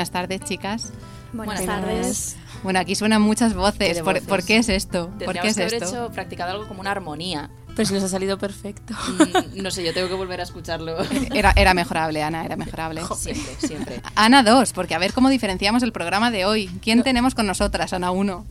Buenas 0.00 0.12
tardes, 0.12 0.40
chicas. 0.44 0.92
Buenas, 1.34 1.66
tardes. 1.66 2.36
Bueno, 2.62 2.78
aquí 2.78 2.94
suenan 2.94 3.20
muchas 3.20 3.52
voces. 3.52 3.98
¿Por, 3.98 4.14
voces? 4.14 4.26
por 4.26 4.42
qué 4.42 4.56
es 4.56 4.70
esto? 4.70 5.10
¿Por 5.22 5.38
qué 5.38 5.48
es 5.48 5.56
que 5.56 5.62
haber 5.64 5.74
esto? 5.74 5.88
hecho, 6.06 6.10
practicado 6.10 6.52
algo 6.52 6.66
como 6.66 6.80
una 6.80 6.90
armonía. 6.90 7.50
Pues 7.76 7.92
nos 7.92 8.02
ha 8.02 8.08
salido 8.08 8.38
perfecto. 8.38 8.94
Mm, 8.94 9.62
no 9.62 9.70
sé, 9.70 9.84
yo 9.84 9.92
tengo 9.92 10.08
que 10.08 10.14
volver 10.14 10.40
a 10.40 10.44
escucharlo. 10.44 10.96
Era, 11.34 11.52
era 11.54 11.74
mejorable, 11.74 12.22
Ana, 12.22 12.46
era 12.46 12.56
mejorable. 12.56 13.02
siempre, 13.14 13.54
siempre. 13.58 14.00
Ana 14.14 14.42
2, 14.42 14.72
porque 14.72 14.94
a 14.94 14.98
ver 14.98 15.12
cómo 15.12 15.28
diferenciamos 15.28 15.82
el 15.82 15.92
programa 15.92 16.30
de 16.30 16.46
hoy. 16.46 16.68
¿Quién 16.80 17.02
tenemos 17.02 17.34
con 17.34 17.46
nosotras, 17.46 17.92
Ana 17.92 18.10
1? 18.10 18.46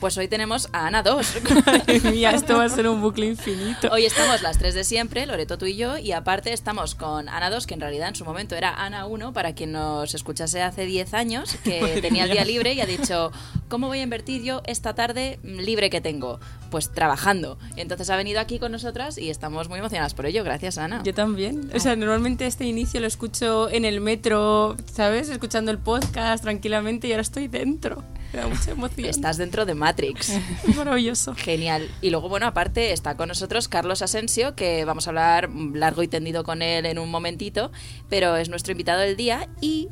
Pues 0.00 0.18
hoy 0.18 0.28
tenemos 0.28 0.68
a 0.72 0.86
Ana 0.86 1.02
2. 1.02 1.36
Madre 1.64 2.00
mía, 2.10 2.30
esto 2.32 2.58
va 2.58 2.64
a 2.64 2.68
ser 2.68 2.86
un 2.86 3.00
bucle 3.00 3.26
infinito. 3.26 3.88
Hoy 3.90 4.04
estamos 4.04 4.42
las 4.42 4.58
tres 4.58 4.74
de 4.74 4.84
siempre, 4.84 5.24
Loreto, 5.24 5.56
tú 5.56 5.64
y 5.64 5.76
yo, 5.76 5.96
y 5.96 6.12
aparte 6.12 6.52
estamos 6.52 6.94
con 6.94 7.30
Ana 7.30 7.48
2, 7.48 7.66
que 7.66 7.74
en 7.74 7.80
realidad 7.80 8.08
en 8.08 8.14
su 8.14 8.24
momento 8.26 8.54
era 8.56 8.74
Ana 8.74 9.06
1, 9.06 9.32
para 9.32 9.54
quien 9.54 9.72
nos 9.72 10.14
escuchase 10.14 10.60
hace 10.62 10.84
10 10.84 11.14
años, 11.14 11.56
que 11.64 12.00
tenía 12.02 12.24
el 12.24 12.30
día 12.30 12.44
libre 12.44 12.74
y 12.74 12.80
ha 12.82 12.86
dicho, 12.86 13.32
¿cómo 13.68 13.86
voy 13.86 14.00
a 14.00 14.02
invertir 14.02 14.42
yo 14.42 14.60
esta 14.66 14.94
tarde 14.94 15.38
libre 15.42 15.88
que 15.88 16.02
tengo? 16.02 16.40
Pues 16.70 16.92
trabajando. 16.92 17.58
Y 17.74 17.80
entonces 17.80 18.10
ha 18.10 18.16
venido 18.16 18.40
aquí 18.40 18.58
con 18.58 18.72
nosotras 18.72 19.16
y 19.16 19.30
estamos 19.30 19.70
muy 19.70 19.78
emocionadas 19.78 20.12
por 20.12 20.26
ello. 20.26 20.44
Gracias, 20.44 20.76
Ana. 20.76 21.02
Yo 21.04 21.14
también. 21.14 21.70
O 21.74 21.80
sea, 21.80 21.96
normalmente 21.96 22.46
este 22.46 22.66
inicio 22.66 23.00
lo 23.00 23.06
escucho 23.06 23.70
en 23.70 23.86
el 23.86 24.02
metro, 24.02 24.76
¿sabes? 24.92 25.30
Escuchando 25.30 25.70
el 25.70 25.78
podcast 25.78 26.42
tranquilamente 26.42 27.08
y 27.08 27.12
ahora 27.12 27.22
estoy 27.22 27.48
dentro. 27.48 28.04
Me 28.36 28.42
da 28.42 28.48
mucha 28.48 28.70
emoción. 28.72 29.08
Estás 29.08 29.38
dentro 29.38 29.64
de 29.64 29.74
Matrix. 29.74 30.30
maravilloso. 30.76 31.34
Genial. 31.34 31.90
Y 32.02 32.10
luego, 32.10 32.28
bueno, 32.28 32.46
aparte 32.46 32.92
está 32.92 33.16
con 33.16 33.28
nosotros 33.28 33.66
Carlos 33.66 34.02
Asensio, 34.02 34.54
que 34.54 34.84
vamos 34.84 35.06
a 35.06 35.10
hablar 35.10 35.48
largo 35.50 36.02
y 36.02 36.08
tendido 36.08 36.44
con 36.44 36.60
él 36.60 36.84
en 36.84 36.98
un 36.98 37.10
momentito, 37.10 37.72
pero 38.10 38.36
es 38.36 38.50
nuestro 38.50 38.72
invitado 38.72 39.00
del 39.00 39.16
día. 39.16 39.48
Y 39.62 39.88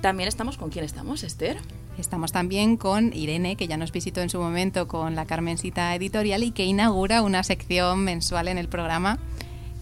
también 0.00 0.26
estamos 0.26 0.56
con 0.56 0.70
quién 0.70 0.86
estamos, 0.86 1.22
Esther. 1.22 1.58
Estamos 1.98 2.32
también 2.32 2.78
con 2.78 3.12
Irene, 3.12 3.56
que 3.56 3.68
ya 3.68 3.76
nos 3.76 3.92
visitó 3.92 4.22
en 4.22 4.30
su 4.30 4.40
momento 4.40 4.88
con 4.88 5.14
la 5.14 5.26
Carmencita 5.26 5.94
Editorial 5.94 6.44
y 6.44 6.52
que 6.52 6.64
inaugura 6.64 7.20
una 7.20 7.42
sección 7.42 8.04
mensual 8.04 8.48
en 8.48 8.56
el 8.56 8.68
programa 8.68 9.18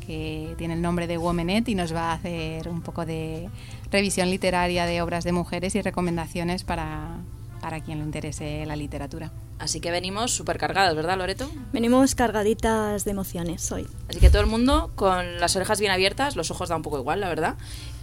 que 0.04 0.56
tiene 0.58 0.74
el 0.74 0.82
nombre 0.82 1.06
de 1.06 1.16
Womenet 1.16 1.68
y 1.68 1.76
nos 1.76 1.94
va 1.94 2.10
a 2.10 2.14
hacer 2.14 2.68
un 2.68 2.82
poco 2.82 3.06
de 3.06 3.48
revisión 3.92 4.30
literaria 4.30 4.84
de 4.84 5.00
obras 5.00 5.22
de 5.22 5.30
mujeres 5.30 5.76
y 5.76 5.82
recomendaciones 5.82 6.64
para, 6.64 7.18
para 7.60 7.80
quien 7.80 7.98
le 7.98 8.04
interese 8.04 8.64
la 8.66 8.76
literatura. 8.76 9.32
Así 9.58 9.80
que 9.80 9.90
venimos 9.90 10.32
súper 10.32 10.58
cargadas, 10.58 10.94
¿verdad, 10.96 11.18
Loreto? 11.18 11.50
Venimos 11.72 12.14
cargaditas 12.14 13.04
de 13.04 13.10
emociones 13.10 13.70
hoy. 13.72 13.86
Así 14.08 14.18
que 14.18 14.30
todo 14.30 14.40
el 14.40 14.48
mundo 14.48 14.90
con 14.94 15.38
las 15.38 15.54
orejas 15.56 15.80
bien 15.80 15.92
abiertas, 15.92 16.36
los 16.36 16.50
ojos 16.50 16.70
da 16.70 16.76
un 16.76 16.82
poco 16.82 16.98
igual, 16.98 17.20
la 17.20 17.28
verdad. 17.28 17.56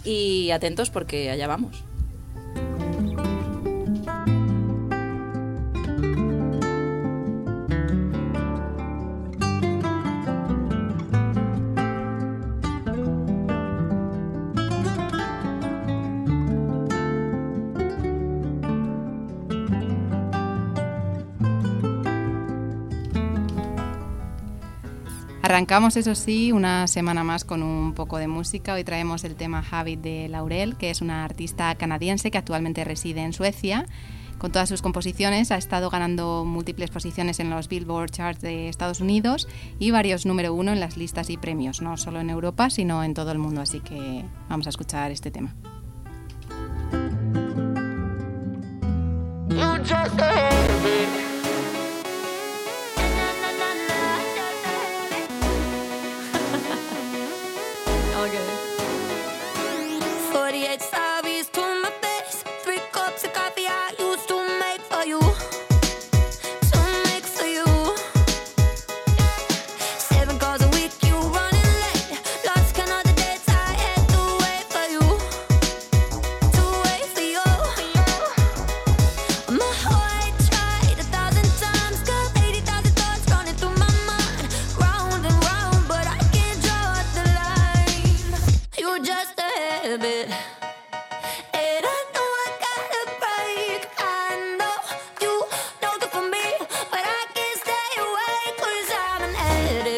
Y 0.04 0.50
atentos 0.52 0.90
porque 0.90 1.30
allá 1.30 1.48
vamos. 1.48 1.82
Arrancamos, 25.48 25.96
eso 25.96 26.14
sí, 26.14 26.52
una 26.52 26.86
semana 26.88 27.24
más 27.24 27.42
con 27.42 27.62
un 27.62 27.94
poco 27.94 28.18
de 28.18 28.28
música. 28.28 28.74
Hoy 28.74 28.84
traemos 28.84 29.24
el 29.24 29.34
tema 29.34 29.64
Habit 29.70 29.98
de 30.02 30.28
Laurel, 30.28 30.76
que 30.76 30.90
es 30.90 31.00
una 31.00 31.24
artista 31.24 31.74
canadiense 31.74 32.30
que 32.30 32.36
actualmente 32.36 32.84
reside 32.84 33.22
en 33.22 33.32
Suecia. 33.32 33.86
Con 34.36 34.52
todas 34.52 34.68
sus 34.68 34.82
composiciones 34.82 35.50
ha 35.50 35.56
estado 35.56 35.88
ganando 35.88 36.44
múltiples 36.44 36.90
posiciones 36.90 37.40
en 37.40 37.48
los 37.48 37.68
Billboard 37.68 38.10
Charts 38.10 38.42
de 38.42 38.68
Estados 38.68 39.00
Unidos 39.00 39.48
y 39.78 39.90
varios 39.90 40.26
número 40.26 40.52
uno 40.52 40.70
en 40.70 40.80
las 40.80 40.98
listas 40.98 41.30
y 41.30 41.38
premios, 41.38 41.80
no 41.80 41.96
solo 41.96 42.20
en 42.20 42.28
Europa, 42.28 42.68
sino 42.68 43.02
en 43.02 43.14
todo 43.14 43.32
el 43.32 43.38
mundo. 43.38 43.62
Así 43.62 43.80
que 43.80 44.26
vamos 44.50 44.66
a 44.66 44.70
escuchar 44.70 45.12
este 45.12 45.30
tema. 45.30 45.54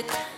it. 0.00 0.29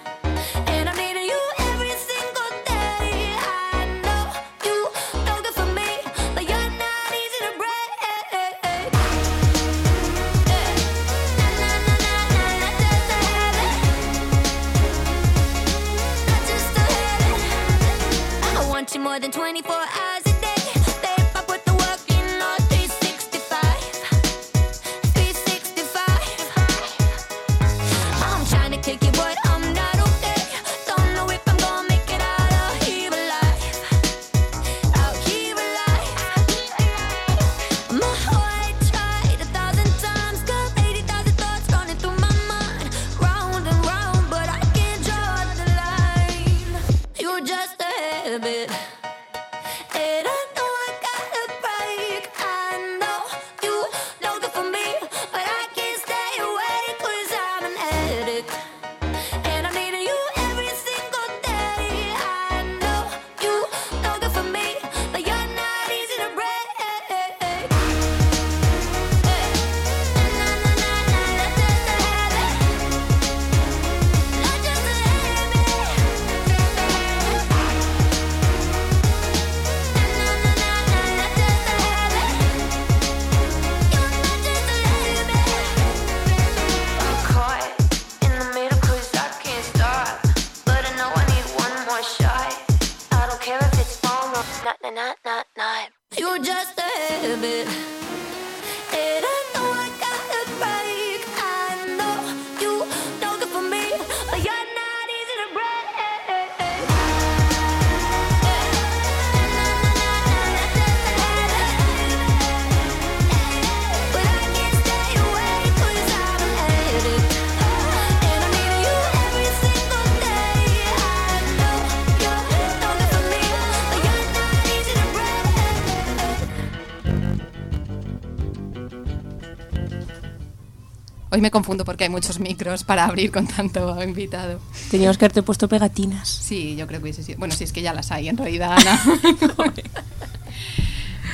Hoy 131.33 131.41
me 131.41 131.51
confundo 131.51 131.87
porque 131.87 132.05
hay 132.05 132.11
muchos 132.11 132.41
micros 132.41 132.85
para 132.85 133.07
abrir 133.07 133.33
con 133.33 133.47
tanto 133.47 134.03
invitado. 134.05 134.61
Teníamos 134.91 135.17
que 135.17 135.25
haberte 135.25 135.43
puesto 135.43 135.67
pegatinas. 135.67 136.29
Sí, 136.29 136.77
yo 136.77 136.87
creo 136.87 137.01
que 137.01 137.05
hubiese 137.05 137.23
sido. 137.23 137.39
Bueno, 137.39 137.55
si 137.55 137.65
es 137.65 137.73
que 137.73 137.81
ya 137.81 137.95
las 137.95 138.13
hay 138.13 138.29
en 138.29 138.37
realidad, 138.37 138.73
Ana. 138.73 139.01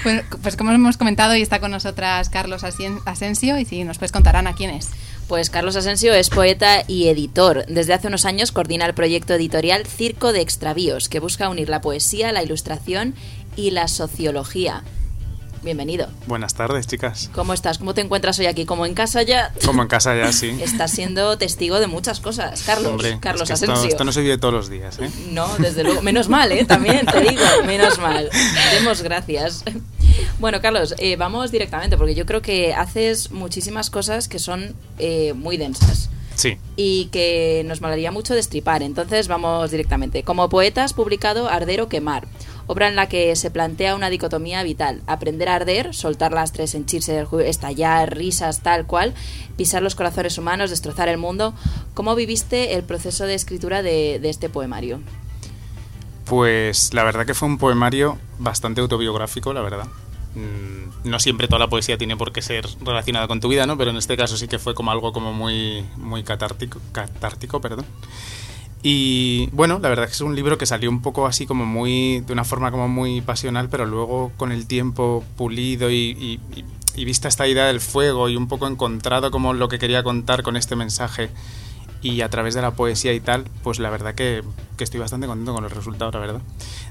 Pues, 0.04 0.22
pues 0.42 0.56
como 0.56 0.70
hemos 0.70 0.96
comentado, 0.96 1.32
hoy 1.32 1.42
está 1.42 1.58
con 1.58 1.72
nosotras 1.72 2.28
Carlos 2.28 2.62
Asensio 2.62 3.58
y 3.58 3.64
si 3.64 3.82
nos 3.82 3.98
puedes 3.98 4.12
contar, 4.12 4.36
Ana, 4.36 4.54
quién 4.54 4.70
es. 4.70 4.90
Pues 5.26 5.50
Carlos 5.50 5.74
Asensio 5.74 6.14
es 6.14 6.30
poeta 6.30 6.84
y 6.86 7.08
editor. 7.08 7.66
Desde 7.66 7.94
hace 7.94 8.06
unos 8.06 8.24
años 8.24 8.52
coordina 8.52 8.86
el 8.86 8.94
proyecto 8.94 9.34
editorial 9.34 9.86
Circo 9.86 10.32
de 10.32 10.40
Extravíos, 10.40 11.08
que 11.08 11.18
busca 11.18 11.48
unir 11.48 11.68
la 11.68 11.80
poesía, 11.80 12.30
la 12.30 12.44
ilustración 12.44 13.16
y 13.56 13.72
la 13.72 13.88
sociología. 13.88 14.84
Bienvenido. 15.62 16.08
Buenas 16.26 16.54
tardes, 16.54 16.86
chicas. 16.86 17.30
¿Cómo 17.34 17.52
estás? 17.52 17.78
¿Cómo 17.78 17.92
te 17.92 18.00
encuentras 18.00 18.38
hoy 18.38 18.46
aquí? 18.46 18.64
¿Como 18.64 18.86
en 18.86 18.94
casa 18.94 19.22
ya? 19.22 19.52
Como 19.64 19.82
en 19.82 19.88
casa 19.88 20.16
ya, 20.16 20.32
sí. 20.32 20.56
Estás 20.62 20.92
siendo 20.92 21.36
testigo 21.36 21.80
de 21.80 21.86
muchas 21.88 22.20
cosas, 22.20 22.62
Carlos. 22.62 22.92
Hombre, 22.92 23.18
Carlos 23.20 23.42
es 23.42 23.48
que 23.48 23.54
esto, 23.54 23.72
Asensio. 23.72 23.88
esto 23.90 24.04
no 24.04 24.12
se 24.12 24.20
vive 24.22 24.38
todos 24.38 24.54
los 24.54 24.70
días, 24.70 24.98
¿eh? 25.00 25.10
No, 25.32 25.48
desde 25.58 25.82
luego. 25.84 26.00
Menos 26.02 26.28
mal, 26.28 26.52
¿eh? 26.52 26.64
También 26.64 27.04
te 27.06 27.20
digo, 27.20 27.42
menos 27.66 27.98
mal. 27.98 28.30
Demos 28.72 29.02
gracias. 29.02 29.64
Bueno, 30.38 30.60
Carlos, 30.60 30.94
eh, 30.98 31.16
vamos 31.16 31.50
directamente, 31.50 31.96
porque 31.96 32.14
yo 32.14 32.24
creo 32.24 32.40
que 32.40 32.72
haces 32.74 33.30
muchísimas 33.32 33.90
cosas 33.90 34.28
que 34.28 34.38
son 34.38 34.74
eh, 34.98 35.32
muy 35.34 35.56
densas 35.56 36.08
Sí. 36.36 36.56
y 36.76 37.06
que 37.06 37.64
nos 37.66 37.80
molaría 37.80 38.12
mucho 38.12 38.34
destripar. 38.34 38.82
Entonces 38.84 39.26
vamos 39.26 39.72
directamente. 39.72 40.22
Como 40.22 40.48
poeta 40.48 40.84
has 40.84 40.92
publicado 40.92 41.48
Arder 41.48 41.80
o 41.80 41.88
Quemar, 41.88 42.28
obra 42.68 42.86
en 42.86 42.94
la 42.94 43.08
que 43.08 43.34
se 43.34 43.50
plantea 43.50 43.96
una 43.96 44.10
dicotomía 44.10 44.62
vital. 44.62 45.02
Aprender 45.08 45.48
a 45.48 45.56
arder, 45.56 45.94
soltar 45.94 46.32
las 46.32 46.52
tres, 46.52 46.74
henchirse 46.76 47.26
estallar, 47.44 48.16
risas, 48.16 48.60
tal 48.62 48.86
cual, 48.86 49.14
pisar 49.56 49.82
los 49.82 49.96
corazones 49.96 50.38
humanos, 50.38 50.70
destrozar 50.70 51.08
el 51.08 51.18
mundo. 51.18 51.54
¿Cómo 51.94 52.14
viviste 52.14 52.74
el 52.74 52.84
proceso 52.84 53.24
de 53.24 53.34
escritura 53.34 53.82
de, 53.82 54.20
de 54.20 54.28
este 54.28 54.48
poemario? 54.48 55.00
Pues 56.26 56.92
la 56.92 57.04
verdad 57.04 57.26
que 57.26 57.34
fue 57.34 57.48
un 57.48 57.58
poemario 57.58 58.18
bastante 58.38 58.80
autobiográfico, 58.82 59.52
la 59.52 59.62
verdad. 59.62 59.86
Mm, 60.34 61.08
No 61.08 61.18
siempre 61.18 61.48
toda 61.48 61.60
la 61.60 61.68
poesía 61.68 61.96
tiene 61.96 62.16
por 62.16 62.32
qué 62.32 62.42
ser 62.42 62.66
relacionada 62.84 63.26
con 63.28 63.40
tu 63.40 63.48
vida, 63.48 63.66
¿no? 63.66 63.78
Pero 63.78 63.90
en 63.90 63.96
este 63.96 64.16
caso 64.16 64.36
sí 64.36 64.46
que 64.46 64.58
fue 64.58 64.74
como 64.74 64.90
algo 64.90 65.12
como 65.12 65.32
muy, 65.32 65.86
muy 65.96 66.22
catártico, 66.22 66.80
catártico, 66.92 67.60
perdón. 67.62 67.86
Y 68.82 69.48
bueno, 69.52 69.80
la 69.80 69.88
verdad 69.88 70.04
es 70.04 70.10
que 70.12 70.14
es 70.14 70.20
un 70.20 70.36
libro 70.36 70.56
que 70.56 70.66
salió 70.66 70.88
un 70.88 71.02
poco 71.02 71.26
así 71.26 71.46
como 71.46 71.66
muy, 71.66 72.20
de 72.20 72.32
una 72.32 72.44
forma 72.44 72.70
como 72.70 72.88
muy 72.88 73.20
pasional, 73.20 73.68
pero 73.68 73.86
luego 73.86 74.30
con 74.36 74.52
el 74.52 74.66
tiempo 74.66 75.24
pulido 75.36 75.90
y, 75.90 76.40
y- 76.54 76.64
vista 77.04 77.28
esta 77.28 77.46
idea 77.46 77.66
del 77.66 77.80
fuego 77.80 78.28
y 78.28 78.34
un 78.36 78.48
poco 78.48 78.66
encontrado 78.66 79.30
como 79.30 79.52
lo 79.54 79.68
que 79.68 79.78
quería 79.78 80.02
contar 80.02 80.42
con 80.42 80.56
este 80.56 80.74
mensaje 80.74 81.30
y 82.02 82.22
a 82.22 82.28
través 82.28 82.54
de 82.54 82.62
la 82.62 82.72
poesía 82.72 83.12
y 83.12 83.20
tal, 83.20 83.44
pues 83.62 83.78
la 83.78 83.88
verdad 83.88 84.14
que, 84.16 84.42
que 84.76 84.82
estoy 84.84 84.98
bastante 85.00 85.26
contento 85.28 85.54
con 85.54 85.64
el 85.64 85.70
resultado, 85.70 86.10
la 86.12 86.18
verdad. 86.18 86.40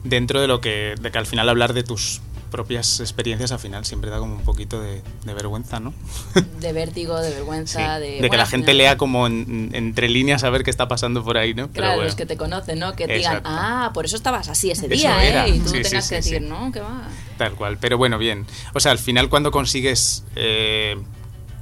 Dentro 0.05 0.39
de 0.41 0.47
lo 0.47 0.61
que, 0.61 0.95
de 0.99 1.11
que 1.11 1.17
al 1.17 1.25
final 1.25 1.49
hablar 1.49 1.73
de 1.73 1.83
tus 1.83 2.21
propias 2.47 2.99
experiencias 2.99 3.51
al 3.51 3.59
final 3.59 3.85
siempre 3.85 4.09
da 4.09 4.17
como 4.19 4.35
un 4.35 4.41
poquito 4.43 4.81
de, 4.81 5.01
de 5.25 5.33
vergüenza, 5.33 5.79
¿no? 5.79 5.93
De 6.59 6.73
vértigo, 6.73 7.19
de 7.19 7.29
Sí, 7.29 7.35
vergüenza, 7.35 7.99
de... 7.99 8.21
de 8.21 8.29
que 8.29 8.37
la 8.37 8.45
gente 8.45 8.73
lea 8.73 8.97
como 8.97 9.27
en- 9.27 9.69
entre 9.73 10.09
líneas 10.09 10.43
a 10.43 10.49
ver 10.49 10.63
qué 10.63 10.69
está 10.71 10.87
pasando 10.87 11.23
por 11.23 11.37
ahí, 11.37 11.53
¿no? 11.53 11.67
Pero 11.67 11.73
Claro, 11.73 11.93
bueno. 11.95 12.05
los 12.05 12.15
que 12.15 12.25
te 12.25 12.37
conocen, 12.37 12.79
¿no? 12.79 12.93
Que 12.95 13.07
te 13.07 13.13
digan, 13.17 13.41
ah, 13.45 13.91
por 13.93 14.05
eso 14.05 14.15
estabas 14.15 14.47
así 14.49 14.71
ese 14.71 14.87
día. 14.87 15.45
¿eh? 15.45 15.49
Y 15.49 15.59
tú 15.59 15.69
Sí, 15.69 15.81
tengas 15.81 16.05
sí, 16.05 16.09
que 16.09 16.15
decir, 16.15 16.41
no, 16.41 16.71
que 16.71 16.79
va. 16.79 17.07
Tal 17.37 17.53
cual, 17.53 17.77
pero 17.79 17.97
bueno, 17.97 18.17
bien. 18.17 18.45
O 18.73 18.79
sea, 18.79 18.91
al 18.91 18.99
final 18.99 19.29
cuando 19.29 19.51
consigues 19.51 20.23
eh, 20.35 20.97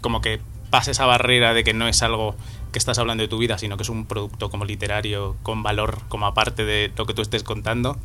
como 0.02 0.22
que 0.22 0.40
pasa 0.70 0.92
esa 0.92 1.06
barrera 1.06 1.54
de 1.54 1.64
que 1.64 1.74
no 1.74 1.88
es 1.88 2.02
algo 2.04 2.36
que 2.72 2.80
estás 2.80 2.98
hablando 3.00 3.22
de 3.24 3.28
tu 3.30 3.38
vida, 3.38 3.58
sino 3.58 3.78
que 3.78 3.84
es 3.84 3.90
un 3.90 4.06
producto 4.06 4.50
como 4.50 4.66
literario 4.66 5.38
con 5.44 5.64
valor 5.64 6.00
como 6.10 6.26
aparte 6.28 6.66
de 6.66 6.92
lo 6.98 7.06
que 7.06 7.14
tú 7.14 7.22
estés 7.22 7.44
contando, 7.44 7.98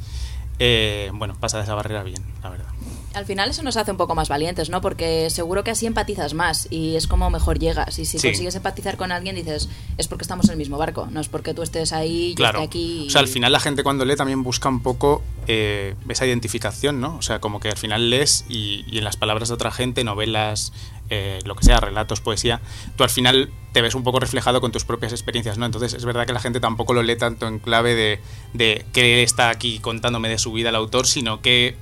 eh, 0.60 1.10
bueno, 1.14 1.34
pasa 1.40 1.60
esa 1.60 1.74
barrera 1.74 2.02
bien, 2.04 2.22
la 2.42 2.50
verdad. 2.50 2.66
Al 3.12 3.26
final 3.26 3.50
eso 3.50 3.64
nos 3.64 3.76
hace 3.76 3.90
un 3.90 3.96
poco 3.96 4.14
más 4.14 4.28
valientes, 4.28 4.70
¿no? 4.70 4.80
Porque 4.80 5.30
seguro 5.30 5.64
que 5.64 5.72
así 5.72 5.84
empatizas 5.86 6.32
más 6.32 6.68
y 6.70 6.94
es 6.94 7.08
como 7.08 7.28
mejor 7.28 7.58
llegas. 7.58 7.98
Y 7.98 8.04
si 8.04 8.20
Sí. 8.20 8.28
consigues 8.28 8.54
empatizar 8.54 8.96
con 8.96 9.10
alguien, 9.10 9.34
dices, 9.34 9.68
es 9.98 10.06
porque 10.06 10.22
estamos 10.22 10.44
en 10.46 10.52
el 10.52 10.56
mismo 10.58 10.78
barco, 10.78 11.08
no 11.10 11.20
es 11.20 11.28
porque 11.28 11.52
tú 11.52 11.62
estés 11.62 11.92
ahí, 11.92 12.30
yo 12.30 12.36
Claro. 12.36 12.58
esté 12.60 12.68
aquí. 12.68 13.06
O 13.08 13.10
sea, 13.10 13.20
al 13.20 13.26
final 13.28 13.50
la 13.50 13.58
gente 13.58 13.82
cuando 13.82 14.04
lee 14.04 14.14
también 14.14 14.44
busca 14.44 14.68
un 14.68 14.80
poco 14.80 15.22
eh, 15.48 15.96
esa 16.08 16.24
identificación, 16.24 17.00
¿no? 17.00 17.16
O 17.16 17.22
sea, 17.22 17.40
como 17.40 17.58
que 17.58 17.68
al 17.68 17.76
final 17.76 18.10
lees 18.10 18.44
y, 18.48 18.84
y 18.88 18.98
en 18.98 19.04
las 19.04 19.16
palabras 19.16 19.48
de 19.48 19.54
otra 19.54 19.72
gente, 19.72 20.04
novelas, 20.04 20.72
eh, 21.08 21.40
lo 21.44 21.56
que 21.56 21.64
sea, 21.64 21.80
relatos, 21.80 22.20
poesía, 22.20 22.60
tú 22.96 23.02
al 23.02 23.10
final 23.10 23.50
te 23.72 23.82
ves 23.82 23.96
un 23.96 24.04
poco 24.04 24.20
reflejado 24.20 24.60
con 24.60 24.70
tus 24.70 24.84
propias 24.84 25.10
experiencias, 25.10 25.58
¿no? 25.58 25.66
Entonces 25.66 25.94
es 25.94 26.04
verdad 26.04 26.24
que 26.26 26.32
la 26.32 26.38
gente 26.38 26.60
tampoco 26.60 26.92
lo 26.94 27.02
lee 27.02 27.16
tanto 27.16 27.48
en 27.48 27.58
clave 27.58 27.96
de, 27.96 28.20
de 28.54 28.86
que 28.92 29.24
está 29.24 29.48
aquí 29.50 29.80
contándome 29.80 30.28
de 30.28 30.38
su 30.38 30.52
vida 30.52 30.68
el 30.68 30.76
autor, 30.76 31.08
sino 31.08 31.40
que, 31.42 31.76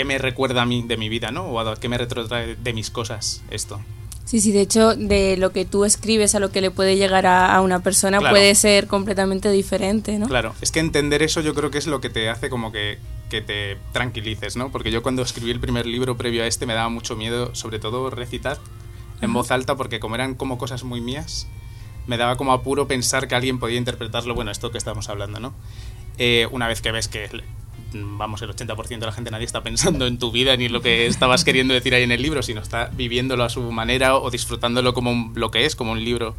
que 0.00 0.04
me 0.06 0.16
recuerda 0.16 0.62
a 0.62 0.64
mí 0.64 0.82
de 0.86 0.96
mi 0.96 1.10
vida, 1.10 1.30
¿no? 1.30 1.44
O 1.44 1.60
a 1.60 1.76
que 1.76 1.90
me 1.90 1.98
retrotrae 1.98 2.56
de 2.56 2.72
mis 2.72 2.88
cosas 2.88 3.42
esto. 3.50 3.78
Sí, 4.24 4.40
sí, 4.40 4.50
de 4.50 4.62
hecho, 4.62 4.94
de 4.96 5.36
lo 5.36 5.52
que 5.52 5.66
tú 5.66 5.84
escribes 5.84 6.34
a 6.34 6.40
lo 6.40 6.50
que 6.50 6.62
le 6.62 6.70
puede 6.70 6.96
llegar 6.96 7.26
a, 7.26 7.54
a 7.54 7.60
una 7.60 7.80
persona 7.82 8.18
Claro. 8.18 8.32
puede 8.34 8.54
ser 8.54 8.86
completamente 8.86 9.50
diferente, 9.50 10.18
¿no? 10.18 10.26
Claro, 10.26 10.54
es 10.62 10.70
que 10.72 10.80
entender 10.80 11.22
eso 11.22 11.42
yo 11.42 11.54
creo 11.54 11.70
que 11.70 11.76
es 11.76 11.86
lo 11.86 12.00
que 12.00 12.08
te 12.08 12.30
hace 12.30 12.48
como 12.48 12.72
que, 12.72 12.98
que 13.28 13.42
te 13.42 13.76
tranquilices, 13.92 14.56
¿no? 14.56 14.72
Porque 14.72 14.90
yo 14.90 15.02
cuando 15.02 15.20
escribí 15.20 15.50
el 15.50 15.60
primer 15.60 15.84
libro 15.84 16.16
previo 16.16 16.44
a 16.44 16.46
este 16.46 16.64
me 16.64 16.72
daba 16.72 16.88
mucho 16.88 17.14
miedo, 17.14 17.54
sobre 17.54 17.78
todo 17.78 18.08
recitar 18.08 18.56
en 19.20 19.34
voz 19.34 19.50
alta, 19.50 19.76
porque 19.76 20.00
como 20.00 20.14
eran 20.14 20.34
como 20.34 20.56
cosas 20.56 20.82
muy 20.82 21.02
mías, 21.02 21.46
me 22.06 22.16
daba 22.16 22.36
como 22.36 22.52
apuro 22.54 22.88
pensar 22.88 23.28
que 23.28 23.34
alguien 23.34 23.58
podía 23.58 23.76
interpretarlo, 23.76 24.34
bueno, 24.34 24.50
esto 24.50 24.70
que 24.70 24.78
estamos 24.78 25.10
hablando, 25.10 25.40
¿no? 25.40 25.52
Eh, 26.16 26.48
una 26.52 26.68
vez 26.68 26.80
que 26.80 26.90
ves 26.90 27.08
que, 27.08 27.28
vamos, 27.92 28.42
el 28.42 28.50
80% 28.50 28.98
de 29.00 29.06
la 29.06 29.12
gente 29.12 29.30
nadie 29.30 29.46
está 29.46 29.62
pensando 29.62 30.06
en 30.06 30.18
tu 30.18 30.30
vida 30.30 30.56
ni 30.56 30.66
en 30.66 30.72
lo 30.72 30.80
que 30.82 31.06
estabas 31.06 31.44
queriendo 31.44 31.74
decir 31.74 31.94
ahí 31.94 32.02
en 32.02 32.12
el 32.12 32.22
libro, 32.22 32.42
sino 32.42 32.60
está 32.60 32.86
viviéndolo 32.92 33.44
a 33.44 33.48
su 33.48 33.60
manera 33.72 34.16
o 34.16 34.30
disfrutándolo 34.30 34.94
como 34.94 35.10
un- 35.10 35.32
lo 35.34 35.50
que 35.50 35.66
es, 35.66 35.76
como 35.76 35.92
un 35.92 36.04
libro 36.04 36.36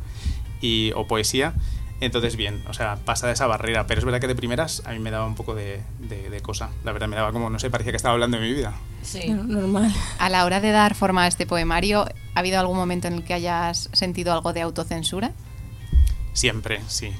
y, 0.61 0.91
o 0.95 1.07
poesía. 1.07 1.53
Entonces, 1.99 2.35
bien, 2.35 2.63
o 2.67 2.73
sea, 2.73 2.95
pasa 2.95 3.27
de 3.27 3.33
esa 3.33 3.45
barrera. 3.45 3.85
Pero 3.85 3.99
es 3.99 4.05
verdad 4.05 4.19
que 4.19 4.27
de 4.27 4.33
primeras 4.35 4.81
a 4.87 4.91
mí 4.91 4.97
me 4.97 5.11
daba 5.11 5.27
un 5.27 5.35
poco 5.35 5.53
de, 5.53 5.83
de- 5.99 6.31
de 6.31 6.41
cosa. 6.41 6.71
La 6.83 6.91
verdad, 6.93 7.07
me 7.07 7.15
daba 7.15 7.31
como, 7.31 7.47
no 7.51 7.59
sé, 7.59 7.69
parecía 7.69 7.91
que 7.91 7.97
estaba 7.97 8.13
hablando 8.13 8.37
de 8.39 8.43
mi 8.47 8.53
vida. 8.53 8.73
Sí. 9.03 9.29
Normal. 9.29 9.93
A 10.17 10.29
la 10.29 10.45
hora 10.45 10.61
de 10.61 10.71
dar 10.71 10.95
forma 10.95 11.25
a 11.25 11.27
este 11.27 11.45
poemario, 11.45 12.05
¿ha 12.33 12.39
habido 12.39 12.59
algún 12.59 12.75
momento 12.77 13.07
en 13.07 13.13
el 13.13 13.23
que 13.23 13.35
hayas 13.35 13.89
sentido 13.93 14.33
algo 14.33 14.51
de 14.51 14.61
autocensura? 14.61 15.31
Siempre, 16.33 16.81
sí. 16.87 17.11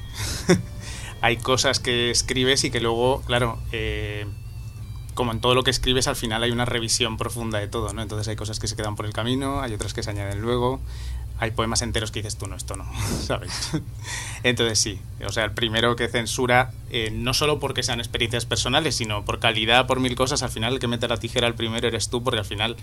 Hay 1.22 1.38
cosas 1.38 1.80
que 1.80 2.10
escribes 2.10 2.64
y 2.64 2.70
que 2.70 2.80
luego, 2.80 3.22
claro, 3.22 3.58
eh, 3.72 4.26
como 5.14 5.32
en 5.32 5.40
todo 5.40 5.54
lo 5.54 5.62
que 5.62 5.70
escribes, 5.70 6.08
al 6.08 6.16
final 6.16 6.42
hay 6.42 6.50
una 6.50 6.64
revisión 6.64 7.16
profunda 7.16 7.58
de 7.58 7.68
todo, 7.68 7.92
¿no? 7.92 8.02
Entonces 8.02 8.28
hay 8.28 8.36
cosas 8.36 8.60
que 8.60 8.66
se 8.66 8.76
quedan 8.76 8.96
por 8.96 9.06
el 9.06 9.12
camino, 9.12 9.60
hay 9.60 9.72
otras 9.74 9.94
que 9.94 10.02
se 10.02 10.10
añaden 10.10 10.40
luego, 10.40 10.80
hay 11.38 11.50
poemas 11.50 11.82
enteros 11.82 12.12
que 12.12 12.20
dices 12.20 12.36
tú, 12.36 12.46
no, 12.46 12.56
esto 12.56 12.76
no, 12.76 12.86
¿sabes? 13.20 13.72
Entonces 14.42 14.78
sí, 14.78 15.00
o 15.26 15.32
sea, 15.32 15.44
el 15.44 15.52
primero 15.52 15.96
que 15.96 16.08
censura, 16.08 16.72
eh, 16.90 17.10
no 17.12 17.34
solo 17.34 17.58
porque 17.60 17.82
sean 17.82 18.00
experiencias 18.00 18.46
personales, 18.46 18.96
sino 18.96 19.24
por 19.24 19.38
calidad, 19.38 19.86
por 19.86 20.00
mil 20.00 20.14
cosas, 20.14 20.42
al 20.42 20.50
final 20.50 20.74
el 20.74 20.78
que 20.78 20.88
mete 20.88 21.08
la 21.08 21.18
tijera 21.18 21.46
al 21.46 21.54
primero 21.54 21.88
eres 21.88 22.08
tú, 22.08 22.22
porque 22.22 22.38
al 22.38 22.46
final 22.46 22.76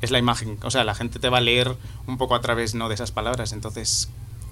es 0.00 0.10
la 0.10 0.18
imagen, 0.18 0.58
o 0.62 0.70
sea, 0.70 0.82
la 0.84 0.94
gente 0.94 1.18
te 1.18 1.28
va 1.28 1.38
a 1.38 1.42
leer 1.42 1.76
un 2.06 2.18
poco 2.18 2.34
a 2.34 2.40
través, 2.40 2.74
¿no?, 2.74 2.88
de 2.88 2.94
esas 2.94 3.12
palabras, 3.12 3.52
entonces 3.52 4.08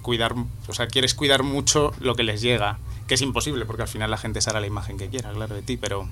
cuidar, 0.09 0.33
o 0.67 0.73
sea, 0.73 0.87
quieres 0.87 1.13
cuidar 1.13 1.43
mucho 1.43 1.93
lo 1.99 2.15
que 2.15 2.23
les 2.23 2.41
llega, 2.41 2.79
que 3.05 3.13
es 3.13 3.21
imposible, 3.21 3.65
porque 3.65 3.83
al 3.83 3.87
final 3.87 4.09
la 4.09 4.17
gente 4.17 4.41
será 4.41 4.59
la 4.59 4.65
imagen 4.65 4.97
que 4.97 5.07
quiera, 5.07 5.29
claro, 5.31 5.53
de 5.53 5.61
ti, 5.61 5.77
pero 5.77 6.09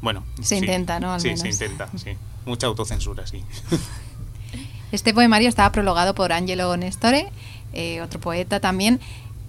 bueno. 0.00 0.22
Se 0.40 0.58
intenta, 0.58 1.00
¿no? 1.00 1.12
Al 1.12 1.20
sí, 1.20 1.26
menos. 1.26 1.40
se 1.40 1.48
intenta, 1.48 1.88
sí. 1.96 2.12
Mucha 2.46 2.68
autocensura, 2.68 3.26
sí. 3.26 3.42
Este 4.92 5.12
poemario 5.12 5.48
estaba 5.48 5.72
prologado 5.72 6.14
por 6.14 6.32
Angelo 6.32 6.76
Nestore, 6.76 7.32
eh, 7.72 8.00
otro 8.00 8.20
poeta 8.20 8.60
también. 8.60 9.00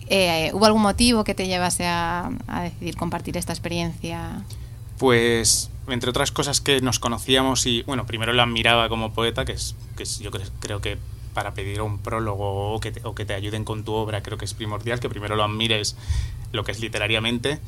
Eh, 0.08 0.50
¿Hubo 0.54 0.66
algún 0.66 0.82
motivo 0.82 1.24
que 1.24 1.36
te 1.36 1.46
llevase 1.46 1.86
a, 1.86 2.32
a 2.48 2.64
decidir 2.64 2.96
compartir 2.96 3.38
esta 3.38 3.54
experiencia? 3.54 4.44
Pues, 4.98 5.70
entre 5.88 6.10
otras 6.10 6.32
cosas 6.32 6.62
que 6.62 6.82
nos 6.82 6.98
conocíamos 6.98 7.68
y, 7.68 7.84
bueno, 7.84 8.08
primero 8.08 8.34
la 8.34 8.42
admiraba 8.42 8.90
como 8.90 9.14
poeta, 9.14 9.46
que 9.46 9.52
es, 9.52 9.76
que 9.96 10.02
es 10.02 10.18
yo 10.18 10.32
creo, 10.32 10.48
creo 10.62 10.82
que 10.82 10.98
para 11.34 11.54
pedir 11.54 11.82
un 11.82 12.00
prólogo 12.00 12.74
o 12.74 12.80
que, 12.80 12.92
te, 12.92 13.02
o 13.04 13.16
ayuden 13.36 13.66
con 13.66 13.84
tu 13.84 13.94
obra, 13.94 14.22
creo 14.24 14.38
que 14.38 14.46
es 14.46 14.54
primordial, 14.54 15.00
que 15.00 15.10
primero 15.10 15.36
lo 15.36 15.44
admires 15.44 15.96
lo 16.52 16.64
que 16.64 16.72
es 16.72 16.80
literariamente. 16.80 17.60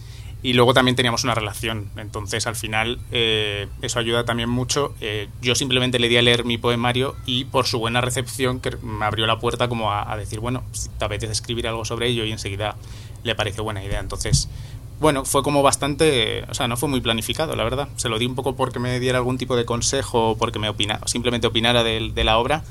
Y 0.44 0.54
luego 0.54 0.76
también 0.76 0.96
teníamos 0.96 1.24
una 1.24 1.34
relación, 1.34 1.90
entonces 1.98 2.46
al 2.46 2.56
final 2.56 3.00
eh, 3.12 3.68
eso 3.82 3.98
ayuda 3.98 4.26
también 4.26 4.48
mucho. 4.48 4.94
Eh, 5.02 5.28
yo 5.42 5.56
simplemente 5.56 5.98
le 5.98 6.08
di 6.08 6.18
a 6.18 6.22
leer 6.22 6.46
mi 6.46 6.60
poemario 6.60 7.16
y 7.26 7.46
por 7.46 7.66
su 7.66 7.80
buena 7.80 8.00
recepción 8.00 8.60
que 8.60 8.78
me 8.84 9.06
abrió 9.06 9.26
la 9.26 9.40
puerta 9.40 9.68
como 9.68 9.92
a, 9.92 10.16
decir, 10.18 10.40
bueno, 10.40 10.64
si 10.72 10.90
te 10.90 11.06
apetece 11.06 11.32
escribir 11.32 11.68
algo 11.68 11.84
sobre 11.84 12.10
ello 12.10 12.26
y 12.26 12.32
enseguida 12.32 12.76
le 13.24 13.34
pareció 13.34 13.64
buena 13.64 13.84
idea. 13.84 14.00
Entonces, 14.00 14.48
bueno, 15.00 15.26
fue 15.26 15.42
como 15.42 15.64
bastante, 15.64 16.44
o 16.48 16.54
sea, 16.54 16.68
no 16.68 16.78
fue 16.78 16.90
muy 16.90 17.02
planificado, 17.02 17.56
la 17.56 17.64
verdad. 17.64 17.90
Se 17.96 18.08
lo 18.08 18.20
di 18.20 18.28
un 18.28 18.36
poco 18.36 18.56
porque 18.56 18.78
me 18.78 19.00
diera 19.00 19.18
algún 19.18 19.40
tipo 19.40 19.56
de 19.56 19.66
consejo, 19.66 20.36
porque 20.38 20.60
me 20.60 20.70
opina, 20.70 21.00
simplemente 21.08 21.48
opinara 21.48 21.84
de 21.84 22.24
la 22.24 22.38
obra 22.38 22.64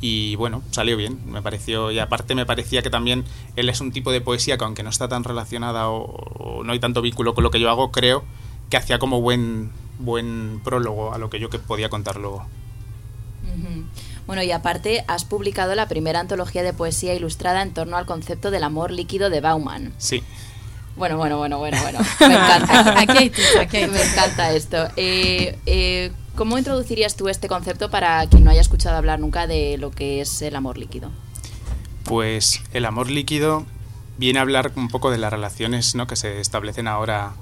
y 0.00 0.36
bueno, 0.36 0.62
salió 0.70 0.96
bien, 0.96 1.20
me 1.26 1.42
pareció, 1.42 1.90
y 1.90 1.98
aparte 1.98 2.34
me 2.34 2.46
parecía 2.46 2.82
que 2.82 2.90
también 2.90 3.24
él 3.56 3.68
es 3.68 3.80
un 3.80 3.92
tipo 3.92 4.12
de 4.12 4.20
poesía 4.20 4.58
que 4.58 4.64
aunque 4.64 4.82
no 4.82 4.90
está 4.90 5.08
tan 5.08 5.24
relacionada 5.24 5.88
o, 5.88 6.04
o 6.04 6.64
no 6.64 6.72
hay 6.72 6.78
tanto 6.78 7.02
vínculo 7.02 7.34
con 7.34 7.44
lo 7.44 7.50
que 7.50 7.60
yo 7.60 7.70
hago, 7.70 7.90
creo 7.90 8.24
que 8.70 8.76
hacía 8.76 8.98
como 8.98 9.20
buen, 9.20 9.70
buen 9.98 10.60
prólogo 10.62 11.12
a 11.12 11.18
lo 11.18 11.30
que 11.30 11.40
yo 11.40 11.50
que 11.50 11.58
podía 11.58 11.88
contar 11.88 12.16
luego. 12.16 12.46
Bueno, 14.26 14.42
y 14.42 14.52
aparte 14.52 15.04
has 15.08 15.24
publicado 15.24 15.74
la 15.74 15.88
primera 15.88 16.20
antología 16.20 16.62
de 16.62 16.74
poesía 16.74 17.14
ilustrada 17.14 17.62
en 17.62 17.72
torno 17.72 17.96
al 17.96 18.04
concepto 18.04 18.50
del 18.50 18.62
amor 18.62 18.90
líquido 18.90 19.30
de 19.30 19.40
Bauman. 19.40 19.94
Sí, 19.96 20.22
Bueno, 20.98 21.16
bueno, 21.16 21.38
bueno, 21.38 21.58
bueno, 21.58 21.78
bueno. 21.80 22.00
Me 22.20 22.34
encanta. 22.34 23.00
Aquí 23.00 23.16
hay 23.16 23.30
tips, 23.30 23.56
aquí 23.56 23.76
hay 23.76 23.86
Me 23.88 24.02
encanta 24.02 24.52
esto. 24.52 24.88
Eh, 24.96 25.56
eh, 25.64 26.12
¿Cómo 26.34 26.58
introducirías 26.58 27.16
tú 27.16 27.28
este 27.28 27.48
concepto 27.48 27.90
para 27.90 28.26
quien 28.26 28.44
no 28.44 28.50
haya 28.50 28.60
escuchado 28.60 28.96
hablar 28.96 29.20
nunca 29.20 29.46
de 29.46 29.78
lo 29.78 29.90
que 29.90 30.20
es 30.20 30.42
el 30.42 30.56
amor 30.56 30.76
líquido? 30.76 31.10
Pues 32.04 32.62
el 32.72 32.84
amor 32.84 33.10
líquido 33.10 33.64
viene 34.18 34.40
a 34.40 34.42
hablar 34.42 34.72
un 34.74 34.88
poco 34.88 35.10
de 35.10 35.18
las 35.18 35.32
relaciones 35.32 35.94
¿no? 35.94 36.06
que 36.06 36.16
se 36.16 36.40
establecen 36.40 36.88
ahora 36.88 37.32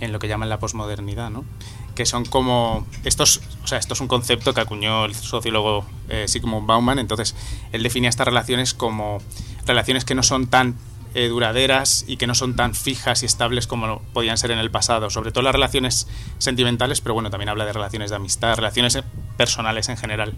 en 0.00 0.12
lo 0.12 0.18
que 0.18 0.28
llaman 0.28 0.48
la 0.48 0.58
posmodernidad, 0.58 1.30
¿no? 1.30 1.44
que 1.94 2.06
son 2.06 2.24
como 2.24 2.86
estos, 3.04 3.40
o 3.64 3.66
sea, 3.66 3.78
esto 3.78 3.94
es 3.94 4.00
un 4.00 4.08
concepto 4.08 4.54
que 4.54 4.60
acuñó 4.60 5.06
el 5.06 5.14
sociólogo 5.14 5.84
eh, 6.08 6.26
Sigmund 6.28 6.66
Bauman, 6.66 6.98
entonces 6.98 7.34
él 7.72 7.82
definía 7.82 8.10
estas 8.10 8.26
relaciones 8.26 8.74
como 8.74 9.18
relaciones 9.66 10.04
que 10.04 10.14
no 10.14 10.22
son 10.22 10.46
tan 10.46 10.76
eh, 11.18 11.28
duraderas 11.28 12.04
y 12.06 12.18
que 12.18 12.26
no 12.26 12.34
son 12.34 12.56
tan 12.56 12.74
fijas 12.74 13.22
y 13.22 13.26
estables 13.26 13.66
como 13.66 14.02
podían 14.12 14.36
ser 14.36 14.50
en 14.50 14.58
el 14.58 14.70
pasado, 14.70 15.08
sobre 15.08 15.32
todo 15.32 15.44
las 15.44 15.54
relaciones 15.54 16.06
sentimentales, 16.36 17.00
pero 17.00 17.14
bueno, 17.14 17.30
también 17.30 17.48
habla 17.48 17.64
de 17.64 17.72
relaciones 17.72 18.10
de 18.10 18.16
amistad, 18.16 18.54
relaciones 18.54 18.96
eh, 18.96 19.02
personales 19.38 19.88
en 19.88 19.96
general. 19.96 20.34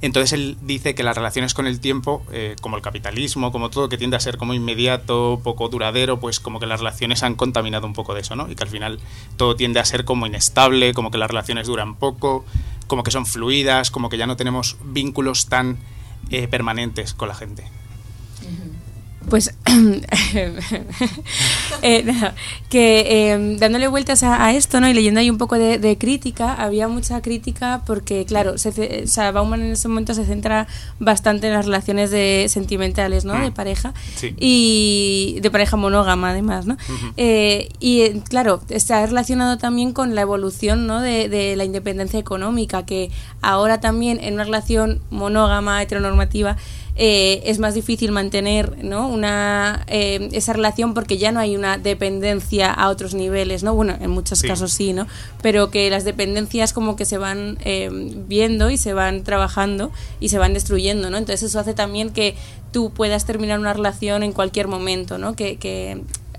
Entonces 0.00 0.32
él 0.32 0.56
dice 0.62 0.94
que 0.94 1.02
las 1.02 1.14
relaciones 1.14 1.52
con 1.52 1.66
el 1.66 1.80
tiempo, 1.80 2.24
eh, 2.32 2.56
como 2.62 2.76
el 2.76 2.82
capitalismo, 2.82 3.52
como 3.52 3.68
todo 3.68 3.90
que 3.90 3.98
tiende 3.98 4.16
a 4.16 4.20
ser 4.20 4.38
como 4.38 4.54
inmediato, 4.54 5.42
poco 5.44 5.68
duradero, 5.68 6.18
pues 6.18 6.40
como 6.40 6.60
que 6.60 6.66
las 6.66 6.80
relaciones 6.80 7.22
han 7.22 7.34
contaminado 7.34 7.86
un 7.86 7.92
poco 7.92 8.14
de 8.14 8.22
eso, 8.22 8.34
¿no? 8.36 8.50
Y 8.50 8.54
que 8.54 8.62
al 8.62 8.70
final 8.70 9.00
todo 9.36 9.54
tiende 9.54 9.80
a 9.80 9.84
ser 9.84 10.06
como 10.06 10.26
inestable, 10.26 10.94
como 10.94 11.10
que 11.10 11.18
las 11.18 11.28
relaciones 11.28 11.66
duran 11.66 11.96
poco, 11.96 12.46
como 12.86 13.02
que 13.02 13.10
son 13.10 13.26
fluidas, 13.26 13.90
como 13.90 14.08
que 14.08 14.16
ya 14.16 14.26
no 14.26 14.38
tenemos 14.38 14.78
vínculos 14.82 15.50
tan 15.50 15.78
permanentes 16.50 17.12
con 17.12 17.28
la 17.28 17.34
gente. 17.34 17.64
Pues 19.28 19.54
eh, 21.82 22.04
que 22.68 23.32
eh, 23.32 23.56
dándole 23.58 23.86
vueltas 23.88 24.22
a, 24.22 24.44
a 24.44 24.52
esto 24.54 24.80
¿no? 24.80 24.88
y 24.88 24.94
leyendo 24.94 25.20
ahí 25.20 25.30
un 25.30 25.38
poco 25.38 25.56
de, 25.56 25.78
de 25.78 25.98
crítica, 25.98 26.54
había 26.54 26.88
mucha 26.88 27.20
crítica 27.20 27.82
porque, 27.86 28.24
claro, 28.24 28.58
se, 28.58 29.02
o 29.04 29.06
sea, 29.06 29.30
Bauman 29.30 29.60
en 29.62 29.72
ese 29.72 29.88
momento 29.88 30.14
se 30.14 30.24
centra 30.24 30.66
bastante 30.98 31.48
en 31.48 31.52
las 31.52 31.66
relaciones 31.66 32.10
de, 32.10 32.46
sentimentales 32.48 33.24
¿no? 33.24 33.34
Mm. 33.34 33.42
de 33.42 33.52
pareja 33.52 33.94
Sí. 34.16 34.34
y 34.38 35.38
de 35.42 35.50
pareja 35.50 35.76
monógama 35.76 36.30
además. 36.30 36.66
¿no? 36.66 36.76
Eh, 37.16 37.68
y 37.78 38.00
eh, 38.02 38.22
claro, 38.28 38.62
está 38.70 39.04
relacionado 39.04 39.58
también 39.58 39.92
con 39.92 40.14
la 40.14 40.22
evolución 40.22 40.86
¿no? 40.86 41.00
de, 41.00 41.28
de 41.28 41.56
la 41.56 41.64
independencia 41.64 42.18
económica, 42.18 42.84
que 42.86 43.10
ahora 43.42 43.80
también 43.80 44.18
en 44.22 44.34
una 44.34 44.44
relación 44.44 45.00
monógama, 45.10 45.82
heteronormativa, 45.82 46.56
eh, 47.02 47.40
es 47.46 47.58
más 47.58 47.72
difícil 47.72 48.12
mantener 48.12 48.84
¿no? 48.84 49.08
una, 49.08 49.84
eh, 49.86 50.28
esa 50.32 50.52
relación 50.52 50.92
porque 50.92 51.16
ya 51.16 51.32
no 51.32 51.40
hay 51.40 51.56
una 51.56 51.78
dependencia 51.78 52.70
a 52.70 52.90
otros 52.90 53.14
niveles, 53.14 53.62
¿no? 53.62 53.74
Bueno, 53.74 53.96
en 53.98 54.10
muchos 54.10 54.40
Sí. 54.40 54.46
casos 54.48 54.70
sí, 54.72 54.92
¿no? 54.92 55.06
Pero 55.40 55.70
que 55.70 55.88
las 55.88 56.04
dependencias 56.04 56.74
como 56.74 56.96
que 56.96 57.06
se 57.06 57.16
van 57.16 57.56
eh, 57.64 57.88
viendo 58.28 58.68
y 58.68 58.76
se 58.76 58.92
van 58.92 59.24
trabajando 59.24 59.90
y 60.20 60.28
se 60.28 60.36
van 60.36 60.52
destruyendo, 60.52 61.08
¿no? 61.08 61.16
Entonces 61.16 61.48
eso 61.48 61.58
hace 61.58 61.72
también 61.72 62.10
que 62.10 62.34
tú 62.70 62.90
puedas 62.90 63.24
terminar 63.24 63.58
una 63.58 63.72
relación 63.72 64.22
en 64.22 64.32
cualquier 64.32 64.68
momento, 64.68 65.16
¿no? 65.16 65.34
Que, 65.34 65.56
que 65.56 65.92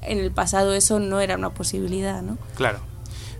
en 0.03 0.19
el 0.19 0.29
pasado 0.29 0.75
eso 0.75 0.99
no 0.99 1.21
era 1.21 1.37
una 1.37 1.49
posibilidad, 1.49 2.21
¿no? 2.21 2.37
Claro. 2.55 2.81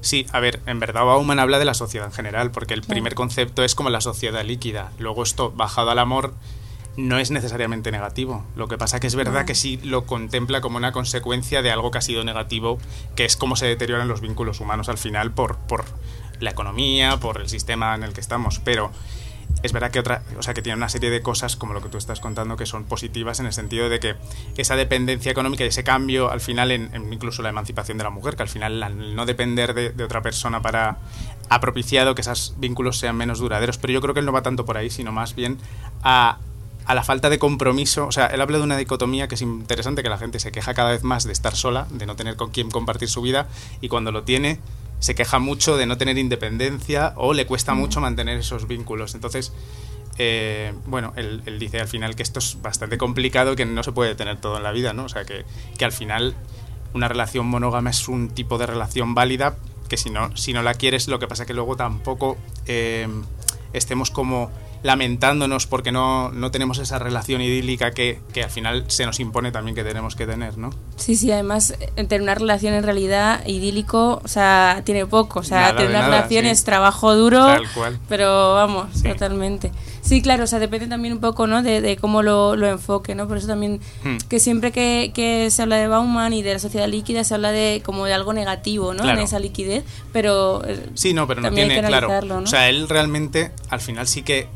Sí, 0.01 0.25
a 0.31 0.39
ver, 0.39 0.59
en 0.65 0.79
verdad 0.79 1.05
Bauman 1.05 1.37
habla 1.37 1.59
de 1.59 1.65
la 1.65 1.75
sociedad 1.75 2.07
en 2.07 2.13
general, 2.13 2.49
porque 2.49 2.73
el 2.73 2.81
primer 2.81 3.13
concepto 3.13 3.63
es 3.63 3.75
como 3.75 3.91
la 3.91 4.01
sociedad 4.01 4.43
líquida. 4.43 4.91
Luego 4.97 5.21
esto, 5.21 5.51
bajado 5.55 5.91
al 5.91 5.99
amor, 5.99 6.33
no 7.01 7.17
es 7.17 7.31
necesariamente 7.31 7.91
negativo. 7.91 8.45
Lo 8.55 8.67
que 8.67 8.77
pasa 8.77 8.99
que 8.99 9.07
es 9.07 9.15
verdad 9.15 9.45
que 9.45 9.55
sí 9.55 9.79
lo 9.83 10.05
contempla 10.05 10.61
como 10.61 10.77
una 10.77 10.91
consecuencia 10.91 11.61
de 11.61 11.71
algo 11.71 11.91
que 11.91 11.97
ha 11.97 12.01
sido 12.01 12.23
negativo, 12.23 12.77
que 13.15 13.25
es 13.25 13.35
cómo 13.37 13.55
se 13.55 13.65
deterioran 13.65 14.07
los 14.07 14.21
vínculos 14.21 14.59
humanos 14.59 14.89
al 14.89 14.97
final 14.97 15.31
por, 15.31 15.57
por 15.57 15.85
la 16.39 16.51
economía, 16.51 17.17
por 17.17 17.41
el 17.41 17.49
sistema 17.49 17.95
en 17.95 18.03
el 18.03 18.13
que 18.13 18.21
estamos. 18.21 18.59
Pero 18.59 18.91
es 19.63 19.73
verdad 19.73 19.91
que 19.91 19.99
otra, 19.99 20.23
o 20.37 20.43
sea, 20.43 20.53
que 20.53 20.61
tiene 20.61 20.77
una 20.77 20.89
serie 20.89 21.09
de 21.09 21.21
cosas 21.21 21.55
como 21.55 21.73
lo 21.73 21.81
que 21.81 21.89
tú 21.89 21.97
estás 21.97 22.19
contando 22.19 22.55
que 22.55 22.65
son 22.65 22.85
positivas 22.85 23.39
en 23.39 23.45
el 23.45 23.53
sentido 23.53 23.89
de 23.89 23.99
que 23.99 24.15
esa 24.57 24.75
dependencia 24.75 25.31
económica 25.31 25.63
y 25.63 25.67
ese 25.67 25.83
cambio 25.83 26.31
al 26.31 26.41
final 26.41 26.71
en, 26.71 26.93
en 26.93 27.11
incluso 27.11 27.41
la 27.41 27.49
emancipación 27.49 27.97
de 27.97 28.03
la 28.03 28.09
mujer, 28.09 28.35
que 28.35 28.43
al 28.43 28.49
final 28.49 28.81
al 28.81 29.15
no 29.15 29.25
depender 29.25 29.73
de, 29.73 29.89
de 29.89 30.03
otra 30.03 30.21
persona 30.21 30.61
para 30.61 30.97
ha 31.49 31.59
propiciado 31.59 32.15
que 32.15 32.21
esos 32.21 32.55
vínculos 32.57 32.97
sean 32.97 33.15
menos 33.17 33.39
duraderos, 33.39 33.77
pero 33.77 33.93
yo 33.93 34.01
creo 34.01 34.13
que 34.13 34.21
él 34.21 34.25
no 34.25 34.31
va 34.31 34.41
tanto 34.41 34.65
por 34.65 34.77
ahí, 34.77 34.89
sino 34.89 35.11
más 35.11 35.35
bien 35.35 35.57
a 36.01 36.39
a 36.85 36.95
la 36.95 37.03
falta 37.03 37.29
de 37.29 37.39
compromiso, 37.39 38.07
o 38.07 38.11
sea, 38.11 38.27
él 38.27 38.41
habla 38.41 38.57
de 38.57 38.63
una 38.63 38.77
dicotomía 38.77 39.27
que 39.27 39.35
es 39.35 39.41
interesante, 39.41 40.03
que 40.03 40.09
la 40.09 40.17
gente 40.17 40.39
se 40.39 40.51
queja 40.51 40.73
cada 40.73 40.91
vez 40.91 41.03
más 41.03 41.23
de 41.23 41.31
estar 41.31 41.55
sola, 41.55 41.87
de 41.91 42.05
no 42.05 42.15
tener 42.15 42.35
con 42.35 42.51
quién 42.51 42.69
compartir 42.71 43.09
su 43.09 43.21
vida, 43.21 43.47
y 43.81 43.87
cuando 43.87 44.11
lo 44.11 44.23
tiene, 44.23 44.59
se 44.99 45.15
queja 45.15 45.39
mucho 45.39 45.77
de 45.77 45.85
no 45.85 45.97
tener 45.97 46.17
independencia 46.17 47.13
o 47.15 47.33
le 47.33 47.45
cuesta 47.45 47.73
mucho 47.73 48.01
mantener 48.01 48.37
esos 48.37 48.67
vínculos. 48.67 49.15
Entonces, 49.15 49.51
eh, 50.17 50.73
bueno, 50.85 51.13
él, 51.15 51.41
él 51.45 51.59
dice 51.59 51.79
al 51.79 51.87
final 51.87 52.15
que 52.15 52.23
esto 52.23 52.39
es 52.39 52.61
bastante 52.61 52.97
complicado, 52.97 53.55
que 53.55 53.65
no 53.65 53.83
se 53.83 53.91
puede 53.91 54.15
tener 54.15 54.39
todo 54.39 54.57
en 54.57 54.63
la 54.63 54.71
vida, 54.71 54.93
¿no? 54.93 55.05
O 55.05 55.09
sea, 55.09 55.25
que, 55.25 55.45
que 55.77 55.85
al 55.85 55.91
final 55.91 56.35
una 56.93 57.07
relación 57.07 57.47
monógama 57.47 57.89
es 57.89 58.07
un 58.07 58.29
tipo 58.29 58.57
de 58.57 58.65
relación 58.65 59.15
válida 59.15 59.55
que 59.91 59.97
si 59.97 60.09
no, 60.09 60.35
si 60.37 60.53
no 60.53 60.61
la 60.61 60.73
quieres, 60.73 61.09
lo 61.09 61.19
que 61.19 61.27
pasa 61.27 61.45
que 61.45 61.53
luego 61.53 61.75
tampoco 61.75 62.37
eh, 62.65 63.09
estemos 63.73 64.09
como 64.09 64.49
lamentándonos 64.83 65.67
porque 65.67 65.91
no, 65.91 66.31
no 66.31 66.51
tenemos 66.51 66.79
esa 66.79 66.99
relación 66.99 67.41
idílica 67.41 67.91
que, 67.91 68.19
que 68.33 68.43
al 68.43 68.49
final 68.49 68.85
se 68.87 69.05
nos 69.05 69.19
impone 69.19 69.51
también 69.51 69.75
que 69.75 69.83
tenemos 69.83 70.15
que 70.15 70.25
tener, 70.25 70.57
¿no? 70.57 70.71
Sí, 70.95 71.15
sí, 71.15 71.31
además, 71.31 71.75
eh, 71.79 72.03
tener 72.05 72.21
una 72.21 72.35
relación 72.35 72.73
en 72.73 72.83
realidad 72.83 73.45
idílico, 73.47 74.21
o 74.23 74.27
sea, 74.27 74.81
tiene 74.83 75.05
poco. 75.05 75.39
O 75.39 75.43
sea, 75.43 75.61
Nada 75.61 75.75
tener 75.75 75.89
una 75.91 75.99
nada, 76.01 76.11
relación 76.17 76.45
sí. 76.45 76.49
es 76.51 76.63
trabajo 76.63 77.15
duro, 77.15 77.45
Tal 77.45 77.71
cual. 77.73 77.99
pero 78.09 78.53
vamos, 78.55 78.87
Sí. 78.93 79.07
totalmente. 79.09 79.71
Sí, 80.01 80.21
claro, 80.23 80.45
o 80.45 80.47
sea, 80.47 80.57
depende 80.57 80.87
también 80.87 81.13
un 81.13 81.19
poco, 81.21 81.45
¿no? 81.45 81.61
De, 81.61 81.79
de 81.79 81.95
cómo 81.95 82.23
lo, 82.23 82.55
lo 82.55 82.67
enfoque, 82.67 83.13
¿no? 83.13 83.27
Por 83.27 83.37
eso 83.37 83.47
también, 83.47 83.79
Hmm. 84.03 84.17
que 84.29 84.39
siempre 84.39 84.71
que, 84.71 85.11
que 85.13 85.49
se 85.51 85.61
habla 85.61 85.75
de 85.77 85.87
Bauman 85.87 86.33
y 86.33 86.41
de 86.41 86.53
la 86.53 86.59
sociedad 86.59 86.87
líquida, 86.87 87.23
se 87.23 87.35
habla 87.35 87.51
de 87.51 87.83
como 87.85 88.05
de 88.05 88.13
algo 88.13 88.33
negativo, 88.33 88.93
¿no? 88.93 89.03
Claro. 89.03 89.19
En 89.19 89.23
esa 89.25 89.37
liquidez, 89.39 89.83
pero... 90.11 90.63
eh, 90.65 90.87
Sí, 90.95 91.13
no, 91.13 91.27
pero 91.27 91.41
no 91.41 91.51
tiene, 91.51 91.75
que 91.75 91.87
claro. 91.87 92.21
¿no? 92.25 92.37
O 92.39 92.47
sea, 92.47 92.67
él 92.69 92.89
realmente 92.89 93.51
al 93.69 93.79
final 93.79 94.07
sí 94.07 94.23
que 94.23 94.47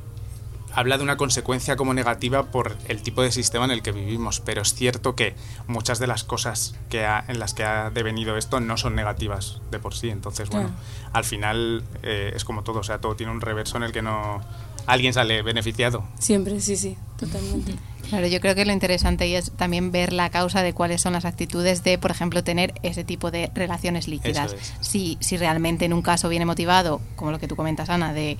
habla 0.75 0.98
de 0.98 1.03
una 1.03 1.17
consecuencia 1.17 1.75
como 1.75 1.94
negativa 1.94 2.51
por 2.51 2.75
el 2.89 3.01
tipo 3.01 3.22
de 3.22 3.32
sistema 3.32 3.65
en 3.65 3.72
el 3.72 3.82
que 3.82 3.91
vivimos, 3.91 4.39
pero 4.41 4.62
es 4.62 4.74
cierto 4.74 5.15
que 5.15 5.34
muchas 5.67 6.00
de 6.00 6.08
las 6.08 6.24
cosas 6.24 6.75
que 6.89 7.05
ha- 7.05 7.24
en 7.27 7.39
las 7.39 7.53
que 7.53 7.63
ha 7.63 7.89
devenido 7.89 8.38
esto 8.38 8.60
no 8.60 8.75
son 8.77 8.94
negativas 8.96 9.62
de 9.72 9.79
por 9.79 9.96
sí. 9.96 10.10
Entonces, 10.10 10.50
bueno, 10.50 10.67
Claro. 10.67 10.82
al 11.13 11.24
final 11.24 11.84
eh, 12.03 12.34
es 12.36 12.44
como 12.46 12.63
todo, 12.63 12.79
o 12.79 12.84
sea, 12.84 13.00
todo 13.00 13.15
tiene 13.15 13.32
un 13.32 13.41
reverso 13.41 13.77
en 13.77 13.84
el 13.84 13.91
que 13.91 14.01
no 14.01 14.41
alguien 14.86 15.13
sale 15.13 15.41
beneficiado. 15.41 16.03
Siempre, 16.20 16.60
sí, 16.60 16.75
sí, 16.75 16.98
totalmente. 17.17 17.74
Claro, 18.10 18.27
yo 18.27 18.39
creo 18.39 18.53
que 18.53 18.65
lo 18.65 18.72
interesante 18.72 19.24
ahí 19.24 19.34
es 19.34 19.51
también 19.53 19.91
ver 19.91 20.13
la 20.13 20.29
causa 20.29 20.62
de 20.62 20.74
cuáles 20.74 21.01
son 21.01 21.13
las 21.13 21.25
actitudes 21.25 21.84
de, 21.84 21.98
por 21.98 22.12
ejemplo, 22.12 22.44
tener 22.44 22.75
ese 22.84 23.03
tipo 23.03 23.32
de 23.32 23.50
relaciones 23.55 24.08
líquidas. 24.08 24.53
Es. 24.53 24.74
Si, 24.82 25.17
si 25.22 25.38
realmente 25.38 25.86
en 25.86 25.94
un 25.94 26.03
caso 26.03 26.29
viene 26.29 26.46
motivado, 26.46 27.01
como 27.15 27.32
lo 27.32 27.39
que 27.39 27.48
tú 27.48 27.55
comentas, 27.55 27.89
Ana, 27.89 28.13
de 28.13 28.38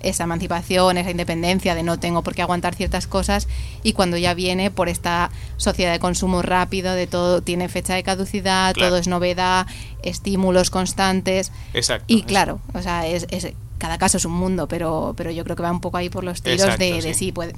esa 0.00 0.24
emancipación, 0.24 0.98
esa 0.98 1.10
independencia 1.10 1.74
de 1.74 1.82
no 1.82 1.98
tengo 1.98 2.22
por 2.22 2.34
qué 2.34 2.42
aguantar 2.42 2.74
ciertas 2.74 3.06
cosas 3.06 3.48
y 3.82 3.92
cuando 3.92 4.16
ya 4.16 4.34
viene 4.34 4.70
por 4.70 4.88
esta 4.88 5.30
sociedad 5.56 5.92
de 5.92 5.98
consumo 5.98 6.42
rápido, 6.42 6.92
de 6.94 7.06
todo 7.06 7.42
tiene 7.42 7.68
fecha 7.68 7.94
de 7.94 8.02
caducidad, 8.02 8.74
Claro. 8.74 8.90
todo 8.90 8.98
es 8.98 9.08
novedad, 9.08 9.66
estímulos 10.02 10.70
constantes 10.70 11.52
Exacto. 11.74 12.04
y 12.08 12.22
claro, 12.22 12.60
o 12.74 12.82
sea, 12.82 13.06
es, 13.06 13.26
es- 13.30 13.52
cada 13.78 13.98
caso 13.98 14.16
es 14.16 14.24
un 14.24 14.32
mundo, 14.32 14.68
pero, 14.68 15.12
pero 15.18 15.30
yo 15.30 15.44
creo 15.44 15.54
que 15.54 15.62
va 15.62 15.70
un 15.70 15.80
poco 15.82 15.98
ahí 15.98 16.08
por 16.08 16.24
los 16.24 16.40
tiros 16.40 16.60
Exacto, 16.62 16.82
de, 16.84 16.92
de 16.94 17.12
sí. 17.12 17.26
sí, 17.26 17.32
puede 17.32 17.52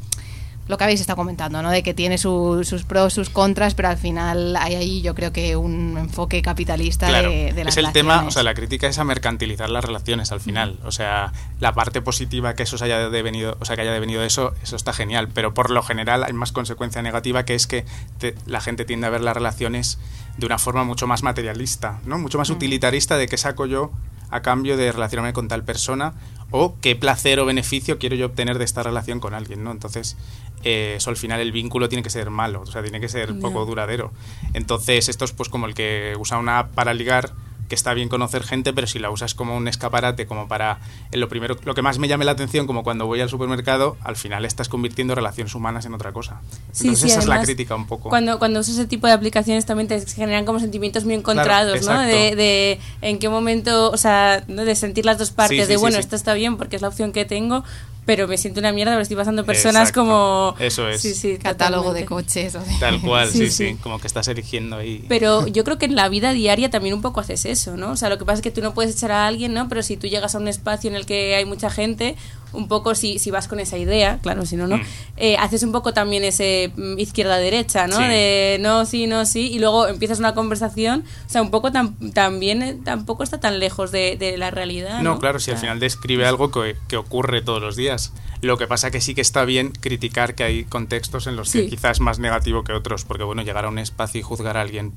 lo 0.68 0.78
que 0.78 0.84
habéis 0.84 1.00
estado 1.00 1.16
comentando, 1.16 1.60
¿no? 1.62 1.70
De 1.70 1.82
que 1.82 1.94
tiene 1.94 2.18
su- 2.18 2.62
sus 2.64 2.84
pros, 2.84 3.12
sus 3.14 3.30
contras, 3.30 3.74
pero 3.74 3.88
al 3.88 3.96
final 3.98 4.54
hay 4.56 4.74
ahí 4.76 5.02
yo 5.02 5.14
creo 5.14 5.32
que 5.32 5.56
un 5.56 5.96
enfoque 5.98 6.40
capitalista 6.42 7.08
Claro, 7.08 7.30
de, 7.30 7.52
de 7.52 7.64
las 7.64 7.76
es 7.76 7.84
el 7.84 7.92
tema, 7.92 8.24
o 8.24 8.30
sea, 8.30 8.42
la 8.42 8.54
crítica 8.54 8.86
es 8.86 8.98
a 8.98 9.04
mercantilizar 9.04 9.70
las 9.70 9.84
relaciones 9.84 10.30
al 10.30 10.40
final. 10.40 10.78
O 10.84 10.92
sea, 10.92 11.32
la 11.58 11.72
parte 11.72 12.02
positiva 12.02 12.54
que 12.54 12.62
eso 12.64 12.78
se 12.78 12.84
haya 12.84 13.08
devenido, 13.08 13.56
o 13.60 13.64
sea, 13.64 13.74
que 13.76 13.82
haya 13.82 13.92
devenido 13.92 14.20
de 14.20 14.26
eso, 14.28 14.52
eso 14.62 14.76
está 14.76 14.92
genial. 14.92 15.28
Pero 15.32 15.54
por 15.54 15.70
lo 15.70 15.82
general 15.82 16.22
hay 16.24 16.32
más 16.34 16.52
consecuencia 16.52 17.00
negativa 17.02 17.44
que 17.44 17.54
es 17.54 17.66
que 17.66 17.84
te- 18.18 18.34
la 18.46 18.60
gente 18.60 18.84
tiende 18.84 19.06
a 19.06 19.10
ver 19.10 19.22
las 19.22 19.34
relaciones 19.34 19.98
de 20.36 20.46
una 20.46 20.58
forma 20.58 20.84
mucho 20.84 21.06
más 21.06 21.22
materialista, 21.22 21.98
¿no? 22.04 22.18
Mucho 22.18 22.38
más 22.38 22.50
utilitarista 22.50 23.16
de 23.16 23.26
qué 23.26 23.36
saco 23.36 23.66
yo 23.66 23.90
a 24.30 24.42
cambio 24.42 24.76
de 24.76 24.92
relacionarme 24.92 25.32
con 25.32 25.48
tal 25.48 25.64
persona 25.64 26.12
o 26.50 26.74
qué 26.80 26.96
placer 26.96 27.40
o 27.40 27.46
beneficio 27.46 27.98
quiero 27.98 28.16
yo 28.16 28.26
obtener 28.26 28.58
de 28.58 28.64
esta 28.64 28.82
relación 28.82 29.20
con 29.20 29.34
alguien, 29.34 29.62
¿no? 29.62 29.70
Entonces, 29.70 30.16
eh, 30.64 30.94
eso 30.96 31.10
al 31.10 31.16
final 31.16 31.40
el 31.40 31.52
vínculo 31.52 31.88
tiene 31.88 32.02
que 32.02 32.10
ser 32.10 32.30
malo, 32.30 32.62
o 32.62 32.66
sea, 32.66 32.82
tiene 32.82 33.00
que 33.00 33.08
ser 33.08 33.38
poco 33.38 33.64
duradero. 33.66 34.12
Entonces, 34.54 35.08
esto 35.08 35.24
es 35.24 35.32
pues 35.32 35.48
como 35.48 35.66
el 35.66 35.74
que 35.74 36.14
usa 36.18 36.38
una 36.38 36.60
app 36.60 36.74
para 36.74 36.94
ligar, 36.94 37.32
que 37.68 37.74
está 37.74 37.94
bien 37.94 38.08
conocer 38.08 38.42
gente, 38.42 38.72
pero 38.72 38.86
si 38.86 38.98
la 38.98 39.10
usas 39.10 39.34
como 39.34 39.56
un 39.56 39.68
escaparate, 39.68 40.26
como 40.26 40.48
para 40.48 40.80
en 41.12 41.20
lo 41.20 41.28
primero, 41.28 41.56
lo 41.64 41.74
que 41.74 41.82
más 41.82 41.98
me 41.98 42.08
llame 42.08 42.24
la 42.24 42.32
atención, 42.32 42.66
como 42.66 42.82
cuando 42.82 43.06
voy 43.06 43.20
al 43.20 43.28
supermercado, 43.28 43.96
al 44.02 44.16
final 44.16 44.44
estás 44.44 44.68
convirtiendo 44.68 45.14
relaciones 45.14 45.54
humanas 45.54 45.84
en 45.86 45.94
otra 45.94 46.12
cosa. 46.12 46.40
Entonces, 46.68 46.98
sí, 46.98 47.06
esa 47.08 47.20
es 47.20 47.26
la 47.26 47.42
crítica 47.42 47.74
un 47.74 47.86
poco. 47.86 48.08
Cuando, 48.08 48.38
cuando 48.38 48.60
usas 48.60 48.74
ese 48.74 48.86
tipo 48.86 49.06
de 49.06 49.12
aplicaciones 49.12 49.66
también 49.66 49.88
te 49.88 50.04
generan 50.06 50.44
como 50.44 50.60
sentimientos 50.60 51.04
muy 51.04 51.14
encontrados, 51.14 51.86
¿no? 51.86 52.00
De, 52.00 52.34
de 52.34 52.80
en 53.02 53.18
qué 53.18 53.28
momento, 53.28 53.90
o 53.90 53.96
sea, 53.96 54.44
¿no? 54.48 54.64
de 54.64 54.74
sentir 54.74 55.04
las 55.04 55.18
dos 55.18 55.30
partes, 55.30 55.66
Sí, 55.66 55.72
de 55.72 55.76
bueno, 55.76 55.98
esto 55.98 56.16
está 56.16 56.34
bien 56.34 56.56
porque 56.56 56.76
es 56.76 56.82
la 56.82 56.88
opción 56.88 57.12
que 57.12 57.24
tengo, 57.24 57.64
pero 58.08 58.26
me 58.26 58.38
siento 58.38 58.58
una 58.60 58.72
mierda, 58.72 58.92
pero 58.92 59.02
estoy 59.02 59.18
pasando 59.18 59.44
personas 59.44 59.90
Exacto. 59.90 60.00
como... 60.00 60.54
Eso 60.58 60.88
es. 60.88 61.02
Sí, 61.02 61.12
sí, 61.14 61.36
catálogo 61.36 61.92
de 61.92 62.06
coches. 62.06 62.54
o 62.54 62.60
de- 62.60 62.74
Tal 62.80 63.02
cual, 63.02 63.28
Sí, 63.30 63.38
sí, 63.38 63.50
sí, 63.50 63.68
sí. 63.68 63.74
como 63.82 64.00
que 64.00 64.06
estás 64.06 64.26
eligiendo 64.28 64.76
ahí. 64.76 65.04
Pero 65.10 65.46
yo 65.46 65.62
creo 65.62 65.76
que 65.76 65.84
en 65.84 65.94
la 65.94 66.08
vida 66.08 66.32
diaria 66.32 66.70
también 66.70 66.94
un 66.94 67.02
poco 67.02 67.20
haces 67.20 67.44
eso, 67.44 67.76
¿no? 67.76 67.90
O 67.90 67.96
sea, 67.96 68.08
lo 68.08 68.16
que 68.16 68.24
pasa 68.24 68.36
es 68.36 68.42
que 68.42 68.50
tú 68.50 68.62
no 68.62 68.72
puedes 68.72 68.96
echar 68.96 69.12
a 69.12 69.26
alguien, 69.26 69.52
¿no? 69.52 69.68
Pero 69.68 69.82
si 69.82 69.98
tú 69.98 70.06
llegas 70.06 70.34
a 70.34 70.38
un 70.38 70.48
espacio 70.48 70.88
en 70.88 70.96
el 70.96 71.04
que 71.04 71.34
hay 71.34 71.44
mucha 71.44 71.68
gente, 71.68 72.16
un 72.52 72.68
poco 72.68 72.94
si, 72.94 73.18
si 73.18 73.30
vas 73.30 73.48
con 73.48 73.60
esa 73.60 73.76
idea, 73.78 74.18
claro, 74.22 74.46
si 74.46 74.56
no, 74.56 74.66
no, 74.66 74.78
Mm. 74.78 74.82
eh, 75.18 75.36
haces 75.38 75.62
un 75.62 75.72
poco 75.72 75.92
también 75.92 76.24
ese 76.24 76.72
mm, 76.76 76.98
izquierda-derecha, 76.98 77.86
¿no? 77.86 77.96
Sí. 77.96 78.02
De 78.04 78.58
no, 78.60 78.84
sí, 78.86 79.06
no, 79.06 79.26
sí, 79.26 79.50
y 79.52 79.58
luego 79.58 79.86
empiezas 79.86 80.18
una 80.18 80.34
conversación, 80.34 81.04
o 81.26 81.30
sea, 81.30 81.42
un 81.42 81.50
poco 81.50 81.70
tam- 81.70 81.94
también 82.14 82.62
eh, 82.62 82.78
tampoco 82.84 83.22
está 83.22 83.38
tan 83.40 83.58
lejos 83.58 83.90
de, 83.92 84.16
de 84.16 84.38
la 84.38 84.50
realidad, 84.50 84.98
¿no? 85.02 85.14
No, 85.14 85.18
claro, 85.18 85.40
si 85.40 85.50
al 85.50 85.58
final 85.58 85.80
describe 85.80 86.26
algo 86.26 86.50
que, 86.50 86.76
que 86.88 86.96
ocurre 86.96 87.42
todos 87.42 87.60
los 87.60 87.76
días. 87.76 88.12
Lo 88.40 88.56
que 88.56 88.66
pasa 88.68 88.90
que 88.90 89.00
sí 89.00 89.14
que 89.14 89.20
está 89.20 89.44
bien 89.44 89.72
criticar 89.72 90.34
que 90.36 90.44
hay 90.44 90.64
contextos 90.64 91.26
en 91.26 91.34
los 91.36 91.50
que 91.52 91.64
Sí. 91.64 91.68
quizás 91.68 91.96
es 91.96 92.00
más 92.00 92.18
negativo 92.20 92.62
que 92.64 92.72
otros, 92.72 93.04
porque 93.04 93.24
bueno, 93.24 93.42
llegar 93.42 93.64
a 93.64 93.68
un 93.68 93.78
espacio 93.78 94.20
y 94.20 94.22
juzgar 94.22 94.56
a 94.56 94.60
alguien, 94.60 94.92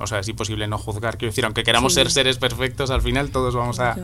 o 0.00 0.06
sea, 0.06 0.20
es 0.20 0.28
imposible 0.28 0.66
no 0.68 0.78
juzgar. 0.78 1.18
Quiero 1.18 1.30
decir, 1.30 1.44
aunque 1.44 1.64
queramos 1.64 1.92
Sí. 1.92 2.00
ser 2.00 2.10
seres 2.10 2.38
perfectos, 2.38 2.90
al 2.90 3.02
final 3.02 3.30
todos 3.30 3.54
vamos 3.54 3.78
a 3.80 3.96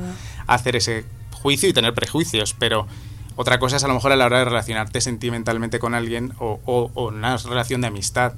hacer 0.46 0.76
ese 0.76 1.04
juicio 1.44 1.68
y 1.68 1.74
tener 1.74 1.92
prejuicios, 1.92 2.57
pero 2.59 2.87
otra 3.37 3.59
cosa 3.59 3.76
es 3.76 3.85
a 3.85 3.88
lo 3.88 3.92
mejor 3.92 4.12
a 4.12 4.16
la 4.16 4.24
hora 4.24 4.38
de 4.38 4.46
relacionarte 4.46 5.02
sentimentalmente 5.02 5.78
con 5.78 5.92
alguien 5.92 6.33
o, 6.38 6.59
o- 6.64 6.90
o 6.94 7.09
una 7.09 7.37
relación 7.37 7.83
de 7.83 7.88
amistad. 7.88 8.33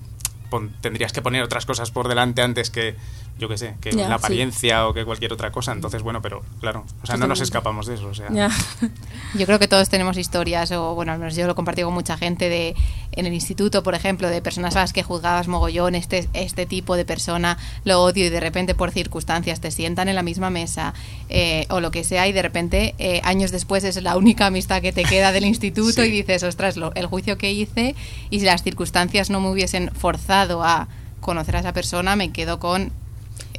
Tendrías 0.81 1.13
que 1.13 1.23
poner 1.23 1.45
otras 1.45 1.67
cosas 1.67 1.93
por 1.93 2.09
delante 2.09 2.43
antes 2.43 2.71
que, 2.71 2.97
yo 3.39 3.49
qué 3.49 3.59
sé, 3.59 3.75
que 3.81 3.91
Ya, 3.93 4.09
la 4.09 4.19
sí. 4.19 4.25
apariencia 4.25 4.87
o 4.89 4.95
que 4.95 5.05
cualquier 5.05 5.33
otra 5.33 5.53
cosa. 5.53 5.73
Entonces, 5.73 6.03
bueno, 6.03 6.23
pero 6.23 6.43
claro, 6.61 6.85
o 7.03 7.07
sea, 7.07 7.17
no 7.17 7.27
nos 7.27 7.41
escapamos 7.41 7.87
de 7.87 7.95
eso. 7.95 8.09
O 8.09 8.15
sea. 8.15 8.29
Yo 9.35 9.47
creo 9.47 9.59
que 9.59 9.69
todos 9.69 9.89
tenemos 9.89 10.17
historias, 10.17 10.71
o 10.73 10.95
bueno, 10.95 11.13
al 11.13 11.19
menos 11.19 11.35
yo 11.37 11.45
lo 11.47 11.53
he 11.53 11.55
compartido 11.55 11.89
con 11.89 11.95
mucha 11.95 12.17
gente 12.17 12.49
de 12.49 12.75
en 13.13 13.27
el 13.27 13.35
instituto, 13.35 13.83
por 13.83 13.95
ejemplo, 13.95 14.29
de 14.29 14.41
personas 14.41 14.77
a 14.77 14.81
las 14.81 14.93
que 14.93 15.03
juzgabas 15.03 15.49
mogollón, 15.49 15.95
este, 15.95 16.29
este 16.33 16.65
tipo 16.67 16.97
de 16.97 17.05
persona 17.05 17.59
lo 17.85 18.03
odio 18.03 18.25
y 18.27 18.29
de 18.31 18.41
repente 18.41 18.75
por 18.75 18.91
circunstancias 18.91 19.61
te 19.61 19.71
sientan 19.71 20.09
en 20.09 20.15
la 20.15 20.23
misma 20.23 20.49
mesa 20.51 20.95
eh, 21.29 21.67
o 21.71 21.81
lo 21.81 21.91
que 21.91 22.05
sea 22.05 22.29
y 22.29 22.33
de 22.33 22.43
repente 22.43 22.95
eh, 22.99 23.21
años 23.25 23.51
después 23.51 23.85
es 23.85 24.01
la 24.03 24.17
única 24.17 24.47
amistad 24.47 24.81
que 24.83 24.93
te 24.93 25.05
queda 25.05 25.33
del 25.33 25.45
instituto 25.45 26.03
Sí. 26.03 26.09
y 26.09 26.11
dices, 26.11 26.43
ostras, 26.43 26.77
lo- 26.77 26.95
el 26.95 27.07
juicio 27.07 27.37
que 27.39 27.51
hice 27.53 27.95
y 28.31 28.41
si 28.41 28.47
las 28.47 28.63
circunstancias 28.63 29.29
no 29.31 29.41
me 29.41 29.51
hubiesen 29.51 29.91
forzado 29.95 30.63
a 30.63 30.89
conocer 31.21 31.57
a 31.57 31.61
esa 31.61 31.73
persona, 31.73 32.17
me 32.17 32.33
quedo 32.33 32.59
con 32.61 32.93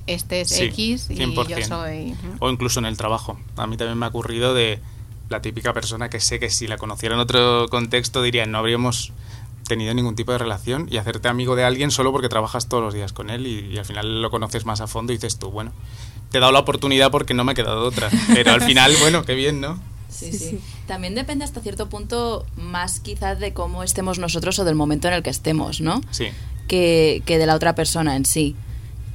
este 0.07 0.41
es 0.41 0.49
Sí, 0.49 0.63
X 0.65 1.07
y 1.09 1.15
yo 1.15 1.27
100%. 1.27 1.67
soy... 1.67 2.15
O 2.39 2.49
incluso 2.49 2.79
en 2.79 2.85
el 2.85 2.97
trabajo. 2.97 3.39
A 3.55 3.67
mí 3.67 3.77
también 3.77 3.97
me 3.97 4.05
ha 4.05 4.09
ocurrido 4.09 4.53
de 4.53 4.79
la 5.29 5.41
típica 5.41 5.73
persona 5.73 6.09
que 6.09 6.19
sé 6.19 6.39
que 6.39 6.49
si 6.49 6.67
la 6.67 6.77
conociera 6.77 7.15
en 7.15 7.21
otro 7.21 7.67
contexto 7.69 8.21
diría 8.21 8.45
no 8.45 8.57
habríamos 8.57 9.11
tenido 9.67 9.93
ningún 9.93 10.15
tipo 10.15 10.31
de 10.31 10.37
relación 10.37 10.87
y 10.89 10.97
hacerte 10.97 11.27
amigo 11.27 11.57
de 11.57 11.65
alguien 11.65 11.91
solo 11.91 12.13
porque 12.13 12.29
trabajas 12.29 12.69
todos 12.69 12.81
los 12.81 12.93
días 12.93 13.11
con 13.11 13.29
él 13.29 13.45
y, 13.45 13.59
y 13.73 13.77
al 13.77 13.83
final 13.85 14.21
lo 14.21 14.31
conoces 14.31 14.65
más 14.65 14.79
a 14.79 14.87
fondo 14.87 15.11
y 15.11 15.17
dices 15.17 15.37
tú, 15.37 15.51
bueno, 15.51 15.73
te 16.31 16.37
he 16.37 16.41
dado 16.41 16.53
la 16.53 16.59
oportunidad 16.59 17.11
porque 17.11 17.33
no 17.33 17.43
me 17.43 17.51
ha 17.51 17.55
quedado 17.55 17.83
otra. 17.85 18.09
Pero 18.33 18.51
al 18.53 18.61
final, 18.61 18.93
bueno, 19.01 19.23
qué 19.25 19.35
bien, 19.35 19.59
¿no? 19.59 19.75
Sí, 20.09 20.31
Sí, 20.31 20.37
sí, 20.37 20.49
sí. 20.51 20.59
También 20.87 21.15
depende 21.15 21.43
hasta 21.43 21.59
cierto 21.59 21.89
punto 21.89 22.45
más 22.55 23.01
quizás 23.01 23.39
de 23.39 23.51
cómo 23.53 23.83
estemos 23.83 24.19
nosotros 24.19 24.57
o 24.57 24.63
del 24.63 24.75
momento 24.75 25.09
en 25.09 25.15
el 25.15 25.21
que 25.21 25.29
estemos, 25.29 25.81
¿no? 25.81 26.01
Sí. 26.11 26.27
Que, 26.69 27.21
que 27.25 27.37
de 27.37 27.45
la 27.45 27.55
otra 27.55 27.75
persona 27.75 28.15
en 28.15 28.23
sí. 28.25 28.55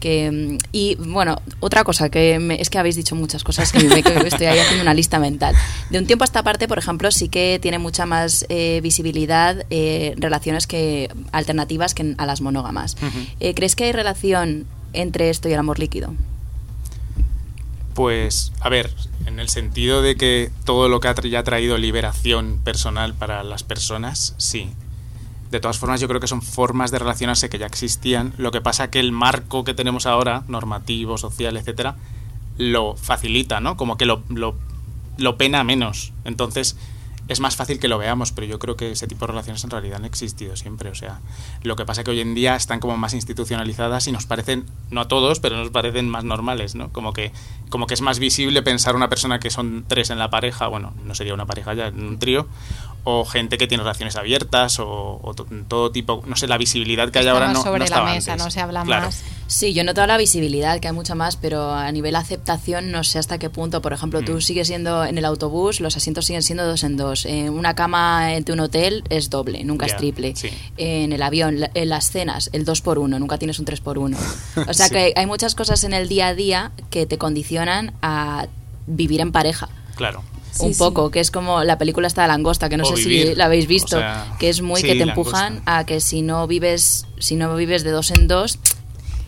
Que, 0.03 0.31
mm, 0.33 0.59
y 0.73 0.97
bueno, 0.97 1.37
otra 1.61 1.85
cosa 1.85 2.11
que 2.11 2.41
me- 2.41 2.61
es 2.61 2.69
que 2.71 2.79
habéis 2.79 2.97
dicho 2.97 3.15
muchas 3.15 3.45
cosas 3.45 3.71
que, 3.71 3.79
me, 3.85 4.03
que 4.03 4.15
estoy 4.27 4.47
ahí 4.47 4.59
haciendo 4.59 4.83
una 4.83 4.95
lista 4.95 5.21
mental. 5.21 5.55
De 5.91 5.99
un 5.99 6.07
tiempo 6.07 6.25
a 6.25 6.27
esta 6.27 6.43
parte, 6.43 6.67
por 6.67 6.79
ejemplo, 6.79 7.11
sí 7.12 7.29
que 7.29 7.61
tiene 7.62 7.79
mucha 7.79 8.05
más 8.05 8.45
eh, 8.49 8.81
visibilidad 8.83 9.65
eh, 9.71 10.15
relaciones 10.19 10.67
que 10.67 11.09
alternativas 11.31 11.95
que 11.95 12.15
a 12.19 12.27
las 12.27 12.41
monógamas. 12.41 12.97
Eh, 13.38 13.55
¿Crees 13.55 13.77
que 13.77 13.85
hay 13.85 13.93
relación 13.93 14.67
entre 14.93 15.31
esto 15.31 15.49
y 15.49 15.53
el 15.53 15.61
amor 15.61 15.79
líquido? 15.79 16.12
Pues, 17.95 18.53
a 18.61 18.69
ver, 18.71 18.91
en 19.27 19.38
el 19.38 19.49
sentido 19.49 20.03
de 20.03 20.17
que 20.17 20.51
todo 20.65 20.88
lo 20.88 20.99
que 21.01 21.09
ha 21.09 21.15
tra- 21.15 21.38
ha 21.38 21.45
traído 21.45 21.77
liberación 21.79 22.59
personal 22.65 23.15
para 23.15 23.45
las 23.45 23.62
personas, 23.62 24.35
sí. 24.38 24.71
De 25.53 25.61
todas 25.61 25.79
formas, 25.79 26.01
yo 26.01 26.09
creo 26.09 26.19
que 26.19 26.27
son 26.27 26.41
formas 26.41 26.91
de 26.91 26.99
relacionarse 26.99 27.51
que 27.51 27.59
ya 27.59 27.67
existían. 27.67 28.33
Lo 28.38 28.53
que 28.53 28.62
pasa 28.62 28.88
que 28.88 29.01
el 29.01 29.12
marco 29.12 29.65
que 29.65 29.75
tenemos 29.75 30.07
ahora, 30.07 30.45
normativo, 30.49 31.19
social, 31.19 31.59
etcétera, 31.59 31.95
lo 32.57 32.97
facilita, 32.97 33.61
¿no? 33.61 33.77
Como 33.77 33.99
que 33.99 34.07
lo, 34.07 34.23
lo, 34.31 34.55
lo 35.19 35.37
pena 35.37 35.62
menos. 35.62 36.15
Entonces, 36.25 36.79
es 37.29 37.41
más 37.41 37.57
fácil 37.57 37.79
que 37.79 37.88
lo 37.88 37.99
veamos, 37.99 38.33
pero 38.33 38.47
yo 38.47 38.59
creo 38.59 38.77
que 38.77 38.93
ese 38.93 39.07
tipo 39.07 39.27
de 39.27 39.33
relaciones 39.33 39.62
en 39.62 39.69
realidad 39.69 39.99
han 39.99 40.07
existido 40.07 40.57
siempre. 40.57 40.88
O 40.88 40.95
sea, 40.95 41.21
lo 41.62 41.77
que 41.77 41.85
pasa 41.85 42.03
que 42.03 42.12
hoy 42.12 42.21
en 42.21 42.35
día 42.35 42.57
están 42.57 42.81
como 42.81 42.97
más 42.97 43.12
institucionalizadas 43.12 44.07
y 44.09 44.12
nos 44.12 44.25
parecen, 44.25 44.65
no 44.91 45.03
a 45.03 45.09
todos, 45.09 45.38
pero 45.38 45.59
nos 45.59 45.69
parecen 45.69 46.09
más 46.09 46.25
normales, 46.25 46.75
¿no? 46.75 46.91
Como 46.93 47.12
que, 47.12 47.31
como 47.69 47.87
que 47.87 47.93
es 47.93 48.01
más 48.01 48.19
visible 48.19 48.62
pensar 48.62 48.97
una 48.97 49.11
persona 49.11 49.38
que 49.38 49.51
son 49.51 49.85
tres 49.87 50.09
en 50.09 50.19
la 50.19 50.31
pareja, 50.31 50.67
bueno, 50.67 50.95
no 51.05 51.15
sería 51.15 51.35
una 51.35 51.45
pareja 51.45 51.75
ya, 51.75 51.88
un 51.88 52.19
trío, 52.19 52.47
o 53.05 53.25
gente 53.25 53.59
que 53.59 53.67
tiene 53.67 53.83
relaciones 53.83 54.17
abiertas, 54.17 54.79
o, 54.79 55.19
o 55.23 55.35
to- 55.35 55.47
todo 55.69 55.91
tipo, 55.91 56.23
no 56.27 56.37
sé, 56.37 56.47
la 56.47 56.57
visibilidad 56.59 57.11
que 57.11 57.19
hay 57.19 57.27
ahora 57.27 57.47
más 57.47 57.55
no, 57.55 57.62
sobre 57.62 57.85
no 57.88 57.97
la 57.97 58.03
mesa, 58.05 58.33
antes. 58.33 58.45
no 58.45 58.51
se 58.51 58.61
habla 58.61 58.83
Claro. 58.85 59.07
más. 59.07 59.23
Sí, 59.49 59.75
yo 59.75 59.85
noto 59.85 60.07
la 60.07 60.17
visibilidad, 60.17 60.81
que 60.81 60.88
hay 60.88 60.95
mucha 60.95 61.15
más, 61.15 61.37
pero 61.37 61.73
a 61.73 61.91
nivel 61.93 62.17
aceptación 62.17 62.91
no 62.91 63.05
sé 63.05 63.19
hasta 63.19 63.38
qué 63.38 63.51
punto. 63.51 63.83
Por 63.83 63.93
ejemplo, 63.93 64.23
tú 64.23 64.35
Mm. 64.35 64.41
sigues 64.41 64.67
siendo 64.69 65.05
en 65.05 65.19
el 65.19 65.25
autobús, 65.27 65.81
los 65.81 65.97
asientos 65.97 66.25
siguen 66.27 66.43
siendo 66.43 66.65
dos 66.67 66.85
en 66.85 66.97
dos. 66.97 67.27
Eh, 67.27 67.51
una 67.51 67.75
cama 67.75 68.35
en 68.35 68.45
un 68.51 68.61
hotel 68.61 69.05
es 69.11 69.29
doble, 69.31 69.62
nunca 69.65 69.87
es 69.87 69.97
triple. 69.97 70.35
sí. 70.37 70.49
En 70.79 71.12
el 71.12 71.23
avión, 71.23 71.61
la- 71.61 71.71
en 71.75 71.88
las 71.91 72.11
cenas, 72.11 72.49
el 72.53 72.65
dos 72.65 72.81
por 72.81 72.99
uno, 72.99 73.19
nunca 73.19 73.37
tienes 73.37 73.59
un 73.59 73.65
tres 73.67 73.81
por 73.81 73.99
uno. 73.99 74.17
O 74.69 74.73
sea 74.75 74.87
Sí. 74.87 74.95
que 74.95 75.12
hay 75.17 75.27
muchas 75.27 75.55
cosas 75.55 75.85
en 75.85 75.93
el 75.93 76.09
día 76.09 76.29
a 76.29 76.35
día 76.35 76.71
que 76.91 77.05
te 77.07 77.19
condicionan 77.19 77.93
a 78.01 78.47
vivir 78.87 79.21
en 79.21 79.33
pareja. 79.33 79.69
Claro. 79.97 80.23
Sí, 80.53 80.67
un 80.67 80.75
sí. 80.75 80.79
poco, 80.79 81.11
que 81.11 81.21
es 81.21 81.31
como 81.31 81.65
la 81.65 81.79
película 81.79 82.07
esta 82.07 82.23
de 82.23 82.29
Langosta, 82.29 82.69
que 82.69 82.77
no 82.77 82.85
O 82.85 82.87
sé 82.87 83.03
si 83.03 83.35
la 83.35 83.47
habéis 83.47 83.67
visto, 83.67 83.97
o 83.97 84.01
sea, 84.01 84.37
que 84.38 84.49
es 84.51 84.61
muy 84.62 84.81
sí, 84.81 84.87
que 84.87 84.95
te 84.95 85.07
Langosta. 85.07 85.47
empujan 85.49 85.62
a 85.67 85.85
que 85.87 86.01
si 86.01 86.23
no 86.23 86.47
vives, 86.47 87.07
si 87.19 87.37
no 87.37 87.55
vives 87.57 87.83
de 87.85 87.91
dos 87.91 88.11
en 88.11 88.29
dos, 88.29 88.59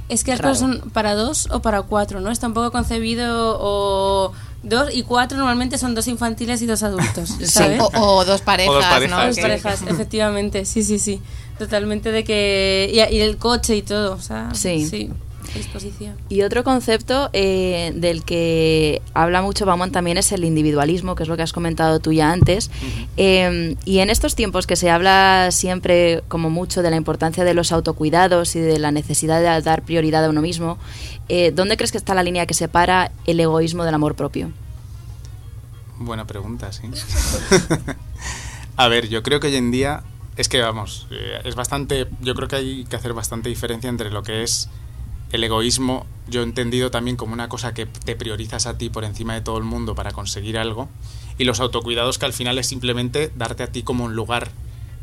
Es 0.09 0.23
que 0.23 0.33
las 0.33 0.41
cosas 0.41 0.59
son 0.59 0.91
para 0.93 1.15
dos 1.15 1.49
o 1.51 1.61
para 1.63 1.81
cuatro, 1.83 2.21
¿no? 2.21 2.31
Está 2.31 2.47
un 2.47 2.53
poco 2.55 2.71
concebido 2.71 3.57
o 3.59 4.33
dos 4.63 4.95
y 4.95 5.03
cuatro 5.03 5.39
normalmente 5.39 5.79
son 5.79 5.95
dos 5.95 6.09
infantiles 6.09 6.61
y 6.61 6.67
dos 6.67 6.83
adultos, 6.83 7.31
¿sabes? 7.47 7.81
O, 7.81 7.91
o 7.95 8.25
dos 8.27 8.43
parejas, 8.43 8.71
O 8.71 8.75
dos 8.75 8.85
parejas, 8.85 9.19
¿no? 9.19 9.27
Dos 9.27 9.35
sí. 9.37 9.41
Parejas, 9.43 9.83
efectivamente, 9.89 10.65
sí, 10.67 10.83
sí, 10.85 10.99
sí. 10.99 11.21
Totalmente 11.59 12.13
de 12.13 12.25
que... 12.25 12.91
Y, 12.93 13.15
y 13.15 13.21
el 13.21 13.39
coche 13.39 13.77
y 13.77 13.83
todo, 13.83 14.15
o 14.15 14.21
sea... 14.21 14.51
Sí. 14.55 14.87
sí. 14.87 15.11
Exposición. 15.59 16.17
Y 16.29 16.43
otro 16.43 16.64
concepto 16.64 17.31
eh, 17.33 17.93
del 17.95 18.25
que 18.25 19.03
habla 19.14 19.43
mucho 19.43 19.67
Bauman 19.67 19.93
también 19.93 20.19
es 20.19 20.33
el 20.33 20.45
individualismo, 20.45 21.14
que 21.14 21.23
es 21.23 21.29
lo 21.29 21.37
que 21.37 21.43
has 21.43 21.53
comentado 21.53 22.01
tú 22.01 22.12
ya 22.12 22.33
antes. 22.33 22.71
Eh, 23.17 23.77
y 23.85 23.99
en 23.99 24.11
estos 24.11 24.35
tiempos 24.35 24.67
que 24.67 24.77
se 24.77 24.90
habla 24.90 25.49
siempre 25.51 26.23
como 26.29 26.51
mucho 26.51 26.83
de 26.83 26.90
la 26.90 26.97
importancia 26.97 27.45
de 27.45 27.55
los 27.55 27.73
autocuidados 27.73 28.57
y 28.57 28.61
de 28.61 28.79
la 28.79 28.90
necesidad 28.90 29.40
de 29.40 29.62
dar 29.62 29.83
prioridad 29.83 30.25
a 30.25 30.31
uno 30.31 30.43
mismo, 30.43 30.79
eh, 31.29 31.53
¿dónde 31.55 31.77
crees 31.77 31.93
que 31.93 31.99
está 31.99 32.14
la 32.14 32.23
línea 32.23 32.47
que 32.47 32.55
separa 32.55 33.12
el 33.27 33.40
egoísmo 33.40 33.85
del 33.85 33.95
amor 33.95 34.14
propio? 34.14 34.51
Buena 35.99 36.27
pregunta, 36.27 36.73
sí. 36.73 36.83
a 38.77 38.88
ver, 38.88 39.09
yo 39.09 39.23
creo 39.23 39.40
que 39.40 39.47
hoy 39.47 39.57
en 39.57 39.71
día 39.71 40.03
es 40.37 40.49
que 40.49 40.61
vamos, 40.61 41.07
es 41.45 41.55
bastante, 41.55 42.09
yo 42.21 42.35
creo 42.35 42.49
que 42.49 42.57
hay 42.57 42.85
que 42.85 42.97
hacer 42.97 43.12
bastante 43.12 43.49
diferencia 43.49 43.88
entre 43.88 44.11
lo 44.11 44.25
que 44.25 44.43
es 44.43 44.69
el 45.33 45.45
egoísmo, 45.45 46.07
yo 46.29 46.41
he 46.41 46.45
entendido 46.45 46.91
también 46.91 47.17
como 47.17 47.33
una 47.33 47.49
cosa 47.49 47.75
que 47.75 47.87
te 47.87 48.17
priorizas 48.17 48.67
a 48.67 48.79
ti 48.79 48.89
por 48.89 49.05
encima 49.05 49.35
de 49.35 49.41
todo 49.41 49.59
el 49.59 49.65
mundo 49.65 49.95
para 49.95 50.13
conseguir 50.13 50.59
algo, 50.59 50.89
y 51.39 51.45
los 51.45 51.61
autocuidados 51.61 52.19
que 52.19 52.27
al 52.27 52.33
final 52.33 52.59
es 52.59 52.67
simplemente 52.67 53.31
darte 53.35 53.63
a 53.63 53.67
ti 53.69 53.83
como 53.83 54.05
un 54.05 54.15
lugar 54.15 54.51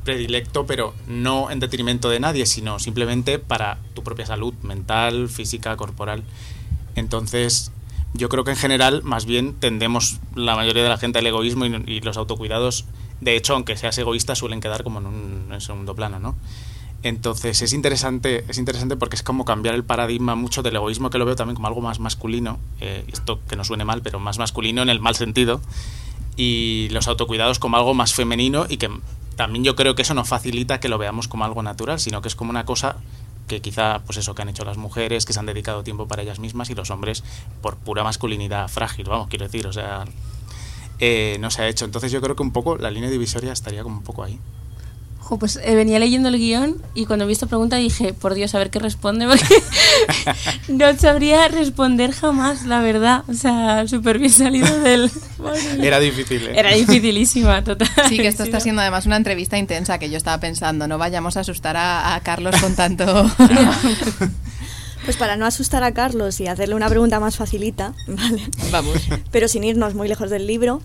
predilecto, 0.04 0.66
pero 0.66 0.94
no 1.08 1.52
en 1.52 1.60
detrimento 1.60 2.10
de 2.10 2.20
nadie, 2.20 2.46
sino 2.46 2.80
simplemente 2.80 3.40
para 3.40 3.78
tu 3.94 4.04
propia 4.04 4.26
salud 4.26 4.54
mental, 4.64 5.30
física, 5.30 5.76
corporal. 5.78 6.24
Entonces, 6.96 7.72
yo 8.14 8.30
creo 8.30 8.44
que 8.44 8.52
en 8.52 8.58
general, 8.58 9.04
más 9.04 9.26
bien, 9.26 9.54
tendemos 9.54 10.20
la 10.36 10.56
mayoría 10.56 10.84
de 10.84 10.90
la 10.90 10.98
gente 10.98 11.20
al 11.20 11.28
egoísmo 11.28 11.66
y, 11.66 12.02
los 12.02 12.18
autocuidados, 12.18 12.86
de 13.22 13.36
hecho, 13.36 13.54
aunque 13.54 13.78
seas 13.78 13.98
egoísta, 13.98 14.36
suelen 14.36 14.60
quedar 14.60 14.84
como 14.84 15.00
en 15.00 15.06
un 15.06 15.50
en 15.52 15.62
segundo 15.62 15.96
plano, 15.96 16.20
¿no? 16.20 16.36
Entonces 17.04 17.62
es 17.62 17.74
interesante, 17.74 18.46
es 18.48 18.58
interesante 18.58 18.96
porque 18.96 19.16
es 19.16 19.24
como 19.24 19.44
cambiar 19.44 19.74
el 19.74 19.84
paradigma 19.84 20.36
mucho 20.36 20.62
del 20.62 20.76
egoísmo 20.76 21.10
que 21.10 21.18
lo 21.18 21.26
veo 21.26 21.36
también 21.36 21.56
como 21.56 21.68
algo 21.68 21.82
más 21.82 22.00
masculino, 22.00 22.60
eh, 22.80 23.04
esto 23.12 23.40
que 23.48 23.56
no 23.56 23.64
suene 23.64 23.86
mal, 23.86 24.02
pero 24.04 24.20
más 24.20 24.38
masculino 24.38 24.84
en 24.84 24.90
el 24.90 25.00
mal 25.00 25.16
sentido, 25.16 25.62
y 26.36 26.90
los 26.92 27.08
autocuidados 27.08 27.58
como 27.58 27.78
algo 27.78 27.94
más 27.94 28.14
femenino 28.14 28.66
y 28.70 28.78
que 28.78 28.90
también 29.36 29.64
yo 29.64 29.76
creo 29.76 29.96
que 29.96 30.04
eso 30.04 30.14
no 30.14 30.26
facilita 30.26 30.80
que 30.80 30.90
lo 30.90 31.00
veamos 31.00 31.28
como 31.28 31.44
algo 31.44 31.64
natural, 31.64 32.00
sino 32.00 32.22
que 32.22 32.28
es 32.28 32.36
como 32.36 32.52
una 32.52 32.66
cosa 32.66 32.98
que 33.48 33.62
quizá, 33.62 34.02
pues 34.06 34.18
eso 34.18 34.36
que 34.36 34.44
han 34.44 34.50
hecho 34.50 34.64
las 34.64 34.78
mujeres, 34.78 35.26
que 35.26 35.34
se 35.34 35.40
han 35.40 35.48
dedicado 35.48 35.84
tiempo 35.84 36.08
para 36.08 36.22
ellas 36.22 36.40
mismas 36.40 36.70
y 36.70 36.76
los 36.76 36.92
hombres 36.92 37.24
por 37.62 37.78
pura 37.78 38.04
masculinidad 38.04 38.68
frágil, 38.68 39.08
vamos, 39.10 39.28
quiero 39.28 39.46
decir, 39.46 39.66
o 39.68 39.74
sea, 39.74 40.06
eh, 41.00 41.38
no 41.40 41.50
se 41.50 41.64
ha 41.64 41.68
hecho. 41.68 41.84
Entonces 41.84 42.12
yo 42.12 42.22
creo 42.22 42.36
que 42.36 42.44
un 42.44 42.52
poco 42.52 42.78
la 42.78 42.92
línea 42.92 43.10
divisoria 43.10 43.52
estaría 43.52 43.84
como 43.84 43.98
un 43.98 44.04
poco 44.04 44.24
ahí. 44.24 44.40
Jo, 45.22 45.40
pues 45.40 45.60
eh, 45.64 45.76
venía 45.76 45.98
leyendo 46.00 46.28
el 46.30 46.38
guion 46.38 46.82
y 46.94 47.06
cuando 47.06 47.26
vi 47.26 47.34
esta 47.34 47.46
pregunta 47.46 47.78
dije, 47.78 48.12
por 48.12 48.34
Dios, 48.34 48.54
a 48.54 48.58
ver 48.58 48.70
qué 48.70 48.80
responde, 48.80 49.28
porque 49.30 49.64
no 50.68 50.98
sabría 50.98 51.48
responder 51.48 52.12
jamás, 52.12 52.66
la 52.66 52.82
verdad. 52.82 53.24
O 53.30 53.34
sea, 53.34 53.88
súper 53.88 54.20
bien 54.20 54.32
salido 54.32 54.80
del... 54.82 55.10
Era 55.82 56.00
difícil, 56.00 56.48
¿eh? 56.48 56.60
Era 56.60 56.74
dificilísima, 56.74 57.64
total. 57.64 57.88
Sí, 58.10 58.18
que 58.18 58.28
esto 58.28 58.44
está 58.44 58.60
siendo 58.60 58.82
además 58.82 59.06
una 59.06 59.16
entrevista 59.16 59.58
intensa 59.58 60.00
que 60.00 60.10
yo 60.10 60.18
estaba 60.18 60.40
pensando, 60.40 60.88
no 60.88 60.98
vayamos 60.98 61.38
a 61.38 61.42
asustar 61.42 61.78
a, 61.78 62.16
a 62.16 62.20
Carlos 62.22 62.60
con 62.60 62.76
tanto... 62.76 63.06
Pues 65.04 65.18
para 65.18 65.36
no 65.36 65.48
asustar 65.48 65.84
a 65.84 65.94
Carlos 65.94 66.40
y 66.40 66.48
hacerle 66.48 66.76
una 66.76 66.88
pregunta 66.88 67.20
más 67.20 67.36
facilita, 67.36 67.94
¿vale? 68.08 68.44
Vamos. 68.72 68.98
Pero 69.32 69.48
sin 69.48 69.64
irnos 69.64 69.96
muy 69.96 70.08
lejos 70.08 70.30
del 70.30 70.46
libro, 70.46 70.82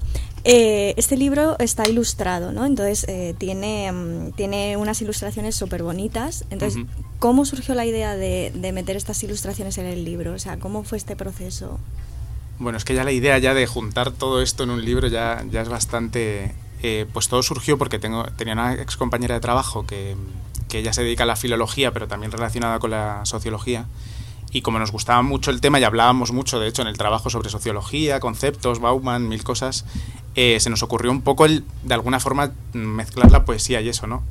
eh, 0.46 0.94
este 0.96 1.16
libro 1.16 1.56
está 1.58 1.88
ilustrado, 1.88 2.52
¿no? 2.52 2.64
Entonces 2.64 3.04
eh, 3.08 3.34
tiene, 3.36 3.90
mm, 3.92 4.32
tiene 4.32 4.76
unas 4.76 5.02
ilustraciones 5.02 5.56
súper 5.56 5.82
bonitas. 5.82 6.44
Entonces. 6.50 6.84
¿cómo 7.18 7.46
surgió 7.46 7.74
la 7.74 7.86
idea 7.86 8.14
de, 8.14 8.52
de 8.54 8.72
meter 8.72 8.94
estas 8.94 9.22
ilustraciones 9.22 9.78
en 9.78 9.86
el 9.86 10.04
libro? 10.04 10.34
O 10.34 10.38
sea, 10.38 10.58
¿cómo 10.58 10.84
fue 10.84 10.98
este 10.98 11.16
proceso? 11.16 11.78
Bueno, 12.58 12.78
es 12.78 12.84
que 12.84 12.94
ya 12.94 13.04
la 13.04 13.12
idea 13.12 13.38
ya 13.38 13.54
de 13.54 13.66
juntar 13.66 14.12
todo 14.12 14.42
esto 14.42 14.64
en 14.64 14.70
un 14.70 14.84
libro 14.84 15.08
ya, 15.08 15.42
ya 15.50 15.62
es 15.62 15.68
bastante... 15.68 16.54
eh, 16.82 17.06
pues 17.12 17.28
todo 17.28 17.42
surgió 17.42 17.78
porque 17.78 17.98
tengo, 17.98 18.24
tenía 18.36 18.52
una 18.52 18.74
ex 18.74 18.96
compañera 18.96 19.34
de 19.34 19.40
trabajo 19.40 19.86
que, 19.86 20.14
que 20.68 20.78
ella 20.80 20.92
se 20.92 21.02
dedica 21.02 21.24
a 21.24 21.26
la 21.26 21.36
filología, 21.36 21.90
pero 21.92 22.06
también 22.06 22.32
relacionada 22.32 22.78
con 22.78 22.90
la 22.90 23.24
sociología. 23.24 23.86
Y 24.56 24.62
como 24.62 24.78
nos 24.78 24.90
gustaba 24.90 25.20
mucho 25.20 25.50
el 25.50 25.60
tema 25.60 25.78
y 25.80 25.84
hablábamos 25.84 26.32
mucho, 26.32 26.58
de 26.58 26.66
hecho, 26.66 26.80
en 26.80 26.88
el 26.88 26.96
trabajo 26.96 27.28
sobre 27.28 27.50
sociología, 27.50 28.20
conceptos, 28.20 28.80
Bauman, 28.80 29.28
mil 29.28 29.44
cosas, 29.44 29.84
eh, 30.34 30.56
se 30.60 30.70
nos 30.70 30.82
ocurrió 30.82 31.10
un 31.10 31.20
poco 31.20 31.44
el, 31.44 31.62
de 31.82 31.92
alguna 31.92 32.20
forma, 32.20 32.52
mezclar 32.72 33.30
la 33.30 33.44
poesía 33.44 33.82
y 33.82 33.90
eso, 33.90 34.06
¿no? 34.06 34.22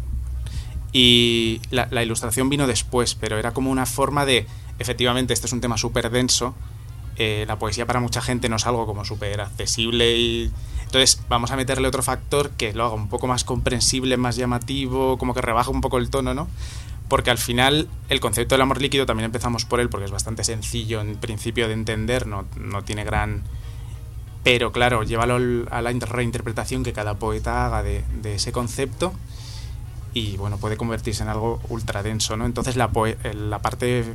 Y 0.92 1.62
la, 1.70 2.02
ilustración 2.02 2.50
vino 2.50 2.66
después, 2.66 3.14
pero 3.14 3.38
era 3.38 3.52
como 3.52 3.70
una 3.70 3.86
forma 3.86 4.26
de, 4.26 4.48
efectivamente, 4.80 5.32
este 5.32 5.46
es 5.46 5.54
un 5.54 5.62
tema 5.62 5.78
súper 5.78 6.10
denso, 6.10 6.56
eh, 7.18 7.46
la 7.48 7.60
poesía 7.60 7.86
para 7.86 8.00
mucha 8.00 8.20
gente 8.20 8.50
no 8.50 8.56
es 8.56 8.66
algo 8.66 8.88
como 8.88 9.06
súper 9.06 9.42
accesible 9.42 10.18
y 10.18 10.52
entonces 10.86 11.22
vamos 11.30 11.52
a 11.52 11.56
meterle 11.56 11.88
otro 11.88 12.02
factor 12.02 12.50
que 12.50 12.74
lo 12.74 12.84
haga 12.84 12.96
un 12.96 13.10
poco 13.10 13.28
más 13.28 13.44
comprensible, 13.44 14.18
más 14.18 14.38
llamativo, 14.38 15.20
como 15.20 15.36
que 15.36 15.42
rebaja 15.42 15.70
un 15.70 15.82
poco 15.82 16.00
el 16.00 16.10
tono, 16.10 16.34
¿no? 16.34 16.48
Porque 17.08 17.30
al 17.32 17.38
final 17.38 17.88
el 18.10 18.20
concepto 18.20 18.56
del 18.56 18.62
amor 18.63 18.82
líquido 18.82 19.06
también 19.06 19.26
empezamos 19.26 19.65
por 19.65 19.80
él 19.80 19.89
porque 19.89 20.06
es 20.06 20.12
bastante 20.12 20.44
sencillo 20.44 21.02
en 21.02 21.15
principio 21.18 21.68
de 21.68 21.74
entender, 21.74 22.26
no, 22.28 22.46
no 22.58 22.84
tiene 22.84 23.04
gran... 23.04 23.44
Pero 24.44 24.72
claro, 24.72 25.04
llévalo 25.04 25.36
al- 25.36 25.68
a 25.72 25.82
la 25.82 25.91
inter- 25.91 26.10
reinterpretación 26.10 26.84
que 26.84 26.94
cada 26.94 27.15
poeta 27.15 27.65
haga 27.65 27.84
de, 27.84 28.04
de 28.22 28.36
ese 28.36 28.52
concepto 28.52 29.13
y 30.13 30.38
bueno, 30.38 30.58
puede 30.58 30.78
convertirse 30.78 31.24
en 31.24 31.30
algo 31.30 31.60
ultra 31.70 32.02
denso, 32.02 32.38
¿no? 32.38 32.46
Entonces 32.46 32.76
la, 32.76 32.89
la 33.34 33.60
parte 33.60 34.06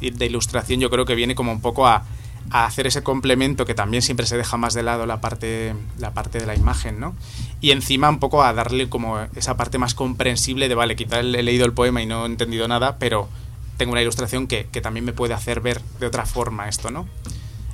de 0.00 0.26
ilustración 0.26 0.80
yo 0.80 0.90
creo 0.90 1.04
que 1.04 1.14
viene 1.14 1.34
como 1.34 1.50
un 1.52 1.60
poco 1.60 1.86
a, 1.86 2.04
a 2.50 2.64
hacer 2.66 2.86
ese 2.86 3.02
complemento 3.02 3.64
que 3.66 3.74
también 3.74 4.02
siempre 4.02 4.26
se 4.26 4.36
deja 4.36 4.56
más 4.56 4.74
de 4.74 4.82
lado 4.82 5.06
la 5.06 5.20
parte, 5.20 5.74
la 5.98 6.12
parte 6.12 6.40
de 6.40 6.46
la 6.46 6.54
imagen, 6.56 6.98
¿no? 6.98 7.14
Y 7.60 7.70
encima 7.70 8.08
un 8.08 8.18
poco 8.18 8.42
a 8.42 8.52
darle 8.52 8.88
como 8.88 9.20
esa 9.36 9.56
parte 9.56 9.78
más 9.78 9.94
comprensible 9.94 10.68
de, 10.68 10.74
vale, 10.74 10.96
quizá 10.96 11.20
he 11.20 11.24
leído 11.24 11.64
el 11.66 11.72
poema 11.72 12.02
y 12.02 12.06
no 12.06 12.24
he 12.24 12.26
entendido 12.26 12.66
nada, 12.66 12.96
pero 12.98 13.28
tengo 13.76 13.92
una 13.92 14.02
ilustración 14.02 14.46
que, 14.46 14.66
que 14.72 14.80
también 14.80 15.04
me 15.04 15.12
puede 15.12 15.34
hacer 15.34 15.60
ver 15.60 15.80
de 16.00 16.06
otra 16.06 16.26
forma 16.26 16.68
esto, 16.68 16.90
¿no? 16.90 17.06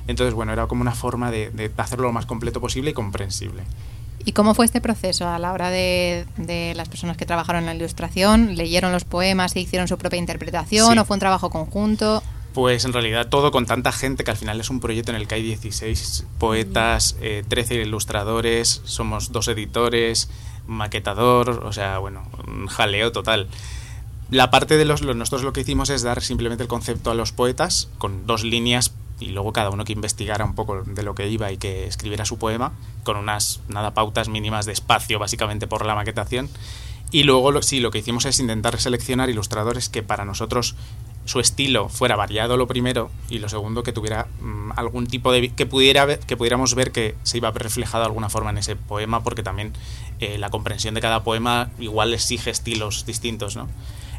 Entonces, 0.07 0.33
bueno, 0.33 0.53
era 0.53 0.67
como 0.67 0.81
una 0.81 0.93
forma 0.95 1.31
de, 1.31 1.49
de 1.49 1.71
hacerlo 1.77 2.07
lo 2.07 2.13
más 2.13 2.25
completo 2.25 2.61
posible 2.61 2.91
y 2.91 2.93
comprensible. 2.93 3.63
¿Y 4.25 4.31
cómo 4.33 4.53
fue 4.53 4.65
este 4.65 4.81
proceso 4.81 5.27
a 5.27 5.39
la 5.39 5.53
hora 5.53 5.69
de, 5.69 6.25
de 6.37 6.73
las 6.75 6.89
personas 6.89 7.17
que 7.17 7.25
trabajaron 7.25 7.61
en 7.63 7.65
la 7.67 7.75
ilustración? 7.75 8.55
¿Leyeron 8.55 8.91
los 8.91 9.05
poemas 9.05 9.55
e 9.55 9.61
hicieron 9.61 9.87
su 9.87 9.97
propia 9.97 10.17
interpretación 10.19 10.93
Sí. 10.93 10.99
o 10.99 11.05
fue 11.05 11.15
un 11.15 11.19
trabajo 11.19 11.49
conjunto? 11.49 12.21
Pues 12.57 12.85
en 12.85 12.93
realidad 12.93 13.29
todo 13.29 13.51
con 13.51 13.67
tanta 13.67 13.91
gente 13.91 14.23
que 14.23 14.31
al 14.31 14.37
final 14.37 14.59
es 14.59 14.71
un 14.71 14.79
proyecto 14.79 15.11
en 15.11 15.17
el 15.17 15.27
que 15.27 15.35
hay 15.35 15.43
16 15.43 16.25
poetas, 16.39 17.15
eh, 17.21 17.43
13 17.47 17.75
ilustradores, 17.83 18.81
somos 18.83 19.31
dos 19.31 19.47
editores, 19.47 20.27
maquetador, 20.65 21.51
o 21.51 21.71
sea, 21.71 21.99
bueno, 21.99 22.23
un 22.47 22.65
jaleo 22.65 23.11
total. 23.11 23.47
La 24.31 24.49
parte 24.49 24.75
de 24.75 24.85
los, 24.85 25.03
nosotros 25.03 25.43
lo 25.43 25.53
que 25.53 25.61
hicimos 25.61 25.91
es 25.91 26.01
dar 26.01 26.23
simplemente 26.23 26.63
el 26.63 26.67
concepto 26.67 27.11
a 27.11 27.13
los 27.13 27.31
poetas 27.31 27.89
con 27.99 28.25
dos 28.25 28.43
líneas 28.43 28.91
y 29.19 29.27
luego 29.27 29.53
cada 29.53 29.69
uno 29.69 29.85
que 29.85 29.93
investigara 29.93 30.43
un 30.43 30.55
poco 30.55 30.81
de 30.81 31.03
lo 31.03 31.13
que 31.13 31.29
iba 31.29 31.51
y 31.51 31.57
que 31.57 31.85
escribiera 31.85 32.25
su 32.25 32.39
poema 32.39 32.71
con 33.03 33.17
unas 33.17 33.59
nada 33.67 33.93
pautas 33.93 34.29
mínimas 34.29 34.65
de 34.65 34.71
espacio 34.71 35.19
básicamente 35.19 35.67
por 35.67 35.85
la 35.85 35.93
maquetación 35.93 36.49
y 37.11 37.23
luego 37.23 37.61
sí 37.61 37.79
lo 37.79 37.91
que 37.91 37.99
hicimos 37.99 38.25
es 38.25 38.39
intentar 38.39 38.79
seleccionar 38.79 39.29
ilustradores 39.29 39.89
que 39.89 40.03
para 40.03 40.25
nosotros 40.25 40.75
su 41.27 41.41
estilo 41.41 41.89
fuera 41.89 42.15
variado 42.15 42.55
lo 42.55 42.67
primero 42.67 43.11
y 43.29 43.39
lo 43.39 43.49
segundo 43.49 43.83
que 43.83 43.91
tuviera 43.91 44.27
mm, 44.39 44.71
algún 44.77 45.07
tipo 45.07 45.31
de 45.31 45.49
que 45.49 45.65
pudiera 45.65 46.17
que 46.19 46.37
pudiéramos 46.37 46.73
ver 46.73 46.93
que 46.93 47.15
se 47.23 47.37
iba 47.37 47.51
reflejado 47.51 48.03
de 48.03 48.07
alguna 48.07 48.29
forma 48.29 48.49
en 48.49 48.59
ese 48.59 48.77
poema 48.77 49.23
porque 49.23 49.43
también 49.43 49.73
eh, 50.19 50.37
la 50.37 50.49
comprensión 50.49 50.95
de 50.95 51.01
cada 51.01 51.23
poema 51.23 51.69
igual 51.79 52.13
exige 52.13 52.49
estilos 52.49 53.05
distintos 53.05 53.57
no 53.57 53.67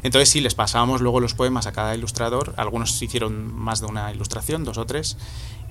entonces 0.03 0.29
sí 0.29 0.39
les 0.39 0.55
pasábamos 0.55 1.01
luego 1.01 1.19
los 1.19 1.33
poemas 1.33 1.67
a 1.67 1.71
cada 1.71 1.95
ilustrador. 1.95 2.53
Algunos 2.57 3.01
hicieron 3.01 3.53
más 3.53 3.81
de 3.81 3.87
una 3.87 4.11
ilustración 4.13 4.63
dos 4.63 4.77
o 4.77 4.85
tres 4.85 5.17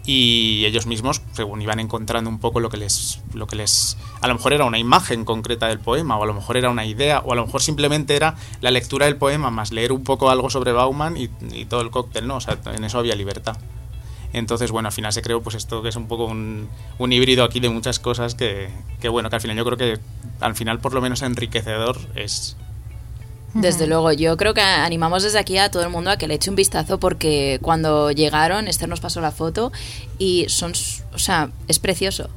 y 0.05 0.65
ellos 0.65 0.87
mismos 0.87 1.23
según 1.33 1.61
iban 1.61 1.81
encontrando 1.81 2.31
un 2.31 2.39
poco 2.39 2.61
lo 2.61 2.71
que 2.71 2.77
les 2.77 3.21
lo 3.35 3.47
que 3.47 3.57
les 3.57 3.97
a 4.21 4.29
lo 4.29 4.35
mejor 4.35 4.53
era 4.53 4.65
una 4.65 4.79
imagen 4.79 5.25
concreta 5.25 5.69
del 5.69 5.81
poema 5.81 6.17
o 6.17 6.23
a 6.23 6.27
lo 6.27 6.35
mejor 6.35 6.57
era 6.57 6.71
una 6.71 6.87
idea 6.87 7.21
o 7.21 7.33
a 7.33 7.37
lo 7.37 7.45
mejor 7.45 7.63
simplemente 7.63 8.17
era 8.17 8.35
la 8.61 8.71
lectura 8.71 9.07
del 9.07 9.17
poema 9.17 9.51
más 9.51 9.71
leer 9.71 9.93
un 9.93 10.05
poco 10.05 10.31
algo 10.31 10.51
sobre 10.51 10.73
Bauman 10.73 11.17
y, 11.17 11.29
todo 11.67 11.83
el 11.83 11.91
cóctel 11.91 12.27
no 12.27 12.37
o 12.37 12.41
sea 12.41 12.59
en 12.75 12.85
eso 12.85 12.99
había 12.99 13.15
libertad. 13.15 13.59
Entonces 14.33 14.71
bueno 14.71 14.89
al 14.89 14.93
final 14.93 15.13
se 15.13 15.23
creó 15.23 15.43
pues 15.43 15.57
esto 15.57 15.83
que 15.83 15.89
es 15.89 15.97
un 15.97 16.07
poco 16.07 16.25
un, 16.25 16.69
un 16.99 17.13
híbrido 17.13 17.45
aquí 17.45 17.61
de 17.61 17.69
muchas 17.69 17.99
cosas 17.99 18.35
que, 18.35 18.71
que 19.01 19.09
bueno 19.09 19.29
que 19.29 19.37
al 19.37 19.43
final 19.43 19.57
yo 19.57 19.65
creo 19.65 19.77
que 19.79 19.99
al 20.41 20.55
final 20.55 20.81
por 20.81 20.95
lo 20.95 21.01
menos 21.01 21.23
enriquecedor 21.23 21.99
es 22.15 22.57
Desde 23.55 23.87
luego, 23.87 24.13
yo 24.13 24.37
creo 24.37 24.53
que 24.55 24.61
animamos 24.61 25.23
desde 25.23 25.39
aquí 25.39 25.57
a 25.59 25.71
todo 25.71 25.83
el 25.83 25.89
mundo 25.89 26.11
a 26.11 26.19
que 26.19 26.29
le 26.29 26.35
eche 26.35 26.51
un 26.51 26.57
vistazo 26.57 27.01
porque 27.01 27.59
cuando 27.63 28.11
llegaron, 28.11 28.69
Esther 28.69 28.89
nos 28.89 29.01
pasó 29.01 29.21
la 29.21 29.33
foto 29.33 29.73
y 30.19 30.47
son, 30.49 30.73
o 31.15 31.19
sea, 31.19 31.51
es 31.67 31.79
precioso. 31.79 32.29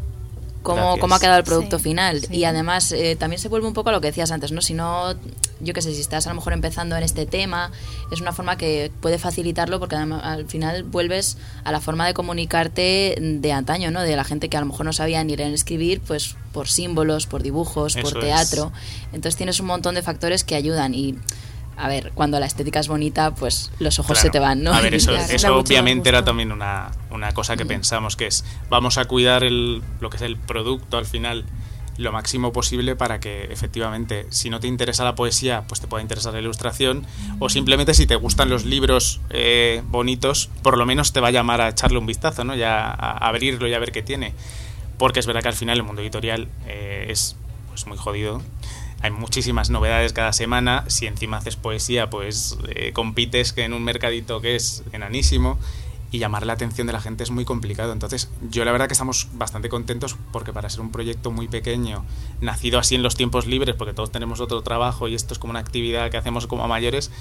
Cómo, 0.64 0.98
cómo 1.00 1.16
ha 1.16 1.20
quedado 1.20 1.38
el 1.40 1.44
producto 1.44 1.78
Sí, 1.78 1.84
final. 1.84 2.22
sí. 2.22 2.36
Y 2.38 2.46
además 2.46 2.92
eh, 2.92 3.16
también 3.16 3.40
se 3.40 3.50
vuelve 3.50 3.68
un 3.68 3.74
poco 3.74 3.90
a 3.90 3.92
lo 3.92 4.02
que 4.02 4.08
decías 4.08 4.32
antes, 4.32 4.52
¿no? 4.52 4.62
Si 4.62 4.74
no, 4.74 5.14
yo 5.60 5.74
qué 5.74 5.82
sé, 5.82 5.94
si 5.94 6.02
estás 6.02 6.28
a 6.28 6.30
lo 6.30 6.36
mejor 6.36 6.54
empezando 6.54 6.96
en 6.96 7.04
este 7.04 7.26
tema, 7.26 7.72
es 8.12 8.22
una 8.22 8.32
forma 8.34 8.58
que 8.58 8.92
puede 9.02 9.18
facilitarlo 9.20 9.80
porque 9.80 9.96
al 9.96 10.46
final 10.48 10.84
vuelves 10.84 11.38
a 11.64 11.72
la 11.72 11.80
forma 11.82 12.06
de 12.08 12.14
comunicarte 12.14 13.16
de 13.20 13.52
antaño, 13.54 13.92
¿no? 13.92 14.02
De 14.02 14.16
la 14.16 14.24
gente 14.24 14.50
que 14.50 14.58
a 14.58 14.60
lo 14.62 14.66
mejor 14.68 14.86
no 14.86 14.94
sabía 14.94 15.24
ni 15.24 15.36
leer 15.36 15.50
ni 15.50 15.56
escribir, 15.56 16.02
pues 16.02 16.36
por 16.52 16.68
símbolos, 16.68 17.28
por 17.28 17.44
dibujos, 17.44 17.96
Eso 17.96 18.04
por 18.10 18.18
es. 18.18 18.26
teatro. 18.26 18.72
Entonces 19.14 19.36
tienes 19.38 19.60
un 19.60 19.68
montón 19.68 19.96
de 19.96 20.02
factores 20.02 20.44
que 20.44 20.56
ayudan 20.56 20.94
y... 20.94 21.16
A 21.82 21.88
ver, 21.88 22.12
cuando 22.14 22.40
la 22.40 22.46
estética 22.46 22.80
es 22.80 22.88
bonita, 22.88 23.34
pues 23.34 23.72
los 23.80 23.98
ojos 23.98 24.14
Claro. 24.14 24.22
se 24.22 24.30
te 24.30 24.40
van, 24.40 24.62
¿no? 24.62 24.72
A 24.72 24.82
ver, 24.82 24.94
eso, 24.94 25.12
Claro, 25.40 25.60
obviamente 25.60 26.10
era 26.10 26.24
también 26.24 26.52
una, 26.52 26.92
una 27.10 27.32
cosa 27.34 27.58
que 27.58 27.66
pensamos, 27.66 28.16
que 28.16 28.28
es 28.28 28.46
vamos 28.70 29.00
a 29.00 29.06
cuidar 29.06 29.44
el, 29.44 29.82
lo 30.00 30.10
que 30.12 30.18
es 30.18 30.24
el 30.24 30.38
producto 30.38 30.98
al 30.98 31.06
final 31.06 31.46
lo 31.98 32.12
máximo 32.12 32.54
posible 32.54 32.96
para 32.96 33.20
que 33.20 33.46
efectivamente, 33.52 34.26
si 34.30 34.50
no 34.50 34.60
te 34.60 34.68
interesa 34.68 35.04
la 35.04 35.16
poesía, 35.16 35.64
pues 35.68 35.82
te 35.82 35.88
pueda 35.88 36.02
interesar 36.02 36.34
la 36.34 36.40
ilustración, 36.40 37.06
o 37.40 37.50
simplemente 37.50 37.94
si 37.94 38.08
te 38.08 38.16
gustan 38.16 38.50
los 38.50 38.66
libros 38.66 39.20
eh, 39.30 39.82
bonitos, 39.88 40.50
por 40.64 40.78
lo 40.78 40.86
menos 40.86 41.14
te 41.14 41.20
va 41.20 41.30
a 41.30 41.32
llamar 41.32 41.62
a 41.62 41.70
echarle 41.70 41.98
un 41.98 42.06
vistazo, 42.06 42.44
¿no? 42.44 42.56
Ya 42.56 42.86
a 42.90 43.28
abrirlo 43.28 43.68
y 43.68 43.74
a 43.74 43.80
ver 43.80 43.92
qué 43.92 44.02
tiene. 44.02 44.34
Porque 44.98 45.20
es 45.20 45.26
verdad 45.26 45.42
que 45.42 45.50
al 45.50 45.56
final 45.56 45.78
el 45.78 45.84
mundo 45.84 46.02
editorial 46.02 46.48
eh, 46.68 47.08
es 47.10 47.36
pues 47.70 47.86
muy 47.88 47.98
jodido. 47.98 48.42
Hay 49.02 49.12
muchísimas 49.12 49.70
novedades 49.70 50.14
cada 50.14 50.34
semana. 50.34 50.86
Si 50.88 51.08
encima 51.08 51.38
haces 51.38 51.56
poesía, 51.56 52.10
pues 52.10 52.58
eh, 52.70 52.94
compites 52.94 53.54
en 53.58 53.74
un 53.74 53.84
mercadito 53.84 54.42
que 54.42 54.56
es 54.56 54.84
enanísimo 54.92 55.58
y 56.12 56.20
llamar 56.20 56.46
la 56.46 56.54
atención 56.54 56.88
de 56.88 56.94
la 56.94 57.02
gente 57.02 57.24
es 57.24 57.32
muy 57.32 57.46
complicado. 57.46 57.94
Entonces, 57.94 58.30
yo 58.50 58.66
la 58.66 58.72
verdad 58.72 58.88
que 58.88 58.94
estamos 58.94 59.30
bastante 59.34 59.70
contentos 59.70 60.18
porque 60.32 60.52
para 60.52 60.70
ser 60.70 60.82
un 60.82 60.92
proyecto 60.92 61.32
muy 61.32 61.48
pequeño, 61.48 62.06
nacido 62.42 62.80
así 62.80 62.96
en 62.96 63.02
los 63.02 63.16
tiempos 63.16 63.48
libres, 63.48 63.76
porque 63.76 63.94
todos 63.94 64.12
tenemos 64.12 64.42
otro 64.42 64.62
trabajo 64.62 65.08
y 65.08 65.16
esto 65.16 65.34
es 65.34 65.40
como 65.40 65.52
una 65.52 65.62
actividad 65.62 66.12
que 66.12 66.18
hacemos 66.18 66.48
como 66.48 66.64
a 66.64 66.68
mayores, 66.68 67.12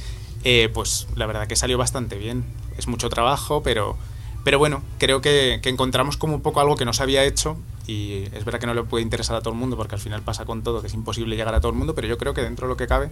eh, 0.42 0.68
pues 0.74 1.06
la 1.14 1.26
verdad 1.26 1.46
que 1.46 1.56
salió 1.56 1.78
bastante 1.78 2.16
bien. 2.16 2.44
Es 2.76 2.88
mucho 2.88 3.08
trabajo, 3.08 3.62
pero, 3.62 3.96
pero 4.44 4.59
bueno, 4.59 4.83
creo 4.98 5.20
que, 5.20 5.61
que 5.62 5.68
encontramos 5.68 6.16
como 6.16 6.35
un 6.35 6.40
poco 6.42 6.61
algo 6.61 6.76
que 6.76 6.85
no 6.85 6.92
se 6.92 7.03
había 7.03 7.24
hecho 7.24 7.57
y 7.87 8.24
es 8.33 8.44
verdad 8.44 8.61
que 8.61 8.66
no 8.66 8.74
le 8.74 8.83
puede 8.85 9.03
interesar 9.03 9.37
a 9.37 9.40
todo 9.40 9.53
el 9.53 9.59
mundo 9.59 9.76
porque 9.76 9.94
al 9.94 10.00
final 10.00 10.22
pasa 10.22 10.44
con 10.44 10.62
todo, 10.62 10.81
que 10.81 10.87
es 10.87 10.94
imposible 10.94 11.37
llegar 11.37 11.55
a 11.55 11.61
todo 11.61 11.72
el 11.72 11.79
mundo, 11.79 11.94
pero 11.94 12.07
yo 12.07 12.18
creo 12.18 12.35
que 12.35 12.42
dentro 12.42 12.66
de 12.66 12.72
lo 12.72 12.76
que 12.76 12.87
cabe, 12.87 13.11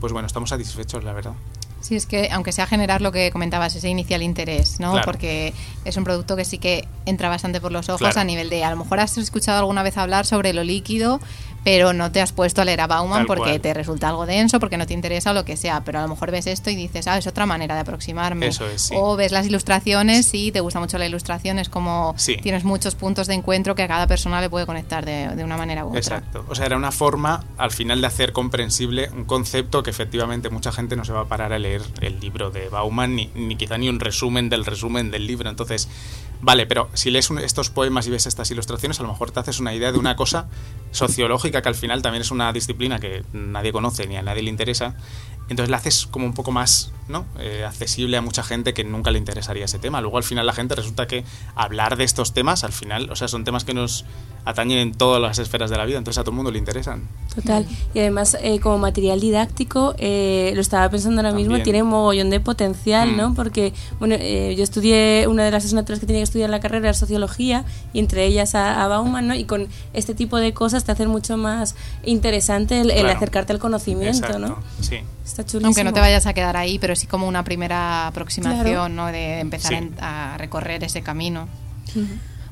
pues 0.00 0.12
bueno, 0.12 0.26
estamos 0.26 0.50
satisfechos, 0.50 1.04
la 1.04 1.12
verdad. 1.12 1.32
Sí, 1.80 1.96
es 1.96 2.04
que 2.04 2.28
aunque 2.30 2.52
sea 2.52 2.66
generar 2.66 3.00
lo 3.00 3.10
que 3.10 3.30
comentabas, 3.30 3.74
ese 3.74 3.88
inicial 3.88 4.22
interés, 4.22 4.80
¿no? 4.80 4.92
Claro. 4.92 5.06
Porque 5.06 5.54
es 5.86 5.96
un 5.96 6.04
producto 6.04 6.36
que 6.36 6.44
sí 6.44 6.58
que 6.58 6.86
entra 7.06 7.30
bastante 7.30 7.58
por 7.60 7.72
los 7.72 7.88
ojos 7.88 8.00
Claro. 8.00 8.20
a 8.20 8.24
nivel 8.24 8.50
de, 8.50 8.64
a 8.64 8.70
lo 8.70 8.76
mejor 8.76 9.00
has 9.00 9.16
escuchado 9.16 9.58
alguna 9.60 9.82
vez 9.82 9.96
hablar 9.96 10.26
sobre 10.26 10.52
lo 10.52 10.62
líquido, 10.62 11.20
pero 11.64 11.92
no 11.92 12.10
te 12.10 12.20
has 12.20 12.32
puesto 12.32 12.62
a 12.62 12.64
leer 12.64 12.80
a 12.80 12.86
Bauman 12.86 13.18
Tal 13.20 13.26
porque 13.26 13.42
cual. 13.50 13.60
te 13.60 13.74
resulta 13.74 14.08
algo 14.08 14.26
denso, 14.26 14.58
porque 14.60 14.76
no 14.76 14.86
te 14.86 14.94
interesa 14.94 15.30
o 15.30 15.34
lo 15.34 15.44
que 15.44 15.56
sea, 15.56 15.82
pero 15.84 15.98
a 15.98 16.02
lo 16.02 16.08
mejor 16.08 16.30
ves 16.30 16.46
esto 16.46 16.70
y 16.70 16.76
dices, 16.76 17.06
ah, 17.06 17.18
es 17.18 17.26
otra 17.26 17.44
manera 17.46 17.74
de 17.74 17.82
aproximarme. 17.82 18.46
Eso 18.46 18.66
es, 18.66 18.82
sí. 18.82 18.94
O 18.96 19.16
ves 19.16 19.30
las 19.32 19.46
ilustraciones 19.46 20.32
y 20.34 20.52
te 20.52 20.60
gusta 20.60 20.80
mucho 20.80 20.96
la 20.98 21.06
ilustración, 21.06 21.58
es 21.58 21.68
como 21.68 22.14
Sí. 22.16 22.36
tienes 22.38 22.64
muchos 22.64 22.94
puntos 22.94 23.26
de 23.26 23.34
encuentro 23.34 23.74
que 23.74 23.82
a 23.82 23.88
cada 23.88 24.06
persona 24.06 24.40
le 24.40 24.48
puede 24.48 24.66
conectar 24.66 25.04
de, 25.04 25.28
de 25.36 25.44
una 25.44 25.56
manera 25.56 25.84
u 25.84 25.88
otra. 25.88 25.98
Exacto. 26.00 26.44
O 26.48 26.54
sea, 26.54 26.66
era 26.66 26.76
una 26.76 26.92
forma 26.92 27.44
al 27.58 27.70
final 27.70 28.00
de 28.00 28.06
hacer 28.06 28.32
comprensible 28.32 29.10
un 29.10 29.24
concepto 29.24 29.82
que 29.82 29.90
efectivamente 29.90 30.48
mucha 30.50 30.72
gente 30.72 30.96
no 30.96 31.04
se 31.04 31.12
va 31.12 31.20
a 31.20 31.24
parar 31.26 31.52
a 31.52 31.58
leer 31.58 31.82
el 32.00 32.20
libro 32.20 32.50
de 32.50 32.68
Bauman, 32.68 33.14
ni, 33.14 33.30
ni 33.34 33.56
quizá 33.56 33.76
ni 33.78 33.88
un 33.88 34.00
resumen 34.00 34.48
del 34.48 34.64
resumen 34.64 35.10
del 35.10 35.26
libro. 35.26 35.50
Entonces, 35.50 35.88
vale, 36.42 36.66
pero 36.66 36.88
si 36.94 37.10
lees 37.10 37.30
un- 37.30 37.38
estos 37.38 37.70
poemas 37.70 38.06
y 38.06 38.10
ves 38.10 38.26
estas 38.26 38.50
ilustraciones, 38.50 38.98
a 39.00 39.02
lo 39.02 39.08
mejor 39.10 39.30
te 39.30 39.40
haces 39.40 39.60
una 39.60 39.74
idea 39.74 39.92
de 39.92 39.98
una 39.98 40.16
cosa 40.16 40.48
sociológica 40.90 41.62
que 41.62 41.68
al 41.68 41.74
final 41.74 42.02
también 42.02 42.22
es 42.22 42.30
una 42.30 42.52
disciplina 42.52 42.98
que 42.98 43.24
nadie 43.32 43.72
conoce 43.72 44.06
ni 44.06 44.16
a 44.16 44.22
nadie 44.22 44.42
le 44.42 44.50
interesa. 44.50 44.96
Entonces 45.50 45.70
la 45.70 45.76
haces 45.76 46.06
como 46.06 46.24
un 46.26 46.32
poco 46.32 46.50
más 46.52 46.92
¿no? 47.08 47.26
Eh, 47.40 47.64
accesible 47.66 48.16
a 48.16 48.20
mucha 48.22 48.44
gente 48.44 48.72
que 48.72 48.84
nunca 48.84 49.10
le 49.10 49.18
interesaría 49.18 49.64
ese 49.64 49.80
tema. 49.80 50.00
Luego 50.00 50.16
al 50.16 50.22
final 50.22 50.46
la 50.46 50.52
gente 50.52 50.76
resulta 50.76 51.08
que 51.08 51.24
hablar 51.56 51.96
de 51.96 52.04
estos 52.04 52.32
temas, 52.32 52.62
al 52.62 52.70
final, 52.72 53.10
o 53.10 53.16
sea, 53.16 53.26
son 53.26 53.42
temas 53.42 53.64
que 53.64 53.74
nos 53.74 54.04
atañen 54.44 54.78
en 54.78 54.94
todas 54.94 55.20
las 55.20 55.40
esferas 55.40 55.70
de 55.70 55.76
la 55.76 55.84
vida, 55.86 55.98
entonces 55.98 56.18
a 56.18 56.22
todo 56.22 56.30
el 56.30 56.36
mundo 56.36 56.52
le 56.52 56.58
interesan. 56.60 57.08
Total. 57.34 57.66
Y 57.94 57.98
además, 57.98 58.36
eh, 58.40 58.60
como 58.60 58.78
material 58.78 59.18
didáctico, 59.20 59.94
eh, 59.98 60.52
lo 60.54 60.60
estaba 60.60 60.88
pensando 60.88 61.20
ahora 61.20 61.34
mismo, 61.34 61.60
tiene 61.62 61.82
un 61.82 61.88
mogollón 61.88 62.30
de 62.30 62.38
potencial, 62.38 63.10
Mm. 63.12 63.16
¿no? 63.16 63.34
Porque, 63.34 63.74
bueno, 63.98 64.14
eh, 64.16 64.54
yo 64.56 64.62
estudié, 64.62 65.26
una 65.28 65.42
de 65.44 65.50
las 65.50 65.64
asignaturas 65.64 65.98
que 65.98 66.06
tenía 66.06 66.20
que 66.20 66.24
estudiar 66.24 66.46
en 66.46 66.52
la 66.52 66.60
carrera 66.60 66.88
era 66.90 66.94
sociología, 66.94 67.64
y 67.92 67.98
entre 67.98 68.24
ellas 68.24 68.54
a, 68.54 68.84
a 68.84 68.86
Bauman, 68.88 69.26
¿no? 69.26 69.34
Y 69.34 69.44
con 69.44 69.66
este 69.94 70.14
tipo 70.14 70.36
de 70.36 70.54
cosas 70.54 70.84
te 70.84 70.92
hacen 70.92 71.08
mucho 71.08 71.36
más 71.36 71.74
interesante 72.04 72.80
el, 72.80 72.90
el 72.92 73.00
Claro. 73.00 73.16
acercarte 73.16 73.52
al 73.52 73.58
conocimiento, 73.58 74.16
Exacto, 74.16 74.38
¿no? 74.38 74.58
Sí. 74.80 75.00
Está 75.30 75.44
chulísimo. 75.46 75.68
Aunque 75.68 75.84
no 75.84 75.92
te 75.92 76.00
vayas 76.00 76.26
a 76.26 76.34
quedar 76.34 76.56
ahí, 76.56 76.78
pero 76.80 76.96
sí 76.96 77.06
como 77.06 77.28
una 77.28 77.44
primera 77.44 78.08
aproximación, 78.08 78.62
Claro. 78.64 78.88
¿no? 78.88 79.06
De 79.06 79.38
empezar 79.38 79.70
Sí. 79.70 79.74
en- 79.76 79.94
a 80.00 80.36
recorrer 80.38 80.82
ese 80.82 81.02
camino. 81.02 81.48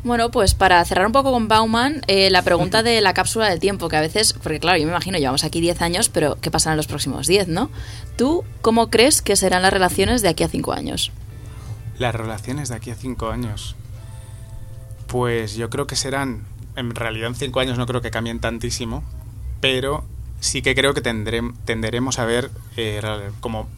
Bueno, 0.05 0.31
pues 0.31 0.55
para 0.55 0.85
cerrar 0.85 1.07
un 1.07 1.13
poco 1.13 1.33
con 1.33 1.49
Bauman, 1.49 2.03
eh, 2.07 2.31
la 2.31 2.43
pregunta 2.43 2.85
de 2.85 3.01
la 3.01 3.15
cápsula 3.15 3.49
del 3.51 3.59
tiempo, 3.59 3.89
que 3.89 3.97
a 3.97 4.01
veces, 4.01 4.33
porque 4.33 4.61
claro, 4.61 4.79
yo 4.79 4.85
me 4.85 4.93
imagino, 4.93 5.19
llevamos 5.19 5.43
aquí 5.43 5.61
10 5.61 5.83
años, 5.83 6.09
pero 6.09 6.37
¿qué 6.41 6.53
pasará 6.53 6.75
en 6.75 6.77
los 6.77 6.87
próximos 6.87 7.27
10, 7.27 7.49
no? 7.49 7.69
¿Tú 8.17 8.45
cómo 8.63 8.91
crees 8.91 9.23
que 9.23 9.35
serán 9.35 9.63
las 9.63 9.73
relaciones 9.73 10.23
de 10.23 10.29
aquí 10.29 10.45
a 10.45 10.49
5 10.49 10.73
años? 10.73 11.11
Las 11.99 12.15
relaciones 12.15 12.69
de 12.69 12.77
aquí 12.77 12.93
a 12.93 12.95
cinco 12.95 13.29
años. 13.31 13.75
Pues 15.09 15.57
yo 15.57 15.69
creo 15.69 15.87
que 15.89 15.97
serán, 15.97 16.45
en 16.77 16.95
realidad 16.95 17.29
en 17.29 17.35
cinco 17.35 17.59
años 17.61 17.77
no 17.77 17.87
creo 17.87 18.01
que 18.01 18.11
cambien 18.13 18.39
tantísimo, 18.39 19.03
pero 19.61 20.05
sí 20.41 20.63
que 20.63 20.75
creo 20.75 20.95
que 20.95 21.03
tendrem- 21.03 21.55
tenderemos 21.65 22.19
a 22.19 22.25
ver 22.25 22.51
eh, 22.77 23.01
como 23.41 23.69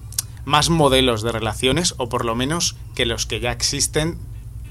más 0.45 0.71
modelos 0.71 1.23
de 1.23 1.33
relaciones, 1.33 1.95
o 1.99 2.09
por 2.09 2.25
lo 2.25 2.35
menos 2.35 2.77
que 2.95 3.07
los 3.07 3.27
que 3.27 3.41
ya 3.41 3.53
existen 3.53 4.19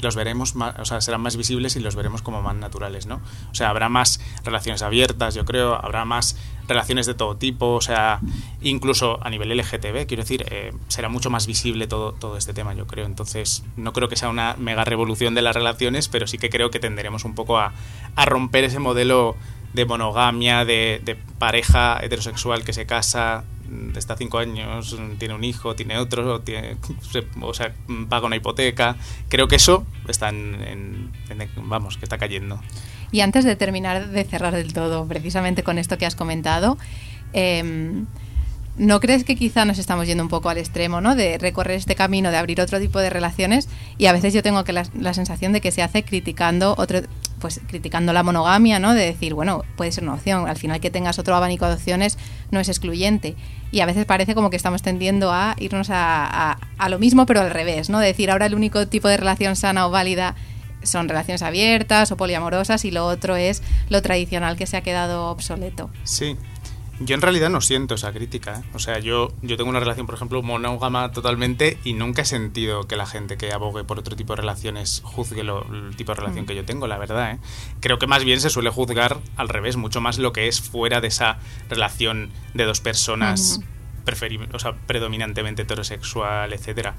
los 0.01 0.15
veremos 0.15 0.55
más, 0.55 0.79
o 0.79 0.85
sea, 0.85 1.01
serán 1.01 1.19
más 1.19 1.35
visibles 1.35 1.75
y 1.75 1.81
los 1.81 1.93
veremos 1.97 2.21
como 2.21 2.41
más 2.41 2.55
naturales, 2.55 3.05
¿no? 3.05 3.15
O 3.51 3.55
sea, 3.55 3.69
habrá 3.69 3.89
más 3.89 4.21
relaciones 4.45 4.81
abiertas, 4.81 5.35
yo 5.35 5.43
creo, 5.43 5.75
habrá 5.75 6.05
más 6.05 6.37
relaciones 6.69 7.05
de 7.05 7.15
todo 7.15 7.35
tipo, 7.35 7.73
o 7.73 7.81
sea, 7.81 8.21
incluso 8.61 9.19
a 9.21 9.29
nivel 9.29 9.51
LGTB, 9.51 10.07
quiero 10.07 10.23
decir, 10.23 10.45
eh, 10.51 10.71
será 10.87 11.09
mucho 11.09 11.29
más 11.29 11.47
visible 11.47 11.85
todo, 11.85 12.13
todo 12.13 12.37
este 12.37 12.53
tema, 12.53 12.73
yo 12.75 12.87
creo. 12.87 13.05
Entonces, 13.07 13.63
no 13.75 13.91
creo 13.91 14.07
que 14.07 14.15
sea 14.15 14.29
una 14.29 14.55
mega 14.57 14.85
revolución 14.85 15.35
de 15.35 15.41
las 15.41 15.53
relaciones, 15.53 16.07
pero 16.07 16.27
sí 16.27 16.37
que 16.37 16.49
creo 16.49 16.71
que 16.71 16.79
tenderemos 16.79 17.25
un 17.25 17.35
poco 17.35 17.57
a, 17.57 17.73
a 18.15 18.25
romper 18.25 18.63
ese 18.63 18.79
modelo 18.79 19.35
de 19.73 19.85
monogamia, 19.85 20.65
de, 20.65 21.01
de 21.03 21.15
pareja 21.15 21.99
heterosexual 22.01 22.63
que 22.63 22.73
se 22.73 22.85
casa, 22.85 23.43
mm, 23.69 23.97
está 23.97 24.15
cinco 24.17 24.39
años, 24.39 24.97
mm, 24.99 25.17
tiene 25.17 25.33
un 25.35 25.43
hijo, 25.43 25.75
tiene 25.75 25.97
otro, 25.97 26.35
o, 26.35 26.39
tiene, 26.41 26.77
o 27.41 27.53
sea, 27.53 27.73
mm, 27.87 28.05
paga 28.05 28.25
una 28.27 28.35
hipoteca. 28.35 28.95
Creo 29.27 29.47
que 29.47 29.55
eso 29.57 29.85
está 30.07 30.29
en- 30.29 31.11
vamos, 31.57 31.97
que 31.97 32.05
está 32.05 32.17
cayendo. 32.17 32.59
Y 33.11 33.21
antes 33.21 33.43
de 33.45 33.55
terminar 33.55 34.09
de 34.09 34.23
cerrar 34.23 34.53
del 34.55 34.73
todo, 34.73 35.05
precisamente 35.07 35.63
con 35.63 35.77
esto 35.77 35.97
que 35.97 36.05
has 36.05 36.15
comentado, 36.15 36.77
em, 37.33 38.05
¿no 38.77 38.99
crees 38.99 39.23
que 39.23 39.35
quizá 39.35 39.65
nos 39.65 39.77
estamos 39.77 40.07
yendo 40.07 40.23
un 40.23 40.29
poco 40.29 40.49
al 40.49 40.57
extremo, 40.57 41.01
¿no? 41.01 41.15
De 41.15 41.37
recorrer 41.37 41.77
este 41.77 41.95
camino, 41.95 42.31
de 42.31 42.37
abrir 42.37 42.61
otro 42.61 42.79
tipo 42.79 42.99
de 42.99 43.09
relaciones 43.09 43.67
y 43.97 44.05
a 44.05 44.13
veces 44.13 44.33
yo 44.33 44.41
tengo 44.43 44.63
que 44.63 44.73
la, 44.73 44.85
la 44.97 45.13
sensación 45.13 45.51
de 45.53 45.61
que 45.61 45.71
se 45.71 45.81
hace 45.83 46.03
criticando 46.03 46.75
otro, 46.77 47.01
pues 47.39 47.59
criticando 47.67 48.13
la 48.13 48.23
monogamia, 48.23 48.79
¿no? 48.79 48.93
De 48.93 49.05
decir, 49.05 49.33
bueno, 49.33 49.63
puede 49.75 49.91
ser 49.91 50.03
una 50.03 50.13
opción, 50.15 50.47
al 50.47 50.57
final 50.57 50.79
que 50.79 50.89
tengas 50.91 51.19
otro 51.19 51.35
abanico 51.35 51.67
de 51.67 51.73
opciones 51.75 52.17
no 52.51 52.59
es 52.59 52.69
excluyente. 52.69 53.35
Y 53.71 53.79
a 53.81 53.85
veces 53.85 54.05
parece 54.05 54.35
como 54.35 54.49
que 54.49 54.55
estamos 54.57 54.81
tendiendo 54.81 55.31
a 55.31 55.55
irnos 55.59 55.89
a, 55.89 56.25
a- 56.51 56.59
a 56.77 56.89
lo 56.89 56.99
mismo, 56.99 57.25
pero 57.25 57.41
al 57.41 57.49
revés, 57.51 57.89
¿no? 57.89 57.99
De 57.99 58.07
decir, 58.07 58.29
ahora 58.31 58.45
el 58.45 58.55
único 58.55 58.87
tipo 58.87 59.07
de 59.07 59.17
relación 59.17 59.55
sana 59.55 59.87
o 59.87 59.91
válida 59.91 60.35
son 60.81 61.09
relaciones 61.09 61.41
abiertas 61.41 62.11
o 62.11 62.17
poliamorosas 62.17 62.85
y 62.85 62.91
lo 62.91 63.05
otro 63.05 63.35
es 63.35 63.61
lo 63.89 64.01
tradicional 64.01 64.55
que 64.55 64.65
se 64.65 64.77
ha 64.77 64.81
quedado 64.81 65.29
obsoleto. 65.29 65.89
Sí. 66.05 66.37
Yo 67.01 67.15
en 67.15 67.21
realidad 67.21 67.49
no 67.49 67.61
siento 67.61 67.95
esa 67.95 68.11
crítica. 68.11 68.59
¿eh? 68.59 68.63
O 68.73 68.79
sea, 68.79 68.99
yo, 68.99 69.29
yo 69.41 69.55
tengo 69.55 69.69
una 69.69 69.79
relación, 69.79 70.05
por 70.05 70.15
ejemplo, 70.15 70.41
monógama 70.41 71.11
totalmente 71.11 71.77
y 71.85 71.93
nunca 71.93 72.23
he 72.23 72.25
sentido 72.25 72.87
que 72.87 72.97
la 72.97 73.05
gente 73.05 73.37
que 73.37 73.53
abogue 73.53 73.85
por 73.85 73.99
otro 73.99 74.17
tipo 74.17 74.33
de 74.35 74.41
relaciones 74.41 75.01
juzgue 75.05 75.43
lo- 75.43 75.65
el 75.73 75.95
tipo 75.95 76.11
de 76.11 76.17
relación 76.19 76.45
que 76.45 76.55
yo 76.55 76.65
tengo, 76.65 76.87
la 76.87 76.97
verdad. 76.97 77.31
¿eh? 77.31 77.39
Creo 77.79 77.99
que 77.99 78.07
más 78.07 78.25
bien 78.25 78.41
se 78.41 78.49
suele 78.49 78.69
juzgar 78.69 79.17
al 79.37 79.47
revés, 79.47 79.77
mucho 79.77 80.01
más 80.01 80.17
lo 80.17 80.33
que 80.33 80.47
es 80.49 80.59
fuera 80.59 80.99
de 80.99 81.07
esa 81.07 81.37
relación 81.69 82.31
de 82.53 82.65
dos 82.65 82.81
personas, 82.81 83.59
preferi- 84.05 84.53
o 84.53 84.59
sea, 84.59 84.73
predominantemente 84.73 85.61
heterosexual, 85.61 86.51
etcétera. 86.51 86.95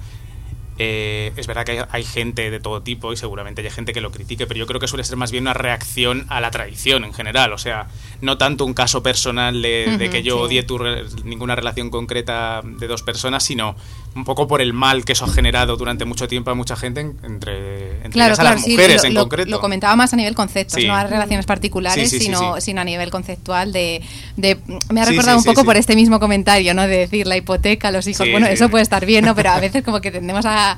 Eh, 0.79 1.33
es 1.37 1.47
verdad 1.47 1.65
que 1.67 1.73
hay, 1.73 1.79
hay 1.91 2.05
gente 2.05 2.51
de 2.51 2.59
todo 2.59 2.81
tipo 2.83 3.13
y 3.13 3.17
seguramente 3.17 3.61
hay 3.61 3.69
gente 3.71 3.93
que 3.93 4.01
lo 4.01 4.11
critique, 4.11 4.47
pero 4.47 4.57
yo 4.59 4.67
creo 4.67 4.81
que 4.81 4.89
suele 4.89 5.05
ser 5.05 5.17
más 5.17 5.31
bien 5.31 5.45
una 5.45 5.53
reacción 5.53 6.25
a 6.31 6.41
la 6.41 6.51
tradición 6.51 7.05
en 7.05 7.13
general. 7.13 7.53
O 7.53 7.59
sea, 7.59 7.89
no 8.23 8.39
tanto 8.39 8.65
un 8.65 8.73
caso 8.73 9.03
personal 9.03 9.61
de, 9.61 9.97
de 9.99 10.09
que 10.11 10.23
yo 10.23 10.37
sí. 10.37 10.43
odie 10.45 10.63
tu 10.63 10.79
re- 10.79 11.05
ninguna 11.25 11.55
relación 11.55 11.91
concreta 11.91 12.63
de 12.65 12.87
dos 12.87 13.03
personas, 13.03 13.43
sino 13.45 13.77
un 14.15 14.25
poco 14.25 14.49
por 14.49 14.61
el 14.63 14.73
mal 14.73 15.05
que 15.05 15.13
eso 15.13 15.27
ha 15.27 15.29
generado 15.29 15.77
durante 15.77 16.05
mucho 16.07 16.27
tiempo 16.29 16.51
a 16.51 16.55
mucha 16.55 16.77
gente, 16.77 17.01
en- 17.03 17.17
entre, 17.25 17.97
entre 17.97 18.11
Claro, 18.13 18.33
a 18.35 18.37
claro, 18.37 18.55
las 18.57 18.65
sí, 18.65 18.71
mujeres 18.73 19.03
lo, 19.03 19.09
en 19.09 19.15
lo- 19.15 19.21
concreto. 19.23 19.51
lo 19.51 19.61
comentaba 19.61 19.95
más 19.97 20.13
a 20.15 20.17
nivel 20.17 20.35
conceptos, 20.35 20.81
Sí. 20.81 20.87
no 20.87 20.95
a 20.97 21.05
relaciones 21.05 21.45
particulares, 21.47 22.09
sino, 22.11 22.59
sino 22.61 22.81
a 22.81 22.85
nivel 22.85 23.11
conceptual 23.11 23.73
de, 23.73 24.03
de- 24.37 24.59
me 24.91 25.03
ha 25.03 25.05
recordado 25.05 25.37
un 25.37 25.45
poco 25.45 25.65
por 25.65 25.77
este 25.77 25.95
mismo 25.95 26.19
comentario, 26.21 26.73
¿no? 26.75 26.83
De 26.87 26.97
decir 26.97 27.27
la 27.27 27.37
hipoteca, 27.37 27.91
los 27.91 28.07
hijos, 28.07 28.27
bueno, 28.31 28.47
eso 28.47 28.69
puede 28.71 28.83
estar 28.83 29.05
bien, 29.05 29.27
¿no? 29.27 29.35
Pero 29.35 29.51
a 29.51 29.61
veces 29.61 29.85
como 29.85 30.01
que 30.01 30.11
tendemos 30.21 30.45
a, 30.47 30.70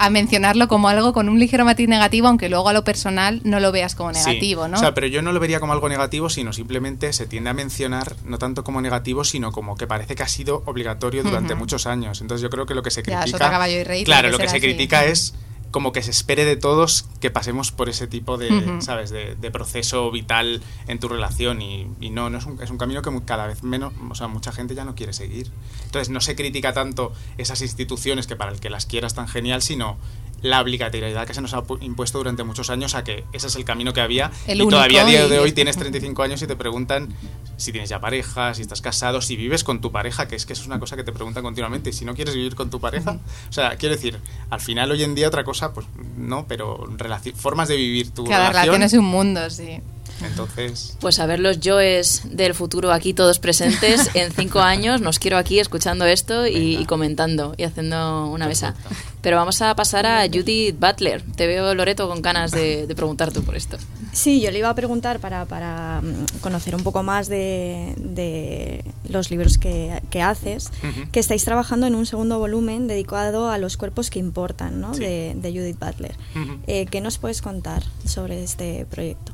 a 0.00 0.10
mencionarlo 0.10 0.68
como 0.68 0.88
algo 0.88 1.12
con 1.12 1.28
un 1.28 1.40
ligero 1.40 1.64
matiz 1.64 1.88
negativo, 1.88 2.28
aunque 2.28 2.48
luego 2.48 2.68
a 2.68 2.72
lo 2.72 2.84
personal 2.84 3.40
no 3.42 3.58
lo 3.58 3.72
veas 3.72 3.96
como 3.96 4.14
Sí. 4.14 4.20
negativo, 4.20 4.68
¿no? 4.68 4.76
O 4.76 4.80
sea, 4.80 4.94
pero 4.94 5.08
yo 5.08 5.22
no 5.22 5.32
lo 5.32 5.40
vería 5.40 5.58
como 5.58 5.72
algo 5.72 5.88
negativo, 5.88 6.30
sino 6.30 6.52
simplemente 6.52 7.12
se 7.12 7.26
tiende 7.26 7.50
a 7.50 7.54
mencionar 7.54 8.14
no 8.24 8.38
tanto 8.38 8.62
como 8.62 8.80
negativo, 8.80 9.24
sino 9.24 9.50
como 9.50 9.76
que 9.76 9.88
parece 9.88 10.14
que 10.14 10.22
ha 10.22 10.28
sido 10.28 10.62
obligatorio 10.66 11.24
durante 11.24 11.56
muchos 11.56 11.86
años. 11.88 12.20
Entonces 12.20 12.42
yo 12.42 12.48
creo 12.50 12.64
que 12.64 12.74
lo 12.74 12.82
que 12.84 12.90
se 12.92 13.02
critica... 13.02 13.26
sota, 13.26 13.50
caballo 13.50 13.74
y 13.80 13.82
rey, 13.82 14.04
claro, 14.04 14.28
que 14.28 14.32
lo 14.32 14.38
que 14.38 14.48
se 14.48 14.58
así. 14.58 14.66
critica 14.66 15.04
es 15.04 15.34
como 15.70 15.92
que 15.92 16.02
se 16.02 16.10
espere 16.10 16.44
de 16.44 16.56
todos 16.56 17.06
que 17.20 17.30
pasemos 17.30 17.72
por 17.72 17.88
ese 17.88 18.06
tipo 18.06 18.38
de. 18.38 18.78
¿sabes? 18.80 19.10
De, 19.10 19.34
de 19.34 19.50
proceso 19.50 20.10
vital 20.10 20.62
en 20.86 20.98
tu 20.98 21.08
relación 21.08 21.60
y, 21.62 21.86
y 22.00 22.10
no, 22.10 22.30
no 22.30 22.38
es 22.38 22.46
un, 22.46 22.62
es 22.62 22.70
un 22.70 22.78
camino 22.78 23.02
que 23.02 23.10
cada 23.24 23.46
vez 23.46 23.62
menos, 23.62 23.92
o 24.10 24.14
sea, 24.14 24.28
mucha 24.28 24.52
gente 24.52 24.74
ya 24.74 24.84
no 24.84 24.94
quiere 24.94 25.12
seguir. 25.12 25.50
Entonces 25.84 26.10
no 26.10 26.20
se 26.20 26.36
critica 26.36 26.72
tanto 26.72 27.12
esas 27.36 27.60
instituciones 27.62 28.26
que 28.26 28.36
para 28.36 28.52
el 28.52 28.60
que 28.60 28.70
las 28.70 28.86
quiera 28.86 29.06
es 29.06 29.14
tan 29.14 29.28
genial, 29.28 29.62
sino 29.62 29.98
la 30.42 30.60
obligatoriedad 30.60 31.26
que 31.26 31.34
se 31.34 31.40
nos 31.40 31.52
ha 31.54 31.62
pu- 31.64 31.78
impuesto 31.82 32.18
durante 32.18 32.44
muchos 32.44 32.70
años 32.70 32.94
a 32.94 33.02
que 33.04 33.24
ese 33.32 33.48
es 33.48 33.56
el 33.56 33.64
camino 33.64 33.92
que 33.92 34.00
había 34.00 34.30
El 34.46 34.60
y 34.62 34.68
todavía 34.68 35.02
a 35.02 35.04
día 35.04 35.26
de 35.28 35.38
hoy 35.40 35.52
tienes 35.52 35.76
35 35.78 36.22
años 36.22 36.40
y 36.42 36.46
te 36.46 36.54
preguntan 36.56 37.08
si 37.56 37.72
tienes 37.72 37.90
ya 37.90 37.98
pareja, 38.00 38.54
si 38.54 38.62
estás 38.62 38.80
casado, 38.80 39.20
si 39.20 39.34
vives 39.34 39.64
con 39.64 39.80
tu 39.80 39.90
pareja, 39.90 40.28
que 40.28 40.36
es 40.36 40.46
que 40.46 40.52
es 40.52 40.64
una 40.66 40.78
cosa 40.78 40.94
que 40.96 41.02
te 41.02 41.10
preguntan 41.12 41.42
continuamente. 41.42 41.90
Y 41.90 41.92
si 41.92 42.04
no 42.04 42.14
quieres 42.14 42.34
vivir 42.36 42.54
con 42.54 42.70
tu 42.70 42.78
pareja, 42.80 43.18
o 43.48 43.52
sea, 43.52 43.76
quiero 43.76 43.96
decir, 43.96 44.18
al 44.50 44.60
final 44.60 44.92
hoy 44.92 45.02
en 45.02 45.16
día 45.16 45.26
otra 45.26 45.42
cosa, 45.42 45.72
pues 45.74 45.86
no, 46.16 46.46
pero 46.46 46.86
formas 47.34 47.66
de 47.68 47.76
vivir 47.76 48.10
tu 48.12 48.24
Cada 48.24 48.50
relación. 48.50 48.74
relación 48.76 48.82
es 48.84 48.92
un 48.92 49.10
mundo, 49.10 49.50
sí. 49.50 49.80
Entonces, 50.22 50.96
Pues 51.00 51.18
a 51.18 51.26
ver 51.26 51.40
los 51.40 51.60
yoes 51.60 52.22
del 52.30 52.54
futuro 52.54 52.92
aquí 52.92 53.14
todos 53.14 53.38
presentes 53.38 54.10
en 54.14 54.32
cinco 54.32 54.60
años. 54.60 55.00
Nos 55.00 55.18
quiero 55.18 55.36
aquí 55.38 55.58
escuchando 55.60 56.04
esto 56.06 56.46
y, 56.46 56.76
y 56.76 56.84
comentando 56.86 57.54
y 57.56 57.64
haciendo 57.64 58.26
una 58.26 58.46
mesa. 58.46 58.74
Pero 59.20 59.36
vamos 59.36 59.60
a 59.62 59.74
pasar 59.74 60.06
a 60.06 60.26
Judith 60.26 60.78
Butler. 60.78 61.22
Te 61.36 61.46
veo, 61.46 61.74
Loreto, 61.74 62.08
con 62.08 62.22
ganas 62.22 62.50
de, 62.52 62.86
de 62.86 62.94
preguntarte 62.94 63.40
por 63.40 63.56
esto. 63.56 63.76
Sí, 64.12 64.40
yo 64.40 64.50
le 64.50 64.58
iba 64.60 64.68
a 64.70 64.74
preguntar 64.74 65.18
para, 65.20 65.44
para 65.44 66.00
mm, 66.02 66.38
conocer 66.40 66.74
un 66.74 66.82
poco 66.82 67.02
más 67.02 67.28
de, 67.28 67.94
de 67.98 68.84
los 69.08 69.30
libros 69.30 69.58
que, 69.58 70.00
que 70.10 70.22
haces, 70.22 70.70
que 71.12 71.20
estáis 71.20 71.44
trabajando 71.44 71.86
en 71.86 71.94
un 71.94 72.06
segundo 72.06 72.38
volumen 72.38 72.86
dedicado 72.86 73.50
a 73.50 73.58
los 73.58 73.76
cuerpos 73.76 74.08
que 74.10 74.18
importan, 74.18 74.80
¿no? 74.80 74.94
Sí. 74.94 75.00
de, 75.00 75.34
de 75.36 75.50
Judith 75.50 75.78
Butler. 75.78 76.16
Eh, 76.66 76.86
¿Qué 76.90 77.00
nos 77.00 77.18
puedes 77.18 77.42
contar 77.42 77.82
sobre 78.04 78.42
este 78.42 78.86
proyecto? 78.90 79.32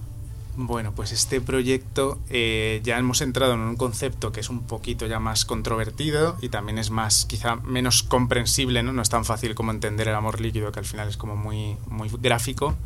Bueno, 0.57 0.93
pues 0.95 1.11
este 1.11 1.41
proyecto 1.41 2.21
eh, 2.31 2.81
ya 2.85 2.97
hemos 2.99 3.21
entrado 3.23 3.55
en 3.55 3.61
un 3.61 3.77
concepto 3.77 4.31
que 4.31 4.39
es 4.39 4.51
un 4.51 4.63
poquito 4.67 5.07
ya 5.07 5.19
más 5.19 5.45
controvertido 5.45 6.37
y 6.41 6.49
también 6.49 6.79
es 6.79 6.91
más, 6.91 7.25
quizá 7.27 7.57
menos 7.57 8.05
comprensible, 8.05 8.85
¿no? 8.85 8.93
No 8.93 9.03
es 9.03 9.09
tan 9.09 9.25
fácil 9.25 9.57
como 9.57 9.73
entender 9.73 10.07
el 10.07 10.15
amor 10.15 10.41
líquido, 10.41 10.71
que 10.71 10.79
al 10.79 10.85
final 10.85 11.09
es 11.09 11.17
como 11.17 11.35
muy, 11.35 11.77
muy 11.89 12.09
gráfico. 12.21 12.77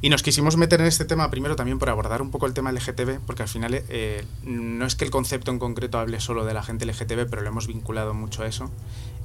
Y 0.00 0.10
nos 0.10 0.22
quisimos 0.22 0.56
meter 0.56 0.80
en 0.80 0.86
este 0.86 1.04
tema 1.04 1.28
primero 1.30 1.56
también 1.56 1.80
por 1.80 1.90
abordar 1.90 2.22
un 2.22 2.30
poco 2.30 2.46
el 2.46 2.54
tema 2.54 2.70
LGTB, 2.70 3.18
porque 3.26 3.42
al 3.42 3.48
final 3.48 3.82
eh, 3.88 4.24
no 4.44 4.86
es 4.86 4.94
que 4.94 5.04
el 5.04 5.10
concepto 5.10 5.50
en 5.50 5.58
concreto 5.58 5.98
hable 5.98 6.20
solo 6.20 6.44
de 6.44 6.54
la 6.54 6.62
gente 6.62 6.86
LGTB, 6.86 7.28
pero 7.28 7.42
lo 7.42 7.48
hemos 7.48 7.66
vinculado 7.66 8.14
mucho 8.14 8.42
a 8.42 8.46
eso 8.46 8.70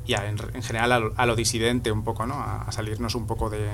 y 0.08 0.14
en, 0.14 0.38
en 0.54 0.64
general 0.64 1.14
a 1.16 1.26
lo, 1.26 1.36
disidente 1.36 1.92
un 1.92 2.04
poco, 2.04 2.26
¿no? 2.26 2.36
A 2.36 2.72
salirnos 2.72 3.14
un 3.14 3.28
poco 3.28 3.50
de, 3.50 3.70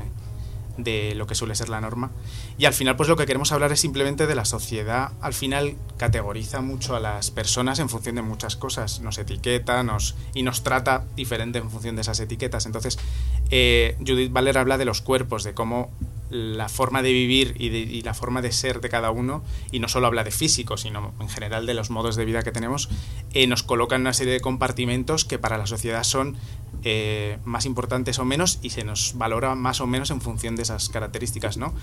de 0.77 1.13
lo 1.15 1.27
que 1.27 1.35
suele 1.35 1.55
ser 1.55 1.69
la 1.69 1.81
norma. 1.81 2.11
Y 2.57 2.65
al 2.65 2.73
final, 2.73 2.95
pues 2.95 3.09
lo 3.09 3.15
que 3.15 3.25
queremos 3.25 3.51
hablar 3.51 3.71
es 3.71 3.79
simplemente 3.79 4.27
de 4.27 4.35
la 4.35 4.45
sociedad. 4.45 5.11
Al 5.21 5.33
final 5.33 5.75
categoriza 5.97 6.61
mucho 6.61 6.95
a 6.95 6.99
las 6.99 7.31
personas 7.31 7.79
en 7.79 7.89
función 7.89 8.15
de 8.15 8.21
muchas 8.21 8.55
cosas. 8.55 9.01
Nos 9.01 9.17
etiqueta 9.17 9.83
nos, 9.83 10.15
y 10.33 10.43
nos 10.43 10.63
trata 10.63 11.05
diferente 11.15 11.59
en 11.59 11.69
función 11.69 11.95
de 11.95 12.01
esas 12.01 12.19
etiquetas. 12.19 12.65
Entonces, 12.65 12.97
eh, 13.51 13.97
Judith 13.99 14.31
Valer 14.31 14.57
habla 14.57 14.77
de 14.77 14.85
los 14.85 15.01
cuerpos, 15.01 15.43
de 15.43 15.53
cómo 15.53 15.91
la 16.29 16.67
forma 16.67 17.03
de 17.03 17.11
vivir 17.11 17.53
y, 17.59 18.01
la 18.01 18.15
forma 18.15 18.41
de 18.41 18.51
ser 18.51 18.81
de 18.81 18.89
cada 18.89 19.11
uno, 19.11 19.43
y 19.71 19.79
no 19.79 19.87
solo 19.87 20.07
habla 20.07 20.23
de 20.23 20.31
físico, 20.31 20.77
sino 20.77 21.13
en 21.19 21.29
general 21.29 21.67
de 21.67 21.75
los 21.75 21.91
modos 21.91 22.15
de 22.15 22.25
vida 22.25 22.41
que 22.41 22.51
tenemos, 22.51 22.89
eh, 23.33 23.45
nos 23.45 23.61
coloca 23.61 23.95
en 23.95 24.01
una 24.01 24.13
serie 24.13 24.33
de 24.33 24.39
compartimentos 24.39 25.25
que 25.25 25.37
para 25.37 25.59
la 25.59 25.67
sociedad 25.67 26.03
son 26.03 26.37
eh, 26.83 27.37
más 27.45 27.65
importantes 27.65 28.19
o 28.19 28.25
menos 28.25 28.59
y 28.61 28.69
se 28.71 28.83
nos 28.83 29.17
valora 29.17 29.55
más 29.55 29.79
o 29.81 29.87
menos 29.87 30.11
en 30.11 30.21
función 30.21 30.55
de 30.55 30.63
esas 30.63 30.89
características, 30.89 31.57
¿no? 31.57 31.73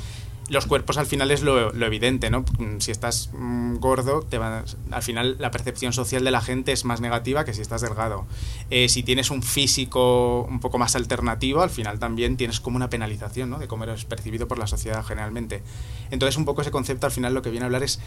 Los 0.48 0.66
cuerpos 0.66 0.98
al 0.98 1.06
final 1.06 1.30
es 1.30 1.42
lo, 1.42 1.72
evidente, 1.84 2.28
¿no? 2.28 2.40
Mm, 2.58 2.80
Si 2.80 2.90
estás 2.90 3.30
mm, 3.32 3.76
gordo, 3.76 4.22
te 4.22 4.36
va- 4.38 4.64
al 4.90 5.02
final 5.02 5.36
la 5.38 5.50
percepción 5.50 5.92
social 5.92 6.24
de 6.24 6.30
la 6.32 6.40
gente 6.40 6.72
es 6.72 6.84
más 6.84 7.00
negativa 7.00 7.44
que 7.44 7.54
si 7.54 7.60
estás 7.62 7.80
delgado. 7.82 8.26
Eh, 8.70 8.88
si 8.88 9.02
tienes 9.02 9.30
un 9.30 9.42
físico 9.42 10.42
un 10.42 10.60
poco 10.60 10.76
más 10.78 10.96
alternativo, 10.96 11.62
al 11.62 11.70
final 11.70 11.98
también 11.98 12.36
tienes 12.36 12.60
como 12.60 12.76
una 12.76 12.90
penalización, 12.90 13.48
¿no? 13.50 13.58
De 13.58 13.68
cómo 13.68 13.84
eres 13.84 14.04
percibido 14.04 14.48
por 14.48 14.58
la 14.58 14.66
sociedad 14.66 15.04
generalmente. 15.04 15.62
Entonces 16.10 16.36
un 16.36 16.44
poco 16.44 16.62
ese 16.62 16.70
concepto 16.70 17.06
al 17.06 17.12
final 17.12 17.32
lo 17.32 17.42
que 17.42 17.50
viene 17.50 17.64
a 17.64 17.66
hablar 17.66 17.82
es 17.84 18.00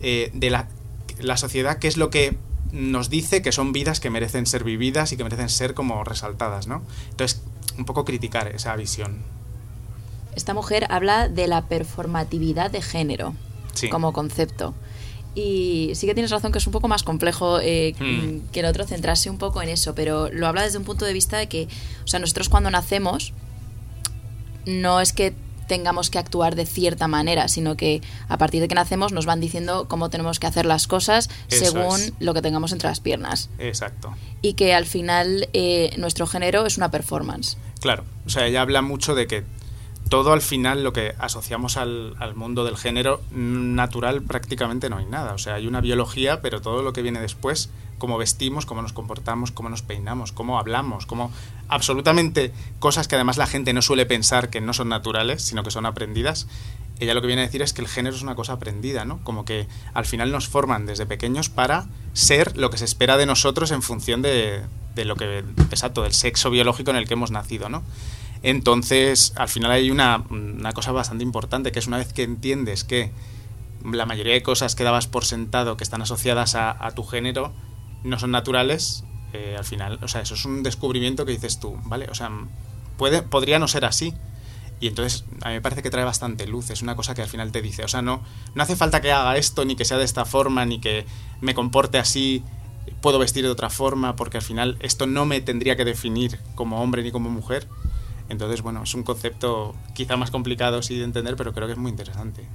eh, 0.00 0.30
de 0.32 0.48
la, 0.50 0.68
la 1.18 1.36
sociedad, 1.36 1.78
qué 1.78 1.88
es 1.88 1.96
lo 1.96 2.08
que 2.10 2.36
nos 2.72 3.10
dice 3.10 3.42
que 3.42 3.52
son 3.52 3.72
vidas 3.72 4.00
que 4.00 4.10
merecen 4.10 4.46
ser 4.46 4.64
vividas 4.64 5.12
y 5.12 5.16
que 5.16 5.24
merecen 5.24 5.48
ser 5.48 5.74
como 5.74 6.04
resaltadas, 6.04 6.66
¿no? 6.66 6.82
Entonces, 7.10 7.40
un 7.78 7.84
poco 7.84 8.04
criticar 8.04 8.48
esa 8.48 8.74
visión. 8.76 9.18
Esta 10.36 10.54
mujer 10.54 10.86
habla 10.90 11.28
de 11.28 11.48
la 11.48 11.66
performatividad 11.66 12.70
de 12.70 12.82
género 12.82 13.34
Sí. 13.74 13.88
como 13.88 14.12
concepto. 14.12 14.74
Y 15.34 15.92
sí 15.94 16.06
que 16.06 16.14
tienes 16.14 16.30
razón 16.32 16.50
que 16.52 16.58
es 16.58 16.66
un 16.66 16.72
poco 16.72 16.88
más 16.88 17.02
complejo 17.04 17.60
eh, 17.60 17.94
Hmm. 17.98 18.50
que 18.52 18.60
el 18.60 18.66
otro 18.66 18.84
centrarse 18.86 19.30
un 19.30 19.38
poco 19.38 19.62
en 19.62 19.68
eso, 19.68 19.94
pero 19.94 20.28
lo 20.30 20.46
habla 20.48 20.62
desde 20.62 20.78
un 20.78 20.84
punto 20.84 21.04
de 21.04 21.12
vista 21.12 21.38
de 21.38 21.48
que, 21.48 21.68
o 22.04 22.06
sea, 22.08 22.18
nosotros 22.20 22.48
cuando 22.48 22.70
nacemos 22.70 23.32
no 24.66 25.00
es 25.00 25.12
que 25.12 25.32
tengamos 25.70 26.10
que 26.10 26.18
actuar 26.18 26.56
de 26.56 26.66
cierta 26.66 27.06
manera, 27.06 27.46
sino 27.46 27.76
que 27.76 28.02
a 28.28 28.38
partir 28.38 28.60
de 28.60 28.66
que 28.66 28.74
nacemos 28.74 29.12
nos 29.12 29.24
van 29.24 29.40
diciendo 29.40 29.86
cómo 29.86 30.10
tenemos 30.10 30.40
que 30.40 30.48
hacer 30.48 30.66
las 30.66 30.88
cosas 30.88 31.30
Eso 31.48 31.66
según 31.66 32.00
es. 32.00 32.12
lo 32.18 32.34
que 32.34 32.42
tengamos 32.42 32.72
entre 32.72 32.88
las 32.88 32.98
piernas. 32.98 33.50
Exacto. 33.60 34.12
Y 34.42 34.54
que 34.54 34.74
al 34.74 34.84
final 34.84 35.48
eh, 35.52 35.94
nuestro 35.96 36.26
género 36.26 36.66
es 36.66 36.76
una 36.76 36.90
performance. 36.90 37.56
Claro, 37.80 38.02
o 38.26 38.30
sea, 38.30 38.48
ella 38.48 38.62
habla 38.62 38.82
mucho 38.82 39.14
de 39.14 39.28
que 39.28 39.44
todo 40.08 40.32
al 40.32 40.40
final 40.42 40.82
lo 40.82 40.92
que 40.92 41.14
asociamos 41.20 41.76
al, 41.76 42.16
al 42.18 42.34
mundo 42.34 42.64
del 42.64 42.76
género 42.76 43.20
natural 43.30 44.22
prácticamente 44.22 44.90
no 44.90 44.96
hay 44.98 45.06
nada. 45.06 45.34
O 45.34 45.38
sea, 45.38 45.54
hay 45.54 45.68
una 45.68 45.80
biología, 45.80 46.40
pero 46.40 46.60
todo 46.60 46.82
lo 46.82 46.92
que 46.92 47.02
viene 47.02 47.20
después, 47.20 47.70
cómo 48.00 48.18
vestimos, 48.18 48.66
cómo 48.66 48.82
nos 48.82 48.92
comportamos, 48.92 49.52
cómo 49.52 49.68
nos 49.68 49.82
peinamos, 49.82 50.32
cómo 50.32 50.58
hablamos, 50.58 51.06
cómo 51.06 51.30
absolutamente 51.68 52.52
cosas 52.80 53.06
que 53.06 53.14
además 53.14 53.36
la 53.36 53.46
gente 53.46 53.72
no 53.72 53.82
suele 53.82 54.06
pensar 54.06 54.50
que 54.50 54.60
no 54.60 54.72
son 54.72 54.88
naturales, 54.88 55.42
sino 55.42 55.62
que 55.62 55.70
son 55.70 55.86
aprendidas. 55.86 56.48
Ella 56.98 57.14
lo 57.14 57.20
que 57.20 57.28
viene 57.28 57.42
a 57.42 57.46
decir 57.46 57.62
es 57.62 57.72
que 57.72 57.82
el 57.82 57.88
género 57.88 58.16
es 58.16 58.22
una 58.22 58.34
cosa 58.34 58.54
aprendida, 58.54 59.04
¿no? 59.04 59.22
Como 59.22 59.44
que 59.44 59.68
al 59.94 60.04
final 60.04 60.32
nos 60.32 60.48
forman 60.48 60.86
desde 60.86 61.06
pequeños 61.06 61.48
para 61.48 61.86
ser 62.12 62.56
lo 62.56 62.70
que 62.70 62.78
se 62.78 62.84
espera 62.84 63.16
de 63.16 63.26
nosotros 63.26 63.70
en 63.70 63.82
función 63.82 64.20
de, 64.22 64.62
de 64.96 65.04
lo 65.04 65.14
que, 65.14 65.44
exacto, 65.70 66.02
del 66.02 66.12
sexo 66.12 66.50
biológico 66.50 66.90
en 66.90 66.96
el 66.96 67.06
que 67.06 67.14
hemos 67.14 67.30
nacido, 67.30 67.68
¿no? 67.68 67.84
Entonces, 68.42 69.34
al 69.36 69.48
final 69.48 69.70
hay 69.70 69.90
una, 69.90 70.24
una 70.30 70.72
cosa 70.72 70.92
bastante 70.92 71.22
importante, 71.22 71.72
que 71.72 71.78
es 71.78 71.86
una 71.86 71.98
vez 71.98 72.12
que 72.12 72.22
entiendes 72.22 72.84
que 72.84 73.12
la 73.84 74.06
mayoría 74.06 74.34
de 74.34 74.42
cosas 74.42 74.74
que 74.74 74.84
dabas 74.84 75.06
por 75.06 75.24
sentado 75.24 75.76
que 75.76 75.84
están 75.84 76.02
asociadas 76.02 76.54
a, 76.54 76.84
a 76.84 76.90
tu 76.92 77.04
género 77.04 77.52
no 78.04 78.18
son 78.18 78.30
naturales, 78.30 79.04
eh, 79.32 79.54
al 79.56 79.64
final, 79.64 79.98
o 80.02 80.08
sea, 80.08 80.22
eso 80.22 80.34
es 80.34 80.44
un 80.44 80.62
descubrimiento 80.62 81.24
que 81.24 81.32
dices 81.32 81.60
tú, 81.60 81.76
¿vale? 81.84 82.06
O 82.10 82.14
sea, 82.14 82.30
puede, 82.96 83.22
podría 83.22 83.58
no 83.58 83.68
ser 83.68 83.84
así. 83.84 84.14
Y 84.80 84.88
entonces 84.88 85.24
a 85.42 85.48
mí 85.48 85.54
me 85.54 85.60
parece 85.60 85.82
que 85.82 85.90
trae 85.90 86.04
bastante 86.04 86.46
luz, 86.46 86.70
es 86.70 86.80
una 86.80 86.96
cosa 86.96 87.14
que 87.14 87.20
al 87.20 87.28
final 87.28 87.52
te 87.52 87.60
dice, 87.60 87.84
o 87.84 87.88
sea, 87.88 88.00
no, 88.00 88.22
no 88.54 88.62
hace 88.62 88.76
falta 88.76 89.02
que 89.02 89.12
haga 89.12 89.36
esto, 89.36 89.66
ni 89.66 89.76
que 89.76 89.84
sea 89.84 89.98
de 89.98 90.04
esta 90.04 90.24
forma, 90.24 90.64
ni 90.64 90.80
que 90.80 91.04
me 91.42 91.54
comporte 91.54 91.98
así, 91.98 92.42
puedo 93.02 93.18
vestir 93.18 93.44
de 93.44 93.50
otra 93.50 93.68
forma, 93.68 94.16
porque 94.16 94.38
al 94.38 94.42
final 94.42 94.78
esto 94.80 95.06
no 95.06 95.26
me 95.26 95.42
tendría 95.42 95.76
que 95.76 95.84
definir 95.84 96.38
como 96.54 96.82
hombre 96.82 97.02
ni 97.02 97.10
como 97.10 97.28
mujer. 97.28 97.68
Entonces, 98.30 98.62
bueno, 98.62 98.82
es 98.84 98.94
un 98.94 99.02
concepto 99.02 99.74
quizá 99.94 100.16
más 100.16 100.30
complicado 100.30 100.82
sí 100.82 100.96
de 100.96 101.04
entender, 101.04 101.36
pero 101.36 101.52
creo 101.52 101.66
que 101.66 101.74
es 101.74 101.78
muy 101.78 101.90
interesante. 101.90 102.48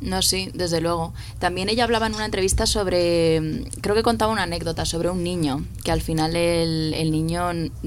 No, 0.00 0.22
sí, 0.22 0.50
desde 0.54 0.80
luego. 0.80 1.12
También 1.40 1.68
ella 1.68 1.82
hablaba 1.82 2.06
en 2.06 2.14
una 2.14 2.24
entrevista 2.24 2.66
sobre, 2.66 3.40
mm, 3.40 3.80
creo 3.80 3.96
que 3.96 4.04
contaba 4.04 4.32
una 4.32 4.44
anécdota 4.44 4.84
sobre 4.84 5.10
un 5.10 5.24
niño, 5.24 5.64
que 5.82 5.90
al 5.90 6.02
final 6.02 6.36
el, 6.36 6.94
el 6.94 7.10
niño 7.10 7.40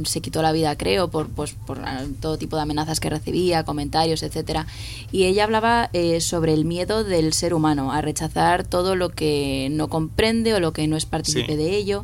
se 0.04 0.20
quitó 0.20 0.42
la 0.42 0.52
vida, 0.52 0.78
creo, 0.78 1.10
por, 1.10 1.30
pues, 1.30 1.54
por 1.54 1.80
ah, 1.80 2.04
todo 2.20 2.38
tipo 2.38 2.58
de 2.58 2.64
amenazas 2.64 3.00
que 3.00 3.10
recibía, 3.10 3.64
comentarios, 3.64 4.24
etcétera. 4.24 4.68
Y 5.14 5.24
ella 5.24 5.46
hablaba 5.46 5.90
eh, 5.94 6.20
sobre 6.20 6.54
el 6.54 6.66
miedo 6.66 7.06
del 7.06 7.32
ser 7.32 7.54
humano 7.54 7.94
a 7.94 8.02
rechazar 8.02 8.66
todo 8.66 8.98
lo 8.98 9.10
que 9.12 9.70
no 9.72 9.88
comprende 9.88 10.54
o 10.54 10.60
lo 10.60 10.74
que 10.74 10.86
no 10.88 10.98
es 10.98 11.06
partícipe 11.06 11.54
Sí. 11.54 11.56
de 11.56 11.78
ello. 11.78 12.04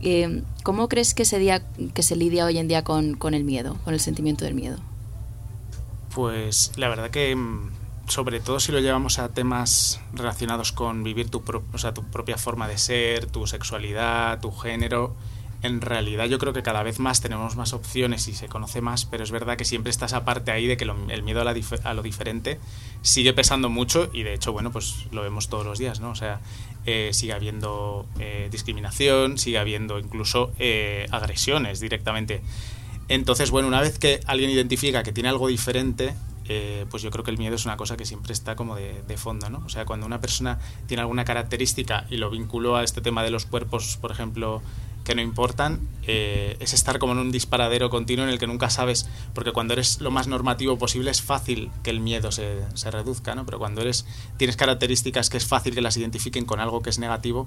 Eh, 0.00 0.42
¿Cómo 0.62 0.88
crees 0.88 1.12
que 1.12 1.24
se, 1.24 1.40
día, 1.40 1.60
que 1.92 2.02
se 2.04 2.14
lidia 2.14 2.44
hoy 2.46 2.56
en 2.58 2.68
día 2.68 2.84
con, 2.84 3.14
con 3.16 3.34
el 3.34 3.42
miedo, 3.42 3.76
con 3.84 3.94
el 3.94 4.00
sentimiento 4.00 4.44
del 4.44 4.54
miedo? 4.54 4.78
Pues 6.14 6.72
la 6.76 6.88
verdad 6.88 7.10
que 7.10 7.34
mm, 7.34 7.70
sobre 8.10 8.40
todo 8.40 8.60
si 8.60 8.72
lo 8.72 8.80
llevamos 8.80 9.18
a 9.18 9.28
temas 9.28 10.00
relacionados 10.12 10.72
con 10.72 11.02
vivir 11.02 11.30
tu, 11.30 11.40
tu 11.40 12.04
propia 12.10 12.36
forma 12.36 12.68
de 12.68 12.78
ser, 12.78 13.26
tu 13.26 13.46
sexualidad, 13.46 14.40
tu 14.40 14.52
género, 14.52 15.14
en 15.62 15.80
realidad 15.80 16.26
yo 16.26 16.38
creo 16.38 16.52
que 16.52 16.62
cada 16.62 16.82
vez 16.82 16.98
más 16.98 17.20
tenemos 17.20 17.56
más 17.56 17.72
opciones 17.72 18.26
y 18.28 18.34
se 18.34 18.48
conoce 18.48 18.80
más, 18.80 19.04
pero 19.04 19.22
es 19.22 19.30
verdad 19.30 19.56
que 19.56 19.64
siempre 19.64 19.90
está 19.90 20.06
esa 20.06 20.24
parte 20.24 20.50
ahí 20.50 20.66
de 20.66 20.76
que 20.76 20.84
el 20.84 21.22
miedo 21.22 21.42
a 21.42 21.94
lo 21.94 22.02
diferente 22.02 22.58
sigue 23.02 23.32
pesando 23.34 23.68
mucho 23.68 24.10
y 24.12 24.22
de 24.22 24.34
hecho, 24.34 24.52
bueno, 24.52 24.72
pues 24.72 25.06
lo 25.12 25.22
vemos 25.22 25.48
todos 25.48 25.66
los 25.66 25.78
días, 25.78 26.00
¿no? 26.00 26.10
O 26.10 26.14
sea, 26.14 26.40
eh, 26.86 27.10
sigue 27.12 27.34
habiendo 27.34 28.06
eh, 28.18 28.48
discriminación, 28.50 29.36
sigue 29.36 29.58
habiendo 29.58 29.98
incluso 29.98 30.52
eh, 30.58 31.06
agresiones 31.10 31.80
directamente. 31.80 32.40
Entonces, 33.08 33.50
bueno, 33.50 33.68
una 33.68 33.80
vez 33.80 33.98
que 33.98 34.20
alguien 34.26 34.50
identifica 34.50 35.02
que 35.02 35.12
tiene 35.12 35.28
algo 35.28 35.48
diferente, 35.48 36.14
eh, 36.52 36.84
pues 36.90 37.00
yo 37.04 37.10
creo 37.12 37.22
que 37.24 37.30
el 37.30 37.38
miedo 37.38 37.54
es 37.54 37.64
una 37.64 37.76
cosa 37.76 37.96
que 37.96 38.04
siempre 38.04 38.32
está 38.32 38.56
como 38.56 38.74
de, 38.74 39.02
de 39.06 39.16
fondo, 39.16 39.48
¿no? 39.50 39.62
O 39.64 39.68
sea, 39.68 39.84
cuando 39.86 40.04
una 40.04 40.20
persona 40.20 40.58
tiene 40.88 41.00
alguna 41.02 41.24
característica 41.24 42.06
y 42.10 42.16
lo 42.16 42.28
vinculó 42.28 42.74
a 42.74 42.82
este 42.82 43.00
tema 43.00 43.22
de 43.22 43.30
los 43.30 43.46
cuerpos, 43.46 43.96
por 44.00 44.10
ejemplo, 44.10 44.60
que 45.04 45.14
no 45.14 45.22
importan, 45.22 45.78
eh, 46.08 46.56
es 46.58 46.74
estar 46.74 46.98
como 46.98 47.12
en 47.12 47.18
un 47.20 47.30
disparadero 47.30 47.88
continuo 47.88 48.24
en 48.24 48.32
el 48.32 48.38
que 48.40 48.48
nunca 48.48 48.68
sabes, 48.68 49.08
porque 49.32 49.52
cuando 49.52 49.74
eres 49.74 50.00
lo 50.00 50.10
más 50.10 50.26
normativo 50.26 50.76
posible 50.76 51.12
es 51.12 51.22
fácil 51.22 51.70
que 51.84 51.90
el 51.90 52.00
miedo 52.00 52.32
se, 52.32 52.58
se 52.74 52.90
reduzca, 52.90 53.36
¿no? 53.36 53.46
Pero 53.46 53.58
cuando 53.60 53.80
eres 53.80 54.04
tienes 54.36 54.56
características 54.56 55.30
que 55.30 55.36
es 55.36 55.46
fácil 55.46 55.72
que 55.74 55.80
las 55.82 55.96
identifiquen 55.96 56.44
con 56.46 56.58
algo 56.58 56.82
que 56.82 56.90
es 56.90 56.98
negativo, 56.98 57.46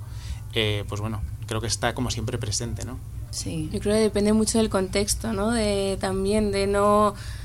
eh, 0.53 0.85
pues 0.87 1.01
bueno, 1.01 1.21
creo 1.45 1.59
que 1.59 1.67
está 1.67 1.93
como 1.93 2.09
siempre 2.09 2.37
presente, 2.37 2.85
¿no? 2.85 2.97
Sí. 3.31 3.69
Yo 3.73 3.79
creo 3.81 3.95
que 3.95 4.01
depende 4.01 4.31
mucho 4.31 4.59
del 4.59 4.69
contexto, 4.69 5.33
¿no? 5.33 5.51
De 5.51 5.97
también 5.99 6.51
de 6.51 6.67
no 6.67 6.83
no- 7.09 7.42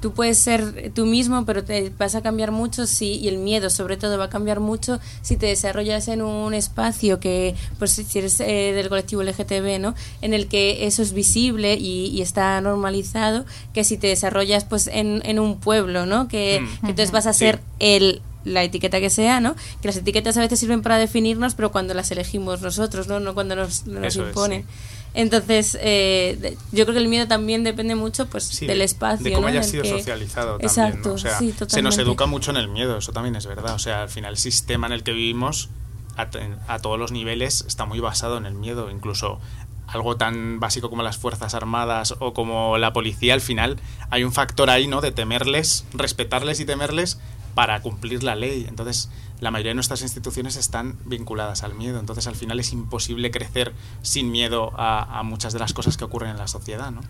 tú 0.00 0.12
puedes 0.12 0.38
ser 0.38 0.92
tú 0.94 1.06
mismo, 1.06 1.44
pero 1.44 1.64
te 1.64 1.90
vas 1.98 2.14
a 2.14 2.22
cambiar 2.22 2.50
mucho 2.50 2.86
si 2.86 3.14
y 3.16 3.28
el 3.28 3.38
miedo 3.38 3.70
sobre 3.70 3.96
todo 3.96 4.18
va 4.18 4.24
a 4.24 4.30
cambiar 4.30 4.60
mucho 4.60 5.00
si 5.22 5.36
te 5.36 5.46
desarrollas 5.46 6.08
en 6.08 6.22
un 6.22 6.54
espacio 6.54 7.20
que 7.20 7.54
pues 7.78 7.92
si 7.92 8.18
eres 8.18 8.38
eh, 8.40 8.72
del 8.74 8.88
colectivo 8.88 9.22
LGTB, 9.22 9.78
¿no? 9.80 9.94
En 10.22 10.34
el 10.34 10.46
que 10.48 10.86
eso 10.86 11.02
es 11.02 11.12
visible 11.12 11.74
y, 11.74 12.06
y 12.08 12.22
está 12.22 12.60
normalizado, 12.60 13.44
que 13.72 13.84
si 13.84 13.96
te 13.96 14.06
desarrollas 14.08 14.64
pues 14.64 14.86
en, 14.86 15.22
en 15.24 15.38
un 15.38 15.58
pueblo, 15.58 16.06
¿no? 16.06 16.28
Que, 16.28 16.60
Mm. 16.60 16.66
que 16.86 16.90
entonces 16.90 17.10
vas 17.10 17.26
a 17.26 17.32
Sí. 17.32 17.40
ser 17.40 17.60
el 17.78 18.22
la 18.44 18.62
etiqueta 18.62 19.00
que 19.00 19.08
sea, 19.08 19.40
¿no? 19.40 19.54
Que 19.80 19.88
las 19.88 19.96
etiquetas 19.96 20.36
a 20.36 20.40
veces 20.40 20.60
sirven 20.60 20.82
para 20.82 20.98
definirnos, 20.98 21.54
pero 21.54 21.72
cuando 21.72 21.94
las 21.94 22.10
elegimos 22.10 22.60
nosotros, 22.60 23.08
¿no? 23.08 23.18
No 23.18 23.32
cuando 23.32 23.56
nos, 23.56 23.86
nos 23.86 24.04
es, 24.04 24.16
imponen. 24.16 24.62
sí. 24.62 24.68
Entonces, 25.14 25.78
eh, 25.80 26.56
yo 26.72 26.84
creo 26.84 26.94
que 26.94 27.00
el 27.00 27.08
miedo 27.08 27.28
también 27.28 27.62
depende 27.64 27.94
mucho 27.94 28.26
pues 28.26 28.44
Sí, 28.44 28.66
del 28.66 28.78
de- 28.78 28.84
espacio. 28.84 29.24
De 29.24 29.30
cómo 29.32 29.42
¿no? 29.42 29.48
haya 29.52 29.62
sido 29.62 29.82
que- 29.84 29.90
socializado 29.90 30.58
también. 30.58 30.68
Exacto, 30.68 31.08
¿no? 31.10 31.14
O 31.14 31.18
sea, 31.18 31.38
sí, 31.38 31.54
se 31.68 31.82
nos 31.82 31.96
educa 31.98 32.26
mucho 32.26 32.50
en 32.50 32.56
el 32.56 32.68
miedo, 32.68 32.98
eso 32.98 33.12
también 33.12 33.36
es 33.36 33.46
verdad. 33.46 33.74
O 33.74 33.78
sea, 33.78 34.02
al 34.02 34.08
final 34.08 34.32
el 34.32 34.38
sistema 34.38 34.86
en 34.88 34.92
el 34.92 35.02
que 35.04 35.12
vivimos, 35.12 35.70
a, 36.16 36.28
a 36.68 36.78
todos 36.80 36.98
los 36.98 37.12
niveles, 37.12 37.64
está 37.66 37.84
muy 37.84 38.00
basado 38.00 38.36
en 38.38 38.46
el 38.46 38.54
miedo. 38.54 38.90
Incluso 38.90 39.40
algo 39.86 40.16
tan 40.16 40.58
básico 40.60 40.88
como 40.90 41.02
las 41.02 41.16
Fuerzas 41.18 41.54
Armadas 41.54 42.14
o 42.18 42.32
como 42.34 42.78
la 42.78 42.92
policía, 42.92 43.34
al 43.34 43.40
final 43.40 43.78
hay 44.10 44.24
un 44.24 44.32
factor 44.32 44.70
ahí, 44.70 44.86
¿no? 44.88 45.00
De 45.00 45.12
temerles, 45.12 45.84
respetarles 45.92 46.58
y 46.60 46.64
temerles 46.64 47.18
para 47.54 47.80
cumplir 47.82 48.22
la 48.22 48.34
ley. 48.34 48.66
Entonces, 48.68 49.10
la 49.40 49.50
mayoría 49.50 49.70
de 49.70 49.76
nuestras 49.76 50.02
instituciones 50.02 50.56
están 50.56 50.98
vinculadas 51.04 51.62
al 51.62 51.74
miedo. 51.74 52.00
Entonces, 52.00 52.26
al 52.26 52.34
final 52.34 52.60
es 52.60 52.72
imposible 52.72 53.30
crecer 53.30 53.72
sin 54.02 54.30
miedo 54.30 54.72
a, 54.76 55.18
a 55.18 55.22
muchas 55.22 55.52
de 55.52 55.58
las 55.58 55.72
cosas 55.72 55.96
que 55.96 56.04
ocurren 56.04 56.30
en 56.30 56.38
la 56.38 56.48
sociedad, 56.48 56.90
¿no? 56.90 57.00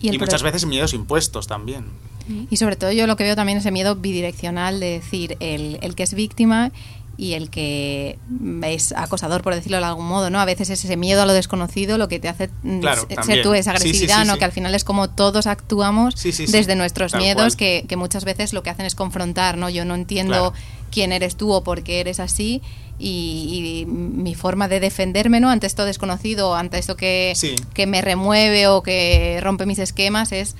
Y 0.00 0.08
el 0.08 0.16
Y, 0.16 0.18
muchas 0.18 0.42
veces 0.42 0.66
miedos 0.66 0.94
impuestos 0.94 1.46
también. 1.46 1.86
Y 2.50 2.56
sobre 2.56 2.76
todo 2.76 2.92
yo 2.92 3.06
lo 3.06 3.16
que 3.16 3.24
veo 3.24 3.34
también 3.34 3.58
es 3.58 3.64
ese 3.64 3.72
miedo 3.72 3.96
bidireccional 3.96 4.78
de 4.78 4.90
decir 4.90 5.36
el, 5.40 5.78
el 5.82 5.94
que 5.94 6.04
es 6.04 6.14
víctima 6.14 6.70
y 7.18 7.34
el 7.34 7.50
que 7.50 8.18
es 8.64 8.92
acosador, 8.92 9.42
por 9.42 9.54
decirlo 9.54 9.76
de 9.78 9.84
algún 9.84 10.06
modo, 10.06 10.30
¿no? 10.30 10.40
A 10.40 10.44
veces 10.44 10.70
es 10.70 10.84
ese 10.84 10.96
miedo 10.96 11.22
a 11.22 11.26
lo 11.26 11.32
desconocido 11.34 11.98
lo 11.98 12.08
que 12.08 12.18
te 12.18 12.28
hace 12.28 12.48
mm, 12.62 12.80
Claro, 12.80 13.06
ser 13.24 13.42
tú 13.42 13.52
esa 13.54 13.72
Sí, 13.72 13.78
sí, 13.78 13.86
agresividad, 13.86 14.22
sí, 14.22 14.28
¿no? 14.28 14.38
Que 14.38 14.44
al 14.46 14.52
final 14.52 14.74
es 14.74 14.82
como 14.84 15.10
todos 15.10 15.46
actuamos 15.46 16.14
desde 16.22 16.74
nuestros 16.74 17.12
Tal 17.12 17.20
miedos 17.20 17.54
que, 17.56 17.84
que 17.88 17.96
muchas 17.96 18.24
veces 18.24 18.52
lo 18.52 18.62
que 18.62 18.70
hacen 18.70 18.86
es 18.86 18.94
confrontar, 18.94 19.58
¿no? 19.58 19.68
Yo 19.68 19.84
no 19.84 19.94
entiendo 19.94 20.32
Claro. 20.32 20.54
quién 20.90 21.12
eres 21.12 21.36
tú 21.36 21.52
o 21.52 21.62
por 21.62 21.82
qué 21.82 22.00
eres 22.00 22.18
así 22.18 22.62
y, 22.98 23.82
y 23.82 23.86
mi 23.86 24.34
forma 24.34 24.68
de 24.68 24.80
defenderme, 24.80 25.38
¿no? 25.40 25.50
Ante 25.50 25.66
esto 25.66 25.84
desconocido, 25.84 26.54
ante 26.54 26.78
esto 26.78 26.96
que, 26.96 27.34
que 27.74 27.86
me 27.86 28.00
remueve 28.00 28.68
o 28.68 28.82
que 28.82 29.38
rompe 29.42 29.66
mis 29.66 29.78
esquemas 29.78 30.32
es 30.32 30.54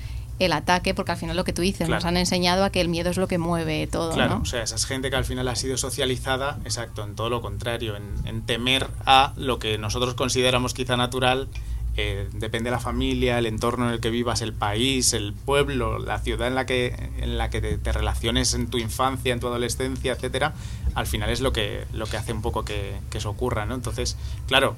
el 0.45 0.53
ataque, 0.53 0.93
porque 0.93 1.11
al 1.11 1.17
final 1.17 1.35
lo 1.35 1.43
que 1.43 1.53
tú 1.53 1.61
dices, 1.61 1.87
Claro. 1.87 1.95
nos 1.95 2.05
han 2.05 2.17
enseñado 2.17 2.63
a 2.63 2.69
que 2.69 2.81
el 2.81 2.89
miedo 2.89 3.09
es 3.09 3.17
lo 3.17 3.27
que 3.27 3.37
mueve 3.37 3.87
todo, 3.87 4.13
Claro, 4.13 4.35
¿no? 4.37 4.41
o 4.41 4.45
sea, 4.45 4.63
esa 4.63 4.75
es 4.75 4.85
gente 4.85 5.09
que 5.09 5.15
al 5.15 5.25
final 5.25 5.47
ha 5.47 5.55
sido 5.55 5.77
socializada, 5.77 6.59
exacto, 6.65 7.03
en 7.03 7.15
todo 7.15 7.29
lo 7.29 7.41
contrario, 7.41 7.95
en, 7.95 8.03
en 8.25 8.41
temer 8.45 8.87
a 9.05 9.33
lo 9.37 9.59
que 9.59 9.77
nosotros 9.77 10.13
consideramos 10.15 10.73
quizá 10.73 10.97
natural. 10.97 11.47
eh, 11.95 12.27
depende 12.33 12.71
de 12.71 12.75
la 12.75 12.79
familia, 12.79 13.37
el 13.37 13.45
entorno 13.45 13.85
en 13.87 13.93
el 13.93 13.99
que 13.99 14.09
vivas, 14.09 14.41
el 14.41 14.51
país, 14.51 15.13
el 15.13 15.31
pueblo, 15.31 15.99
la 15.99 16.17
ciudad 16.17 16.47
en 16.47 16.55
la 16.55 16.65
que 16.65 16.87
en 17.19 17.37
la 17.37 17.51
que 17.51 17.61
te, 17.61 17.77
te 17.77 17.91
relaciones 17.91 18.55
en 18.55 18.67
tu 18.67 18.79
infancia, 18.79 19.31
en 19.31 19.39
tu 19.39 19.45
adolescencia, 19.45 20.13
etcétera. 20.13 20.53
Al 20.95 21.05
final 21.05 21.29
es 21.29 21.39
lo 21.39 21.53
que 21.53 21.85
lo 21.93 22.07
que 22.07 22.17
hace 22.17 22.33
un 22.33 22.41
poco 22.41 22.65
que, 22.65 22.95
que 23.11 23.19
eso 23.19 23.29
ocurra, 23.29 23.67
¿no? 23.67 23.75
Entonces, 23.75 24.17
claro, 24.47 24.75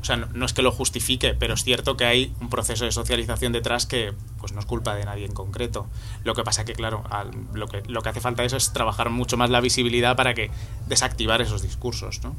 o 0.00 0.04
sea, 0.04 0.16
no, 0.16 0.46
es 0.46 0.52
que 0.52 0.62
lo 0.62 0.70
justifique, 0.72 1.34
pero 1.34 1.54
es 1.54 1.64
cierto 1.64 1.96
que 1.96 2.04
hay 2.04 2.32
un 2.40 2.48
proceso 2.48 2.84
de 2.84 2.92
socialización 2.92 3.52
detrás 3.52 3.86
que 3.86 4.12
pues 4.40 4.52
no 4.52 4.60
es 4.60 4.66
culpa 4.66 4.94
de 4.94 5.04
nadie 5.04 5.24
en 5.26 5.32
concreto. 5.32 5.86
Lo 6.24 6.34
que 6.34 6.44
pasa 6.44 6.64
que, 6.64 6.74
claro, 6.74 7.02
al- 7.10 7.30
lo, 7.54 7.66
que, 7.68 7.82
lo 7.88 8.02
que 8.02 8.08
hace 8.10 8.20
falta 8.20 8.44
eso 8.44 8.56
es 8.56 8.72
trabajar 8.72 9.10
mucho 9.10 9.36
más 9.36 9.50
la 9.50 9.60
visibilidad 9.60 10.14
para 10.16 10.34
que 10.34 10.50
desactivar 10.86 11.42
esos 11.42 11.62
discursos, 11.62 12.20
¿no? 12.22 12.34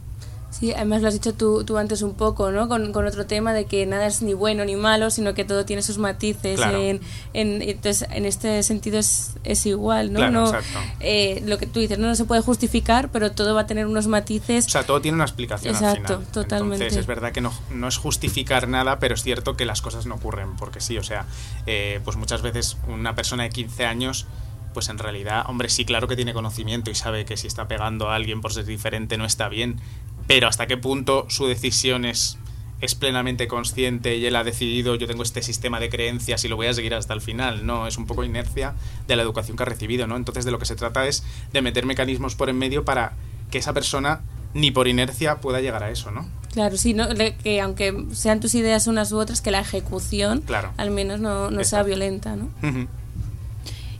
Sí, 0.50 0.72
además 0.72 1.02
lo 1.02 1.10
has 1.10 1.14
dicho 1.14 1.34
tú, 1.34 1.64
tú 1.66 1.78
antes 1.78 2.02
un 2.02 2.14
poco, 2.16 2.52
¿no? 2.52 2.68
Con, 2.68 2.91
con 2.93 3.06
otro 3.06 3.26
tema 3.28 3.54
de 3.54 3.66
que 3.66 3.86
nada 3.86 4.08
es 4.08 4.22
ni 4.22 4.34
bueno 4.34 4.64
ni 4.66 4.76
malo, 4.76 5.12
sino 5.12 5.34
que 5.34 5.43
todo 5.43 5.66
tiene 5.66 5.82
sus 5.84 5.98
matices. 5.98 6.56
Claro. 6.56 6.78
En, 6.82 7.02
en- 7.34 7.62
entonces, 7.62 8.08
en 8.12 8.26
este 8.26 8.64
sentido 8.64 8.98
es, 8.98 9.34
es 9.43 9.66
igual, 9.66 10.14
¿no? 10.14 10.20
Claro, 10.20 10.32
no 10.32 10.45
exacto. 10.48 10.80
eh, 11.02 11.43
lo 11.45 11.58
que 11.60 11.68
tú 11.68 11.80
dices, 11.82 12.00
no, 12.00 12.08
no 12.08 12.16
se 12.16 12.26
puede 12.26 12.41
justificar, 12.41 13.10
pero 13.12 13.34
todo 13.34 13.54
va 13.54 13.62
a 13.62 13.68
tener 13.68 13.86
unos 13.86 14.08
matices. 14.08 14.66
O 14.66 14.70
sea, 14.70 14.84
todo 14.86 15.02
tiene 15.02 15.16
una 15.16 15.26
explicación 15.26 15.76
al 15.76 15.84
Exacto, 15.84 16.18
final. 16.20 16.32
totalmente. 16.32 16.76
Entonces, 16.86 17.02
es 17.02 17.08
verdad 17.08 17.34
que 17.34 17.41
no, 17.41 17.54
no 17.72 17.88
es 17.88 17.98
justificar 17.98 18.68
nada, 18.68 19.00
pero 19.00 19.14
es 19.16 19.22
cierto 19.24 19.58
que 19.58 19.66
las 19.66 19.82
cosas 19.82 20.06
no 20.08 20.16
ocurren 20.16 20.56
porque 20.56 20.80
sí. 20.80 20.98
O 20.98 21.04
sea, 21.04 21.26
eh, 21.68 22.00
pues 22.06 22.16
muchas 22.18 22.41
veces 22.41 22.78
una 22.88 23.14
persona 23.16 23.43
de 23.43 23.50
15 23.50 23.86
años, 23.86 24.26
pues 24.74 24.89
en 24.89 24.98
realidad, 24.98 25.43
hombre, 25.48 25.70
sí, 25.70 25.86
claro 25.86 26.08
que 26.08 26.16
tiene 26.16 26.34
conocimiento 26.34 26.89
y 26.89 26.95
sabe 26.95 27.26
que 27.26 27.36
si 27.36 27.48
está 27.48 27.68
pegando 27.68 28.10
a 28.10 28.16
alguien 28.16 28.41
por 28.41 28.54
ser 28.54 28.66
diferente 28.66 29.18
no 29.18 29.26
está 29.26 29.50
bien, 29.50 29.80
pero 30.28 30.47
hasta 30.47 30.67
qué 30.67 30.78
punto 30.78 31.25
su 31.30 31.47
decisión 31.47 32.05
es 32.05 32.38
es 32.80 32.93
plenamente 32.93 33.47
consciente 33.47 34.17
y 34.17 34.25
él 34.28 34.36
ha 34.36 34.43
decidido 34.43 34.93
yo 34.95 35.07
tengo 35.07 35.23
este 35.23 35.41
sistema 35.41 35.80
de 35.80 35.89
creencias 35.89 36.45
y 36.45 36.47
lo 36.47 36.57
voy 36.57 36.67
a 36.67 36.73
seguir 36.73 36.93
hasta 36.93 37.13
el 37.15 37.21
final 37.21 37.65
no 37.65 37.88
es 37.88 37.97
un 37.97 38.05
poco 38.05 38.23
inercia 38.23 38.75
de 39.07 39.15
la 39.15 39.23
educación 39.23 39.57
que 39.57 39.63
ha 39.63 39.65
recibido 39.65 40.05
no 40.05 40.15
entonces 40.15 40.45
de 40.45 40.51
lo 40.51 40.59
que 40.59 40.65
se 40.65 40.75
trata 40.75 41.07
es 41.07 41.23
de 41.53 41.61
meter 41.63 41.86
mecanismos 41.88 42.36
por 42.36 42.49
en 42.49 42.57
medio 42.59 42.86
para 42.86 43.13
que 43.49 43.57
esa 43.57 43.73
persona 43.73 44.21
ni 44.53 44.69
por 44.69 44.88
inercia 44.88 45.38
pueda 45.38 45.59
llegar 45.59 45.84
a 45.84 45.89
eso 45.89 46.11
no 46.11 46.28
Claro, 46.53 46.75
sí, 46.75 46.95
¿no? 46.95 47.07
Que 47.43 47.61
aunque 47.61 48.05
sean 48.13 48.39
tus 48.39 48.55
ideas 48.55 48.88
unas 48.88 49.11
u 49.11 49.19
otras, 49.19 49.41
que 49.41 49.51
la 49.51 49.59
ejecución 49.59 50.41
Claro. 50.41 50.71
al 50.78 50.89
menos 50.89 51.19
no, 51.19 51.51
no 51.51 51.63
sea 51.63 51.84
violenta, 51.84 52.36
¿no? 52.36 52.49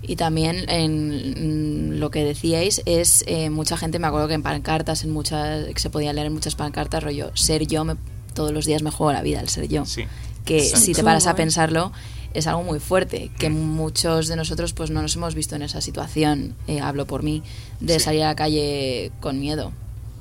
Y 0.02 0.16
también 0.16 0.70
en 0.70 1.92
mm, 1.96 2.00
lo 2.00 2.12
que 2.12 2.24
decíais 2.24 2.82
es 2.86 3.24
eh, 3.28 3.50
mucha 3.50 3.78
gente, 3.78 4.00
me 4.00 4.08
acuerdo 4.08 4.28
que 4.28 4.36
en 4.36 4.44
pancartas, 4.44 5.04
en 5.04 5.12
muchas, 5.12 5.66
que 5.68 5.80
se 5.80 5.90
podía 5.90 6.14
leer 6.14 6.28
en 6.28 6.34
muchas 6.34 6.56
pancartas, 6.56 7.04
rollo, 7.04 7.32
ser 7.36 7.66
yo, 7.68 7.84
me- 7.84 7.96
todos 8.34 8.52
los 8.52 8.66
días 8.66 8.84
me 8.84 8.92
juego 8.92 9.12
la 9.14 9.22
vida, 9.22 9.40
el 9.42 9.50
ser 9.50 9.68
yo. 9.68 9.86
Sí. 9.86 10.04
Que 10.46 10.60
Exacto. 10.60 10.86
si 10.86 10.94
te 10.94 11.04
paras 11.04 11.26
a 11.28 11.36
pensarlo, 11.36 11.92
es 12.34 12.46
algo 12.46 12.62
muy 12.64 12.80
fuerte, 12.80 13.32
que 13.40 13.50
muchos 13.50 14.28
de 14.28 14.36
nosotros 14.36 14.74
pues 14.74 14.92
no 14.92 15.02
nos 15.02 15.16
hemos 15.16 15.34
visto 15.34 15.56
en 15.56 15.64
esa 15.64 15.82
situación, 15.82 16.56
eh, 16.68 16.80
hablo 16.80 17.06
por 17.08 17.24
mí, 17.24 17.42
de 17.80 17.96
Sí. 18.00 18.06
salir 18.06 18.24
a 18.24 18.28
la 18.28 18.36
calle 18.36 19.12
con 19.20 19.40
miedo. 19.40 19.72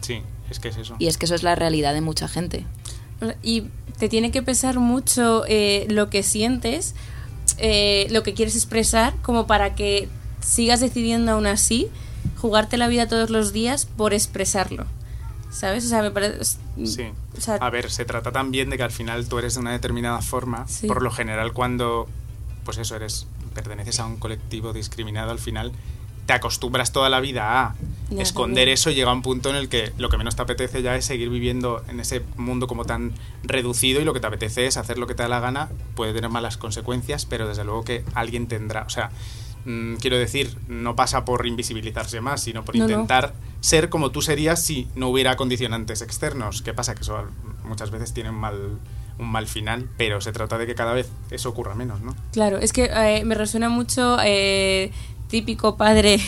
sí 0.00 0.22
es 0.50 0.60
que 0.60 0.68
es 0.68 0.76
eso 0.76 0.94
Y 1.00 1.08
es 1.08 1.18
que 1.18 1.26
eso 1.26 1.34
es 1.34 1.42
la 1.42 1.56
realidad 1.56 1.92
de 1.92 2.00
mucha 2.00 2.28
gente. 2.28 2.64
Y 3.42 3.64
te 3.98 4.08
tiene 4.08 4.30
que 4.30 4.42
pesar 4.42 4.78
mucho 4.78 5.44
eh, 5.48 5.86
lo 5.90 6.08
que 6.08 6.22
sientes, 6.22 6.94
eh, 7.58 8.06
lo 8.10 8.22
que 8.22 8.34
quieres 8.34 8.56
expresar, 8.56 9.14
como 9.22 9.46
para 9.46 9.74
que 9.74 10.08
sigas 10.40 10.80
decidiendo 10.80 11.32
aún 11.32 11.46
así 11.46 11.88
jugarte 12.36 12.76
la 12.76 12.88
vida 12.88 13.08
todos 13.08 13.30
los 13.30 13.52
días 13.52 13.86
por 13.86 14.14
expresarlo. 14.14 14.86
¿Sabes? 15.50 15.86
O 15.86 15.88
sea, 15.88 16.02
me 16.02 16.10
parece... 16.10 16.58
Sí. 16.84 17.06
o 17.36 17.40
sea, 17.40 17.54
a 17.54 17.70
ver, 17.70 17.90
se 17.90 18.04
trata 18.04 18.30
también 18.30 18.68
de 18.68 18.76
que 18.76 18.82
al 18.82 18.90
final 18.90 19.26
tú 19.26 19.38
eres 19.38 19.54
de 19.54 19.60
una 19.60 19.72
determinada 19.72 20.20
forma. 20.20 20.68
Sí. 20.68 20.86
Por 20.86 21.02
lo 21.02 21.10
general, 21.10 21.52
cuando, 21.52 22.08
pues 22.64 22.76
eso, 22.76 22.94
eres, 22.96 23.26
perteneces 23.54 23.98
a 24.00 24.06
un 24.06 24.16
colectivo 24.16 24.74
discriminado, 24.74 25.30
al 25.30 25.38
final 25.38 25.72
te 26.26 26.34
acostumbras 26.34 26.92
toda 26.92 27.08
la 27.08 27.20
vida 27.20 27.62
a 27.62 27.74
Esconder 28.10 28.68
eso 28.68 28.90
llega 28.90 29.12
un 29.12 29.22
punto 29.22 29.50
en 29.50 29.56
el 29.56 29.68
que 29.68 29.92
lo 29.98 30.08
que 30.08 30.16
menos 30.16 30.36
te 30.36 30.42
apetece 30.42 30.82
ya 30.82 30.94
es 30.94 31.04
seguir 31.04 31.28
viviendo 31.28 31.82
en 31.88 32.00
ese 32.00 32.22
mundo 32.36 32.66
como 32.66 32.84
tan 32.84 33.12
reducido 33.42 34.00
y 34.00 34.04
lo 34.04 34.14
que 34.14 34.20
te 34.20 34.26
apetece 34.26 34.66
es 34.66 34.76
hacer 34.76 34.98
lo 34.98 35.06
que 35.06 35.14
te 35.14 35.24
da 35.24 35.28
la 35.28 35.40
gana, 35.40 35.70
puede 35.94 36.12
tener 36.12 36.30
malas 36.30 36.56
consecuencias, 36.56 37.26
pero 37.26 37.48
desde 37.48 37.64
luego 37.64 37.82
que 37.82 38.04
alguien 38.14 38.46
tendrá, 38.46 38.84
o 38.84 38.90
sea, 38.90 39.10
mm, 39.64 39.96
quiero 39.96 40.18
decir, 40.18 40.56
no 40.68 40.94
pasa 40.94 41.24
por 41.24 41.46
invisibilizarse 41.46 42.20
más, 42.20 42.42
sino 42.42 42.64
por 42.64 42.76
no. 42.76 42.84
intentar 42.84 43.34
ser 43.60 43.88
como 43.88 44.12
tú 44.12 44.22
serías 44.22 44.62
si 44.62 44.88
no 44.94 45.08
hubiera 45.08 45.36
condicionantes 45.36 46.00
externos. 46.02 46.62
¿Qué 46.62 46.72
pasa? 46.72 46.94
Que 46.94 47.02
eso 47.02 47.24
muchas 47.64 47.90
veces 47.90 48.14
tiene 48.14 48.30
un 48.30 48.36
mal, 48.36 48.78
un 49.18 49.32
mal 49.32 49.48
final, 49.48 49.88
pero 49.96 50.20
se 50.20 50.30
trata 50.30 50.58
de 50.58 50.66
que 50.66 50.76
cada 50.76 50.92
vez 50.92 51.10
eso 51.30 51.48
ocurra 51.48 51.74
menos, 51.74 52.00
¿no? 52.02 52.14
Claro, 52.32 52.58
es 52.58 52.72
que 52.72 52.84
eh, 52.84 53.24
me 53.24 53.34
resuena 53.34 53.68
mucho 53.68 54.18
eh, 54.22 54.92
típico 55.28 55.76
padre 55.76 56.20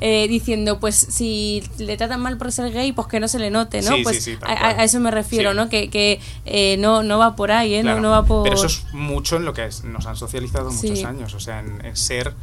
eh, 0.00 0.26
diciendo, 0.28 0.80
pues 0.80 0.96
si 0.96 1.62
le 1.78 1.96
tratan 1.96 2.20
mal 2.20 2.38
por 2.38 2.52
ser 2.52 2.72
gay, 2.72 2.92
pues 2.92 3.08
que 3.08 3.20
no 3.20 3.28
se 3.28 3.38
le 3.38 3.50
note, 3.50 3.82
¿no? 3.82 3.90
Sí, 3.90 3.96
sí, 3.98 4.02
pues 4.02 4.24
sí, 4.24 4.36
tal 4.36 4.50
a, 4.50 4.68
a 4.80 4.84
eso 4.84 5.00
me 5.00 5.10
refiero, 5.10 5.50
Sí. 5.50 5.56
¿no? 5.56 5.68
Que, 5.68 5.90
que 5.90 6.20
eh, 6.44 6.76
no, 6.78 7.02
no 7.02 7.18
va 7.18 7.36
por 7.36 7.52
ahí, 7.52 7.74
¿eh? 7.74 7.82
Claro. 7.82 8.00
No, 8.00 8.08
no 8.08 8.10
va 8.10 8.24
por... 8.24 8.42
Pero 8.44 8.56
eso 8.56 8.66
es 8.66 8.84
mucho 8.92 9.36
en 9.36 9.44
lo 9.44 9.52
que 9.54 9.68
nos 9.84 10.06
han 10.06 10.16
socializado 10.16 10.70
Sí. 10.70 10.88
muchos 10.90 11.04
años, 11.04 11.34
o 11.34 11.40
sea, 11.40 11.60
en, 11.60 11.84
en 11.84 11.96
ser 11.96 12.34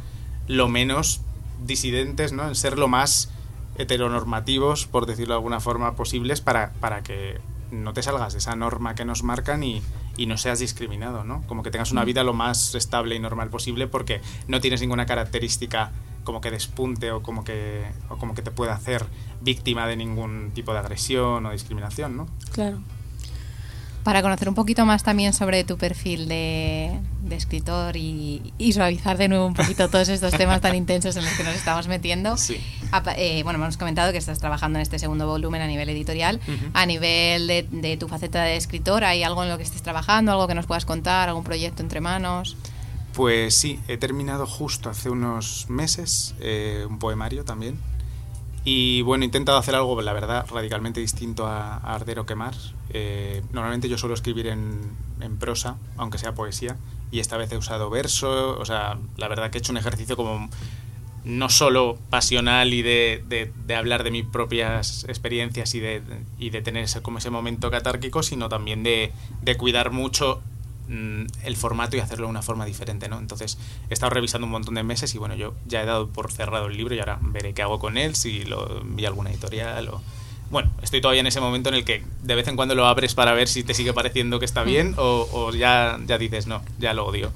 lo 0.46 0.68
menos 0.68 1.20
disidentes, 1.64 2.32
¿no? 2.32 2.48
En 2.48 2.54
ser 2.54 2.78
lo 2.78 2.88
más 2.88 3.30
heteronormativos, 3.76 4.86
por 4.86 5.06
decirlo 5.06 5.34
de 5.34 5.38
alguna 5.38 5.60
forma, 5.60 5.96
posibles 5.96 6.40
para, 6.40 6.72
para 6.80 7.02
que 7.02 7.38
no 7.70 7.92
te 7.92 8.02
salgas 8.02 8.32
de 8.32 8.38
esa 8.40 8.56
norma 8.56 8.94
que 8.94 9.04
nos 9.04 9.22
marcan 9.22 9.62
y, 9.62 9.82
y 10.16 10.26
no 10.26 10.36
seas 10.36 10.58
discriminado, 10.58 11.24
¿no? 11.24 11.42
Como 11.46 11.62
que 11.62 11.70
tengas 11.70 11.92
una 11.92 12.04
vida 12.04 12.24
lo 12.24 12.32
más 12.34 12.74
estable 12.74 13.14
y 13.14 13.20
normal 13.20 13.48
posible 13.50 13.86
porque 13.86 14.20
no 14.48 14.60
tienes 14.60 14.80
ninguna 14.80 15.06
característica 15.06 15.92
como 16.24 16.40
que 16.40 16.50
despunte 16.50 17.12
o 17.12 17.22
como 17.22 17.44
que, 17.44 17.84
o 18.08 18.16
como 18.16 18.34
que 18.34 18.42
te 18.42 18.50
pueda 18.50 18.74
hacer 18.74 19.04
víctima 19.40 19.86
de 19.86 19.96
ningún 19.96 20.50
tipo 20.54 20.72
de 20.72 20.78
agresión 20.78 21.46
o 21.46 21.52
discriminación, 21.52 22.16
¿no? 22.16 22.28
Claro. 22.52 22.80
Para 24.02 24.22
conocer 24.22 24.48
un 24.48 24.54
poquito 24.54 24.86
más 24.86 25.02
también 25.02 25.34
sobre 25.34 25.62
tu 25.62 25.76
perfil 25.76 26.26
de, 26.26 26.98
de 27.22 27.36
escritor 27.36 27.98
y, 27.98 28.54
y 28.56 28.72
suavizar 28.72 29.18
de 29.18 29.28
nuevo 29.28 29.44
un 29.44 29.52
poquito 29.52 29.90
todos 29.90 30.08
estos 30.08 30.32
temas 30.32 30.62
tan 30.62 30.74
intensos 30.74 31.16
en 31.16 31.24
los 31.26 31.34
que 31.34 31.44
nos 31.44 31.54
estamos 31.54 31.86
metiendo. 31.86 32.38
Sí. 32.38 32.58
eh, 33.16 33.42
bueno, 33.42 33.58
hemos 33.62 33.76
comentado 33.76 34.10
que 34.12 34.16
estás 34.16 34.38
trabajando 34.38 34.78
en 34.78 34.82
este 34.82 34.98
segundo 34.98 35.26
volumen 35.26 35.60
a 35.60 35.66
nivel 35.66 35.90
editorial. 35.90 36.40
A 36.72 36.86
nivel 36.86 37.46
de, 37.46 37.66
de 37.70 37.98
tu 37.98 38.08
faceta 38.08 38.42
de 38.42 38.56
escritor, 38.56 39.04
¿hay 39.04 39.22
algo 39.22 39.42
en 39.42 39.50
lo 39.50 39.58
que 39.58 39.64
estés 39.64 39.82
trabajando? 39.82 40.32
¿Algo 40.32 40.48
que 40.48 40.54
nos 40.54 40.64
puedas 40.64 40.86
contar? 40.86 41.28
¿Algún 41.28 41.44
proyecto 41.44 41.82
entre 41.82 42.00
manos? 42.00 42.56
Pues 43.14 43.54
sí, 43.56 43.80
he 43.88 43.96
terminado 43.96 44.46
justo 44.46 44.88
hace 44.88 45.10
unos 45.10 45.68
meses 45.68 46.34
eh, 46.40 46.86
un 46.88 46.98
poemario 46.98 47.44
también. 47.44 47.78
Y 48.64 49.02
bueno, 49.02 49.24
he 49.24 49.26
intentado 49.26 49.58
hacer 49.58 49.74
algo, 49.74 50.00
la 50.02 50.12
verdad, 50.12 50.46
radicalmente 50.50 51.00
distinto 51.00 51.46
a, 51.46 51.76
a 51.78 51.94
Arder 51.94 52.20
o 52.20 52.26
Quemar. 52.26 52.54
Eh, 52.90 53.42
normalmente 53.52 53.88
yo 53.88 53.98
suelo 53.98 54.14
escribir 54.14 54.46
en, 54.48 54.78
en 55.20 55.38
prosa, 55.38 55.76
aunque 55.96 56.18
sea 56.18 56.34
poesía, 56.34 56.76
y 57.10 57.20
esta 57.20 57.36
vez 57.36 57.50
he 57.52 57.56
usado 57.56 57.90
verso. 57.90 58.58
O 58.58 58.64
sea, 58.64 58.98
la 59.16 59.28
verdad 59.28 59.50
que 59.50 59.58
he 59.58 59.60
hecho 59.60 59.72
un 59.72 59.78
ejercicio 59.78 60.14
como 60.16 60.48
no 61.24 61.48
solo 61.50 61.98
pasional 62.10 62.72
y 62.72 62.82
de, 62.82 63.22
de- 63.28 63.52
de 63.66 63.76
hablar 63.76 64.04
de 64.04 64.10
mis 64.10 64.24
propias 64.24 65.04
experiencias 65.08 65.74
y 65.74 65.80
de, 65.80 66.02
y 66.38 66.50
de 66.50 66.62
tener 66.62 66.84
ese, 66.84 67.02
como 67.02 67.18
ese 67.18 67.30
momento 67.30 67.70
catárquico, 67.70 68.22
sino 68.22 68.48
también 68.48 68.82
de, 68.82 69.12
de 69.42 69.56
cuidar 69.56 69.90
mucho 69.90 70.42
mm, 70.90 71.26
el 71.44 71.56
formato 71.56 71.96
y 71.96 72.00
hacerlo 72.00 72.26
de 72.26 72.30
una 72.30 72.42
forma 72.42 72.66
diferente, 72.66 73.08
¿no? 73.08 73.18
Entonces 73.18 73.56
he 73.88 73.94
estado 73.94 74.10
revisando 74.10 74.44
un 74.46 74.50
montón 74.52 74.74
de 74.74 74.82
meses 74.82 75.14
y 75.14 75.18
bueno, 75.18 75.34
yo 75.36 75.54
ya 75.66 75.82
he 75.82 75.86
dado 75.86 76.08
por 76.08 76.30
cerrado 76.32 76.66
el 76.66 76.76
libro 76.76 76.94
y 76.94 76.98
ahora 76.98 77.18
veré 77.22 77.54
qué 77.54 77.62
hago 77.62 77.78
con 77.78 77.96
él, 77.96 78.14
si 78.16 78.44
lo 78.44 78.80
envío 78.82 79.06
a 79.06 79.10
alguna 79.10 79.30
editorial 79.30 79.88
o... 79.88 80.02
Bueno, 80.50 80.68
estoy 80.82 81.00
todavía 81.00 81.20
en 81.20 81.28
ese 81.28 81.40
momento 81.40 81.68
en 81.68 81.76
el 81.76 81.84
que 81.84 82.02
de 82.24 82.34
vez 82.34 82.48
en 82.48 82.56
cuando 82.56 82.74
lo 82.74 82.84
abres 82.86 83.14
para 83.14 83.32
ver 83.34 83.46
si 83.46 83.62
te 83.62 83.72
sigue 83.72 83.92
pareciendo 83.92 84.40
que 84.40 84.44
está 84.44 84.64
bien 84.64 84.96
o, 84.98 85.28
o 85.32 85.52
ya, 85.54 85.96
ya 86.08 86.18
dices, 86.18 86.48
no, 86.48 86.60
ya 86.80 86.92
lo 86.92 87.06
odio. 87.06 87.32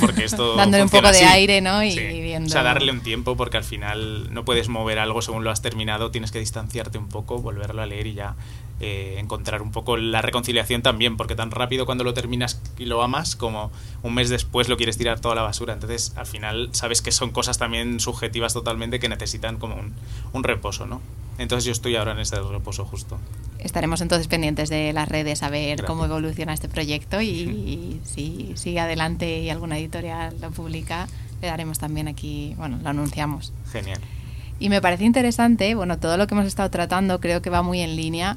Porque 0.00 0.22
esto 0.22 0.54
Dándole 0.56 0.84
un 0.84 0.88
poco 0.88 1.02
de 1.02 1.08
así. 1.18 1.24
aire, 1.24 1.60
¿no? 1.60 1.82
Y 1.82 1.90
Sí. 1.90 1.98
viendo- 1.98 2.46
O 2.46 2.50
sea, 2.52 2.62
darle 2.62 2.92
un 2.92 3.00
tiempo 3.00 3.36
porque 3.36 3.56
al 3.56 3.64
final 3.64 4.32
no 4.32 4.44
puedes 4.44 4.68
mover 4.68 5.00
algo 5.00 5.20
según 5.20 5.42
lo 5.42 5.50
has 5.50 5.62
terminado, 5.62 6.12
tienes 6.12 6.30
que 6.30 6.38
distanciarte 6.38 6.96
un 6.96 7.08
poco, 7.08 7.38
volverlo 7.38 7.82
a 7.82 7.86
leer 7.86 8.06
y 8.06 8.14
ya 8.14 8.36
eh, 8.80 9.16
encontrar 9.18 9.62
un 9.62 9.70
poco 9.70 9.96
la 9.96 10.20
reconciliación 10.20 10.82
también, 10.82 11.16
porque 11.16 11.34
tan 11.34 11.50
rápido 11.50 11.86
cuando 11.86 12.04
lo 12.04 12.12
terminas 12.12 12.60
y 12.76 12.86
lo 12.86 13.02
amas 13.02 13.36
como 13.36 13.70
un 14.02 14.14
mes 14.14 14.30
después 14.30 14.68
lo 14.68 14.76
quieres 14.76 14.98
tirar 14.98 15.20
toda 15.20 15.34
la 15.34 15.42
basura. 15.42 15.74
Entonces, 15.74 16.12
al 16.16 16.26
final 16.26 16.70
sabes 16.72 17.00
que 17.00 17.12
son 17.12 17.30
cosas 17.30 17.58
también 17.58 18.00
subjetivas 18.00 18.52
totalmente 18.52 18.98
que 18.98 19.08
necesitan 19.08 19.58
como 19.58 19.76
un, 19.76 19.94
un 20.32 20.44
reposo, 20.44 20.86
¿no? 20.86 21.00
Entonces 21.38 21.64
yo 21.64 21.72
estoy 21.72 21.96
ahora 21.96 22.12
en 22.12 22.20
ese 22.20 22.36
reposo 22.40 22.84
justo. 22.84 23.18
Estaremos 23.58 24.00
entonces 24.00 24.28
pendientes 24.28 24.68
de 24.68 24.92
las 24.92 25.08
redes 25.08 25.42
a 25.42 25.50
ver 25.50 25.78
Gracias. 25.78 25.86
cómo 25.86 26.04
evoluciona 26.04 26.52
este 26.52 26.68
proyecto 26.68 27.20
y, 27.20 27.28
y 27.28 28.00
si 28.04 28.52
sigue 28.56 28.80
adelante 28.80 29.40
y 29.40 29.50
alguna 29.50 29.78
editorial 29.78 30.36
lo 30.40 30.50
publica, 30.50 31.08
le 31.40 31.48
daremos 31.48 31.78
también 31.78 32.08
aquí, 32.08 32.54
bueno, 32.56 32.78
lo 32.82 32.88
anunciamos. 32.88 33.52
Genial. 33.72 34.00
Y 34.60 34.68
me 34.68 34.80
parece 34.80 35.04
interesante, 35.04 35.74
bueno, 35.74 35.98
todo 35.98 36.16
lo 36.16 36.26
que 36.26 36.34
hemos 36.34 36.46
estado 36.46 36.70
tratando 36.70 37.20
creo 37.20 37.42
que 37.42 37.50
va 37.50 37.62
muy 37.62 37.80
en 37.80 37.96
línea 37.96 38.36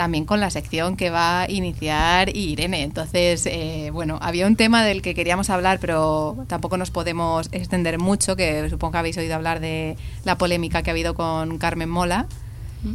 también 0.00 0.24
con 0.24 0.40
la 0.40 0.48
sección 0.48 0.96
que 0.96 1.10
va 1.10 1.42
a 1.42 1.50
iniciar 1.50 2.34
Irene. 2.34 2.84
Entonces, 2.84 3.44
eh, 3.44 3.90
bueno, 3.92 4.18
había 4.22 4.46
un 4.46 4.56
tema 4.56 4.82
del 4.82 5.02
que 5.02 5.14
queríamos 5.14 5.50
hablar, 5.50 5.78
pero 5.78 6.38
tampoco 6.46 6.78
nos 6.78 6.90
podemos 6.90 7.50
extender 7.52 7.98
mucho, 7.98 8.34
que 8.34 8.70
supongo 8.70 8.92
que 8.92 8.98
habéis 8.98 9.18
oído 9.18 9.34
hablar 9.34 9.60
de 9.60 9.98
la 10.24 10.38
polémica 10.38 10.82
que 10.82 10.88
ha 10.88 10.92
habido 10.92 11.12
con 11.12 11.58
Carmen 11.58 11.90
Mola. 11.90 12.24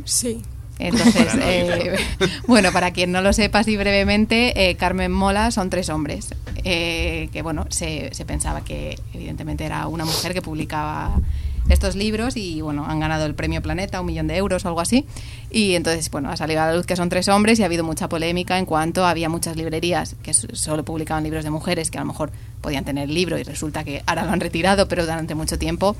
Sí. 0.06 0.41
Entonces, 0.80 1.26
Para 1.28 1.36
no 1.36 1.43
eh, 1.43 1.95
bueno, 2.47 2.72
para 2.72 2.89
quien 2.89 3.12
no 3.12 3.22
lo 3.22 3.34
sepa 3.34 3.60
así 3.60 3.78
brevemente, 3.78 4.72
eh, 4.72 4.76
Carmen 4.76 5.12
Mola 5.12 5.51
son 5.51 5.70
tres 5.70 5.89
hombres, 5.89 6.30
eh, 6.64 7.30
que 7.32 7.43
bueno, 7.43 7.68
se, 7.70 8.16
se 8.16 8.26
pensaba 8.26 8.62
que 8.62 8.99
evidentemente 9.14 9.64
era 9.64 9.86
una 9.86 10.06
mujer 10.06 10.34
que 10.34 10.41
publicaba 10.41 11.22
estos 11.70 11.95
libros 11.95 12.38
y 12.38 12.61
bueno, 12.61 12.86
han 12.86 12.99
ganado 12.99 13.26
el 13.26 13.36
premio 13.36 13.61
Planeta, 13.61 13.99
un 13.99 14.07
millón 14.07 14.28
de 14.28 14.38
euros 14.38 14.66
o 14.66 14.68
algo 14.68 14.82
así. 14.82 15.05
Y 15.49 15.76
entonces, 15.76 16.09
bueno, 16.11 16.30
ha 16.30 16.38
salido 16.38 16.61
a 16.61 16.68
la 16.68 16.76
luz 16.76 16.86
que 16.86 16.95
son 16.95 17.09
tres 17.09 17.28
hombres 17.28 17.59
y 17.59 17.63
ha 17.63 17.66
habido 17.66 17.84
mucha 17.84 18.09
polémica 18.09 18.57
en 18.59 18.66
cuanto 18.66 19.05
había 19.05 19.30
muchas 19.30 19.55
librerías 19.55 20.16
que 20.24 20.34
solo 20.34 20.84
publicaban 20.84 21.24
libros 21.24 21.43
de 21.43 21.49
mujeres 21.49 21.91
que 21.91 21.97
a 21.97 22.01
lo 22.01 22.07
mejor 22.07 22.32
podían 22.61 22.86
tener 22.86 23.09
libro 23.09 23.38
y 23.38 23.43
resulta 23.43 23.84
que 23.84 24.03
ahora 24.05 24.26
lo 24.26 24.32
han 24.32 24.39
retirado, 24.39 24.88
pero 24.88 25.03
durante 25.03 25.36
mucho 25.36 25.57
tiempo 25.57 25.95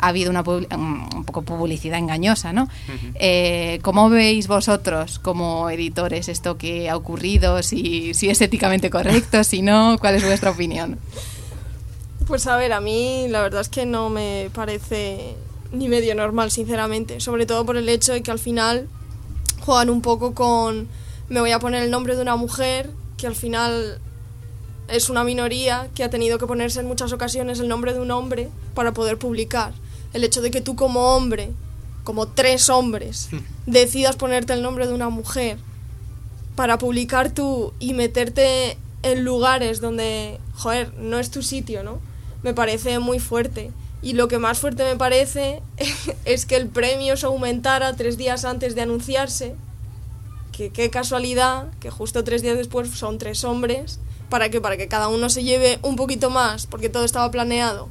ha 0.00 0.08
habido 0.08 0.30
una 0.30 0.42
un 0.42 1.24
poco 1.24 1.42
publicidad 1.42 1.98
engañosa, 1.98 2.52
¿no? 2.52 2.68
Eh, 3.14 3.80
¿Cómo 3.82 4.08
veis 4.08 4.46
vosotros 4.46 5.18
como 5.18 5.70
editores 5.70 6.28
esto 6.28 6.56
que 6.56 6.88
ha 6.88 6.96
ocurrido? 6.96 7.62
Si, 7.62 8.14
si 8.14 8.30
es 8.30 8.40
éticamente 8.40 8.90
correcto, 8.90 9.42
si 9.44 9.62
no, 9.62 9.96
¿cuál 9.98 10.14
es 10.14 10.24
vuestra 10.24 10.50
opinión? 10.50 10.98
Pues 12.28 12.46
a 12.46 12.58
ver, 12.58 12.74
a 12.74 12.82
mí 12.82 13.26
la 13.30 13.40
verdad 13.40 13.62
es 13.62 13.70
que 13.70 13.86
no 13.86 14.10
me 14.10 14.50
parece 14.52 15.34
ni 15.72 15.88
medio 15.88 16.14
normal, 16.14 16.50
sinceramente. 16.50 17.20
Sobre 17.20 17.46
todo 17.46 17.64
por 17.64 17.78
el 17.78 17.88
hecho 17.88 18.12
de 18.12 18.22
que 18.22 18.30
al 18.30 18.38
final 18.38 18.86
juegan 19.60 19.88
un 19.88 20.02
poco 20.02 20.34
con. 20.34 20.88
Me 21.30 21.40
voy 21.40 21.52
a 21.52 21.58
poner 21.58 21.82
el 21.82 21.90
nombre 21.90 22.16
de 22.16 22.20
una 22.20 22.36
mujer 22.36 22.90
que 23.16 23.26
al 23.26 23.34
final 23.34 23.98
es 24.88 25.08
una 25.08 25.24
minoría 25.24 25.88
que 25.94 26.04
ha 26.04 26.10
tenido 26.10 26.38
que 26.38 26.46
ponerse 26.46 26.80
en 26.80 26.86
muchas 26.86 27.12
ocasiones 27.14 27.60
el 27.60 27.68
nombre 27.68 27.94
de 27.94 28.00
un 28.00 28.10
hombre 28.10 28.50
para 28.74 28.92
poder 28.92 29.16
publicar. 29.16 29.72
El 30.12 30.22
hecho 30.22 30.42
de 30.42 30.50
que 30.50 30.60
tú 30.60 30.76
como 30.76 31.16
hombre, 31.16 31.50
como 32.04 32.28
tres 32.28 32.68
hombres, 32.68 33.30
decidas 33.66 34.16
ponerte 34.16 34.52
el 34.52 34.60
nombre 34.60 34.86
de 34.86 34.92
una 34.92 35.08
mujer 35.08 35.56
para 36.56 36.76
publicar 36.76 37.30
tú 37.30 37.72
y 37.78 37.94
meterte 37.94 38.76
en 39.02 39.24
lugares 39.24 39.80
donde, 39.80 40.38
joder, 40.56 40.92
no 40.98 41.18
es 41.18 41.30
tu 41.30 41.42
sitio, 41.42 41.82
¿no? 41.82 42.06
Me 42.42 42.54
parece 42.54 42.98
muy 42.98 43.18
fuerte. 43.18 43.70
Y 44.00 44.12
lo 44.12 44.28
que 44.28 44.38
más 44.38 44.60
fuerte 44.60 44.84
me 44.84 44.96
parece 44.96 45.62
es 46.24 46.46
que 46.46 46.56
el 46.56 46.68
premio 46.68 47.16
se 47.16 47.26
aumentara 47.26 47.96
tres 47.96 48.16
días 48.16 48.44
antes 48.44 48.74
de 48.74 48.82
anunciarse. 48.82 49.54
Qué 50.52 50.90
casualidad 50.90 51.68
que 51.78 51.88
justo 51.88 52.24
tres 52.24 52.42
días 52.42 52.58
después 52.58 52.90
son 52.90 53.18
tres 53.18 53.44
hombres. 53.44 54.00
¿Para 54.28 54.50
que 54.50 54.60
Para 54.60 54.76
que 54.76 54.88
cada 54.88 55.08
uno 55.08 55.30
se 55.30 55.44
lleve 55.44 55.78
un 55.82 55.94
poquito 55.94 56.30
más, 56.30 56.66
porque 56.66 56.88
todo 56.88 57.04
estaba 57.04 57.30
planeado. 57.30 57.88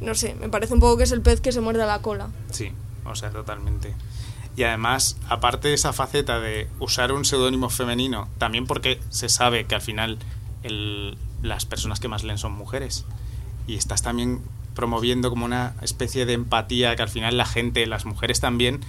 No 0.00 0.14
sé, 0.14 0.34
me 0.34 0.48
parece 0.48 0.74
un 0.74 0.80
poco 0.80 0.96
que 0.98 1.04
es 1.04 1.12
el 1.12 1.20
pez 1.20 1.40
que 1.40 1.52
se 1.52 1.60
muerde 1.60 1.84
la 1.84 2.02
cola. 2.02 2.28
Sí, 2.50 2.70
o 3.04 3.14
sea, 3.16 3.30
totalmente. 3.30 3.94
Y 4.56 4.62
además, 4.62 5.16
aparte 5.28 5.68
de 5.68 5.74
esa 5.74 5.92
faceta 5.92 6.40
de 6.40 6.68
usar 6.80 7.12
un 7.12 7.24
seudónimo 7.24 7.68
femenino, 7.68 8.28
también 8.38 8.66
porque 8.66 9.00
se 9.10 9.28
sabe 9.28 9.66
que 9.66 9.74
al 9.74 9.82
final 9.82 10.18
las 11.42 11.66
personas 11.66 12.00
que 12.00 12.08
más 12.08 12.24
leen 12.24 12.38
son 12.38 12.52
mujeres, 12.52 13.04
y 13.66 13.76
estás 13.76 14.02
también 14.02 14.40
promoviendo 14.74 15.30
como 15.30 15.44
una 15.44 15.74
especie 15.82 16.26
de 16.26 16.34
empatía 16.34 16.94
que 16.96 17.02
al 17.02 17.08
final 17.08 17.36
la 17.36 17.46
gente, 17.46 17.86
las 17.86 18.04
mujeres 18.04 18.40
también, 18.40 18.80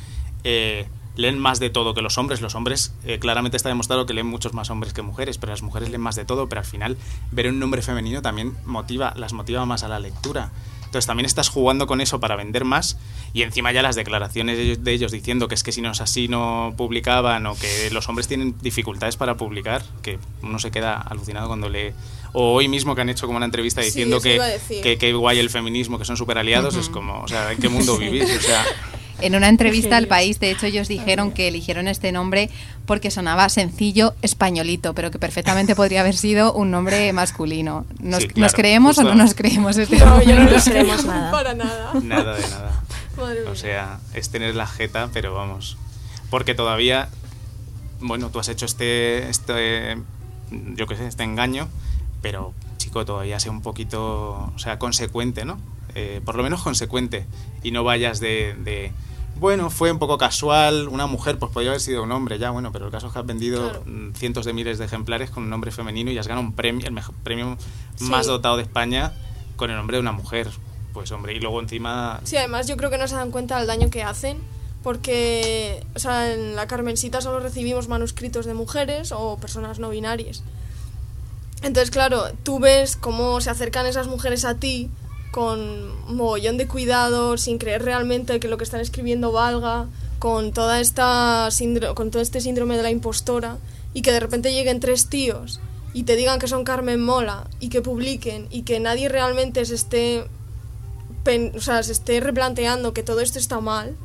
eh, 0.44 0.88
leen 1.16 1.40
más 1.40 1.60
de 1.60 1.70
todo 1.70 1.94
que 1.94 2.02
los 2.02 2.18
hombres. 2.18 2.42
Los 2.42 2.56
hombres, 2.56 2.94
eh, 3.06 3.20
claramente 3.20 3.58
está 3.58 3.70
demostrado 3.70 4.06
que 4.06 4.14
leen 4.14 4.28
muchos 4.28 4.54
más 4.54 4.70
hombres 4.70 4.94
que 4.94 5.02
mujeres, 5.02 5.38
pero 5.38 5.52
las 5.52 5.64
mujeres 5.64 5.90
leen 5.90 6.02
más 6.02 6.16
de 6.16 6.26
todo, 6.26 6.48
pero 6.48 6.60
al 6.60 6.68
final 6.68 6.98
ver 7.32 7.48
un 7.48 7.60
nombre 7.60 7.82
femenino 7.82 8.22
también 8.22 8.56
motiva, 8.66 9.14
las 9.16 9.34
motiva 9.34 9.66
más 9.66 9.84
a 9.84 9.88
la 9.88 10.00
lectura. 10.00 10.52
Entonces 10.88 11.06
también 11.06 11.26
estás 11.26 11.50
jugando 11.50 11.86
con 11.86 12.00
eso 12.00 12.22
para 12.22 12.38
vender 12.38 12.64
más 12.64 12.98
y 13.34 13.42
encima 13.42 13.74
ya 13.74 13.82
las 13.82 13.98
declaraciones 13.98 14.58
de 14.58 14.64
ellos, 14.64 14.84
de 14.86 14.94
ellos 14.94 15.12
diciendo 15.12 15.50
que 15.50 15.56
es 15.56 15.62
que 15.62 15.74
si 15.74 15.82
no 15.82 15.92
es 15.92 16.00
así 16.00 16.30
no 16.30 16.74
publicaban 16.78 17.46
o 17.46 17.56
que 17.56 17.90
los 17.92 18.08
hombres 18.08 18.30
tienen 18.30 18.56
dificultades 18.62 19.18
para 19.18 19.36
publicar, 19.36 19.84
que 20.02 20.18
uno 20.42 20.60
se 20.60 20.72
queda 20.72 20.96
alucinado 20.96 21.48
cuando 21.48 21.68
lee. 21.68 21.92
O 22.40 22.54
hoy 22.54 22.68
mismo 22.68 22.94
que 22.94 23.02
han 23.02 23.10
hecho 23.10 23.26
como 23.26 23.38
una 23.38 23.46
entrevista 23.48 23.82
diciendo 23.82 24.22
que, 24.22 24.40
que, 24.84 25.00
que 25.00 25.14
guay 25.14 25.40
el 25.40 25.50
feminismo, 25.50 25.98
que 25.98 26.06
son 26.06 26.18
súper 26.18 26.38
aliados, 26.38 26.76
es 26.76 26.88
como, 26.88 27.22
o 27.24 27.28
sea, 27.28 27.52
¿en 27.52 27.58
qué 27.58 27.68
mundo 27.68 27.98
vivís? 27.98 28.30
O 28.38 28.42
sea, 28.42 28.64
En 29.20 29.34
una 29.36 29.50
entrevista 29.50 29.98
al 29.98 30.06
país, 30.08 30.40
de 30.40 30.52
hecho, 30.52 30.68
ellos 30.68 30.88
dijeron 30.88 31.32
que 31.32 31.48
eligieron 31.48 31.88
este 31.88 32.12
nombre 32.12 32.52
porque 32.86 33.10
sonaba 33.10 33.50
sencillo, 33.50 34.14
españolito, 34.22 34.94
pero 34.94 35.10
que 35.10 35.18
perfectamente 35.18 35.76
podría 35.82 36.02
haber 36.02 36.16
sido 36.16 36.54
un 36.54 36.70
nombre 36.70 37.12
masculino. 37.14 37.88
¿Nos, 38.00 38.22
Sí, 38.22 38.28
claro, 38.28 38.42
¿nos 38.42 38.54
creemos 38.54 38.98
o 39.00 39.04
no 39.04 39.16
nos 39.16 39.34
creemos 39.34 39.76
este 39.78 39.98
No, 39.98 40.06
nombre? 40.06 40.26
yo 40.28 40.36
no 40.36 40.44
No 40.44 40.52
lo 40.52 40.64
queremos 40.64 41.02
creo 41.02 41.12
nada. 41.12 41.32
para 41.32 41.54
nada. 41.56 41.94
nada 42.04 42.36
de 42.36 42.48
nada. 42.48 42.84
Madre. 43.18 43.48
O 43.48 43.56
sea, 43.56 44.00
es 44.14 44.30
tener 44.30 44.54
la 44.54 44.68
jeta, 44.68 45.10
pero 45.12 45.34
vamos. 45.34 45.78
Porque 46.30 46.54
todavía, 46.54 47.10
bueno, 48.00 48.30
tú 48.30 48.40
has 48.40 48.50
hecho 48.50 48.68
este, 48.68 49.28
este 49.30 49.98
yo 50.76 50.86
qué 50.86 50.96
sé, 50.96 51.08
este 51.08 51.24
engaño, 51.24 51.68
pero 52.22 52.54
chico, 52.78 53.06
todavía 53.06 53.40
sea 53.40 53.52
un 53.52 53.62
poquito, 53.62 54.52
o 54.56 54.60
sea, 54.60 54.80
consecuente, 54.80 55.46
¿no? 55.46 55.60
Eh, 55.96 56.22
por 56.24 56.36
lo 56.36 56.44
menos 56.44 56.62
consecuente. 56.64 57.26
Y 57.64 57.72
no 57.72 57.84
vayas 57.84 58.20
de, 58.20 58.56
de, 58.64 58.92
bueno, 59.40 59.70
fue 59.70 59.92
un 59.92 60.00
poco 60.00 60.18
casual, 60.18 60.88
una 60.88 61.08
mujer, 61.08 61.38
pues 61.40 61.52
podría 61.52 61.72
haber 61.72 61.82
sido 61.82 62.04
un 62.04 62.12
hombre, 62.12 62.38
ya, 62.40 62.50
bueno, 62.52 62.72
pero 62.72 62.86
el 62.86 62.92
caso 62.92 63.08
es 63.08 63.14
que 63.14 63.20
has 63.20 63.26
vendido 63.26 63.70
Claro. 63.70 63.84
mm, 63.86 64.14
cientos 64.14 64.46
de 64.46 64.54
miles 64.54 64.78
de 64.78 64.86
ejemplares 64.86 65.30
con 65.32 65.44
un 65.44 65.50
nombre 65.50 65.72
femenino 65.72 66.12
y 66.12 66.18
has 66.18 66.28
ganado 66.28 66.46
un 66.46 66.54
premio, 66.54 66.86
el 66.88 66.94
mejor 66.94 67.16
premio 67.24 67.58
Sí. 67.96 68.06
más 68.06 68.28
dotado 68.28 68.58
de 68.58 68.64
España 68.64 69.14
con 69.56 69.70
el 69.72 69.78
nombre 69.78 69.98
de 69.98 70.02
una 70.02 70.12
mujer. 70.12 70.50
Pues 70.94 71.12
hombre, 71.12 71.34
y 71.34 71.40
luego 71.40 71.60
encima 71.62 72.20
Sí, 72.24 72.38
además 72.38 72.68
yo 72.68 72.76
creo 72.78 72.90
que 72.90 72.98
no 72.98 73.08
se 73.08 73.16
dan 73.16 73.30
cuenta 73.32 73.58
del 73.60 73.68
daño 73.68 73.90
que 73.92 74.02
hacen, 74.04 74.38
porque, 74.84 75.84
o 75.96 76.00
sea, 76.00 76.34
en 76.34 76.56
la 76.56 76.66
Carmencita 76.68 77.22
solo 77.22 77.40
recibimos 77.40 77.88
manuscritos 77.88 78.46
de 78.46 78.54
mujeres 78.54 79.12
o 79.12 79.38
personas 79.38 79.80
no 79.80 79.90
binarias. 79.90 80.44
Entonces, 81.64 81.92
claro, 81.92 82.24
tú 82.44 82.60
ves 82.60 82.96
cómo 82.96 83.42
se 83.42 83.50
acercan 83.50 83.86
esas 83.86 84.08
mujeres 84.08 84.46
a 84.46 84.56
ti 84.56 84.90
con 85.32 86.16
mogollón 86.16 86.58
de 86.58 86.68
cuidado, 86.68 87.38
sin 87.38 87.58
creer 87.58 87.84
realmente 87.84 88.40
que 88.40 88.48
lo 88.48 88.58
que 88.58 88.64
están 88.64 88.82
escribiendo 88.82 89.32
valga, 89.32 89.88
con 90.20 90.52
toda 90.52 90.80
esta 90.80 91.50
con 91.94 92.12
todo 92.12 92.22
este 92.22 92.42
síndrome 92.42 92.78
de 92.78 92.84
la 92.84 92.92
impostora, 92.92 93.58
y 93.94 94.02
que 94.02 94.12
de 94.12 94.20
repente 94.20 94.54
lleguen 94.54 94.80
tres 94.80 95.08
tíos 95.08 95.60
y 95.94 96.04
te 96.04 96.16
digan 96.16 96.40
que 96.40 96.48
son 96.48 96.64
Carmen 96.64 97.04
Mola 97.04 97.48
y 97.60 97.70
que 97.70 97.82
publiquen 97.82 98.48
y 98.52 98.64
que 98.64 98.80
nadie 98.80 99.10
realmente 99.10 99.66
se 99.66 99.76
esté 99.76 100.26
o 101.56 101.60
sea, 101.60 101.84
se 101.84 101.92
esté 101.92 102.20
replanteando 102.20 102.94
que 102.94 103.04
todo 103.04 103.20
esto 103.20 103.38
está 103.38 103.60
mal, 103.60 103.96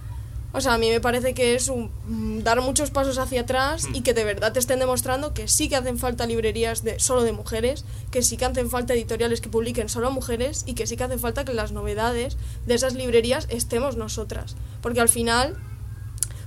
o 0.55 0.61
sea, 0.61 0.75
a 0.75 0.79
mí 0.79 0.91
me 0.91 1.01
parece 1.01 1.33
que 1.33 1.55
es 1.55 1.69
un, 1.69 1.91
mm, 2.07 2.43
dar 2.43 2.61
muchos 2.61 2.91
pasos 2.91 3.17
hacia 3.17 3.43
atrás 3.43 3.87
y 3.95 4.03
que 4.03 4.13
de 4.13 4.25
verdad 4.25 4.53
te 4.53 4.59
estén 4.59 4.79
demostrando 4.79 5.33
que 5.33 5.49
sí 5.49 5.71
que 5.71 5.77
hacen 5.77 5.99
falta 5.99 6.27
librerías 6.27 6.85
de, 6.85 7.01
solo 7.01 7.23
de 7.23 7.33
mujeres, 7.33 7.87
que 8.11 8.23
sí 8.23 8.37
que 8.37 8.45
hacen 8.45 8.69
falta 8.69 8.93
editoriales 8.93 9.41
que 9.41 9.49
publiquen 9.49 9.89
solo 9.89 10.09
a 10.09 10.11
mujeres 10.11 10.65
y 10.67 10.75
que 10.75 10.87
sí 10.87 10.97
que 10.97 11.05
hace 11.05 11.17
falta 11.17 11.47
que 11.47 11.55
las 11.55 11.73
novedades 11.73 12.37
de 12.67 12.75
esas 12.75 12.93
librerías 12.93 13.47
estemos 13.49 13.97
nosotras. 13.97 14.57
Porque 14.83 15.01
al 15.01 15.09
final, 15.09 15.57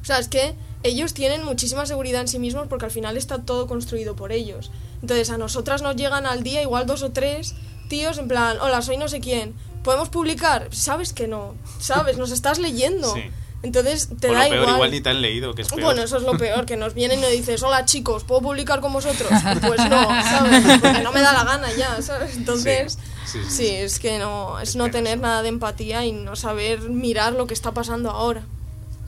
o 0.01 0.06
sea, 0.06 0.20
es 0.20 0.28
que 0.28 0.56
ellos 0.84 1.16
tienen 1.16 1.43
muchísima 1.43 1.88
seguridad 1.88 2.22
en 2.22 2.28
sí 2.28 2.38
mismos 2.38 2.68
porque 2.68 2.86
al 2.86 2.91
final 2.91 3.18
está 3.18 3.39
todo 3.39 3.66
construido 3.66 4.16
por 4.16 4.32
ellos. 4.32 4.72
Entonces 5.01 5.32
a 5.32 5.39
nosotras 5.39 5.82
nos 5.82 5.95
llegan 5.95 6.28
al 6.28 6.43
día 6.43 6.62
igual 6.62 6.86
dos 6.86 7.01
o 7.01 7.12
tres 7.12 7.56
tíos 7.89 8.20
en 8.20 8.28
plan, 8.28 8.60
hola, 8.62 8.84
soy 8.84 8.97
no 8.97 9.08
sé 9.08 9.20
quién, 9.20 9.56
¿podemos 9.84 10.10
publicar? 10.10 10.68
Sabes 10.72 11.12
que 11.12 11.28
no, 11.28 11.56
sabes, 11.80 12.18
nos 12.20 12.32
estás 12.32 12.60
leyendo. 12.60 13.12
Sí. 13.14 13.22
Entonces 13.66 14.09
te 14.20 14.30
o 14.30 14.34
da 14.34 14.43
lo 14.43 14.49
peor, 14.49 14.61
igual. 14.61 14.76
igual 14.76 14.91
ni 14.91 15.01
te 15.01 15.09
han 15.09 15.22
leído, 15.22 15.55
que 15.55 15.63
es 15.63 15.68
peor. 15.68 15.82
Bueno, 15.82 16.03
eso 16.03 16.18
es 16.18 16.24
lo 16.24 16.38
peor, 16.38 16.66
que 16.66 16.78
nos 16.78 16.93
vienen 16.93 17.18
y 17.20 17.22
nos 17.24 17.32
dices, 17.32 17.63
hola 17.63 17.84
chicos, 17.86 18.24
¿puedo 18.24 18.41
publicar 18.41 18.80
con 18.80 18.93
vosotros? 18.93 19.30
Pues 19.66 19.89
no, 19.89 20.07
¿sabes? 20.24 20.80
Porque 20.80 21.01
no 21.01 21.11
me 21.11 21.22
da 21.22 21.34
la 21.34 21.43
gana 21.43 21.68
ya, 21.74 21.99
¿sabes? 22.01 22.38
Entonces, 22.38 22.99
Sí, 23.26 23.39
sí, 23.41 23.49
sí, 23.49 23.55
sí. 23.68 23.68
es 23.76 23.99
que 23.99 24.20
no, 24.20 24.59
es, 24.59 24.70
Es 24.70 24.76
no 24.76 24.91
tener 24.91 25.20
nada 25.20 25.41
de 25.41 25.49
empatía 25.49 26.05
y 26.05 26.11
no 26.11 26.36
saber 26.36 26.82
mirar 26.82 27.34
lo 27.34 27.47
que 27.47 27.55
está 27.55 27.72
pasando 27.72 28.11
ahora. 28.11 28.43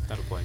Tal 0.07 0.17
cual. 0.27 0.43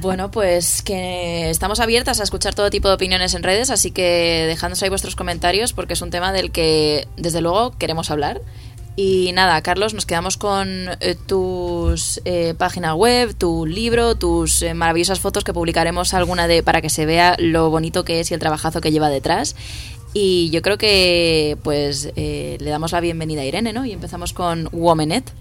Bueno, 0.00 0.30
pues 0.30 0.82
que 0.82 1.50
estamos 1.50 1.78
abiertas 1.78 2.18
a 2.18 2.22
escuchar 2.22 2.54
todo 2.54 2.70
tipo 2.70 2.88
de 2.88 2.94
opiniones 2.94 3.34
en 3.34 3.42
redes, 3.42 3.68
así 3.70 3.90
que 3.90 4.44
dejadnos 4.48 4.82
ahí 4.82 4.88
vuestros 4.88 5.14
comentarios 5.16 5.74
porque 5.74 5.92
es 5.92 6.00
un 6.00 6.10
tema 6.10 6.32
del 6.32 6.50
que 6.50 7.06
desde 7.16 7.42
luego 7.42 7.76
queremos 7.78 8.10
hablar. 8.10 8.40
Y 8.94 9.32
nada, 9.32 9.62
Carlos, 9.62 9.94
nos 9.94 10.04
quedamos 10.04 10.36
con 10.36 10.68
eh, 11.00 11.16
tus 11.26 12.20
eh, 12.26 12.54
página 12.58 12.94
web, 12.94 13.34
tu 13.34 13.64
libro, 13.64 14.16
tus 14.16 14.60
eh, 14.62 14.74
maravillosas 14.74 15.18
fotos 15.18 15.44
que 15.44 15.54
publicaremos 15.54 16.12
alguna 16.12 16.46
de 16.46 16.62
para 16.62 16.82
que 16.82 16.90
se 16.90 17.06
vea 17.06 17.36
lo 17.38 17.70
bonito 17.70 18.04
que 18.04 18.20
es 18.20 18.30
y 18.30 18.34
el 18.34 18.40
trabajazo 18.40 18.82
que 18.82 18.92
lleva 18.92 19.08
detrás. 19.08 19.56
Y 20.14 20.50
yo 20.50 20.60
creo 20.60 20.76
que 20.76 21.56
pues 21.62 22.10
eh, 22.16 22.58
le 22.60 22.70
damos 22.70 22.92
la 22.92 23.00
bienvenida 23.00 23.40
a 23.42 23.44
Irene, 23.44 23.72
¿no? 23.72 23.86
Y 23.86 23.92
empezamos 23.92 24.34
con 24.34 24.68
Womanet. 24.72 25.32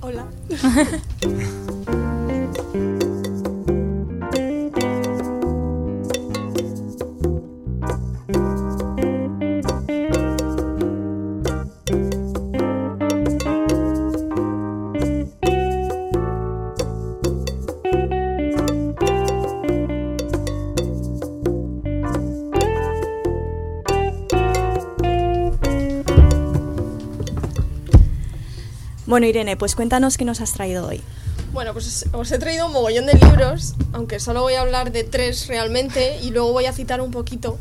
Hola. 0.00 0.26
Bueno, 29.16 29.28
Irene, 29.28 29.56
pues 29.56 29.74
cuéntanos 29.74 30.18
qué 30.18 30.26
nos 30.26 30.42
has 30.42 30.52
traído 30.52 30.86
hoy. 30.86 31.00
Bueno, 31.54 31.72
pues 31.72 32.04
os 32.12 32.32
he 32.32 32.38
traído 32.38 32.66
un 32.66 32.72
mogollón 32.74 33.06
de 33.06 33.14
libros, 33.14 33.72
aunque 33.94 34.20
solo 34.20 34.42
voy 34.42 34.52
a 34.52 34.60
hablar 34.60 34.92
de 34.92 35.04
tres 35.04 35.46
realmente 35.48 36.18
y 36.22 36.32
luego 36.32 36.52
voy 36.52 36.66
a 36.66 36.72
citar 36.74 37.00
un 37.00 37.10
poquito. 37.12 37.56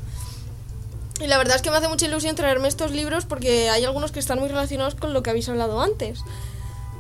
Y 1.21 1.27
la 1.27 1.37
verdad 1.37 1.55
es 1.55 1.61
que 1.61 1.71
me 1.71 1.77
hace 1.77 1.87
mucha 1.87 2.07
ilusión 2.07 2.35
traerme 2.35 2.67
estos 2.67 2.91
libros 2.91 3.23
porque 3.23 3.69
hay 3.69 3.85
algunos 3.85 4.11
que 4.11 4.19
están 4.19 4.37
muy 4.37 4.49
relacionados 4.49 4.95
con 4.95 5.13
lo 5.13 5.23
que 5.23 5.29
habéis 5.29 5.47
hablado 5.47 5.79
antes. 5.79 6.19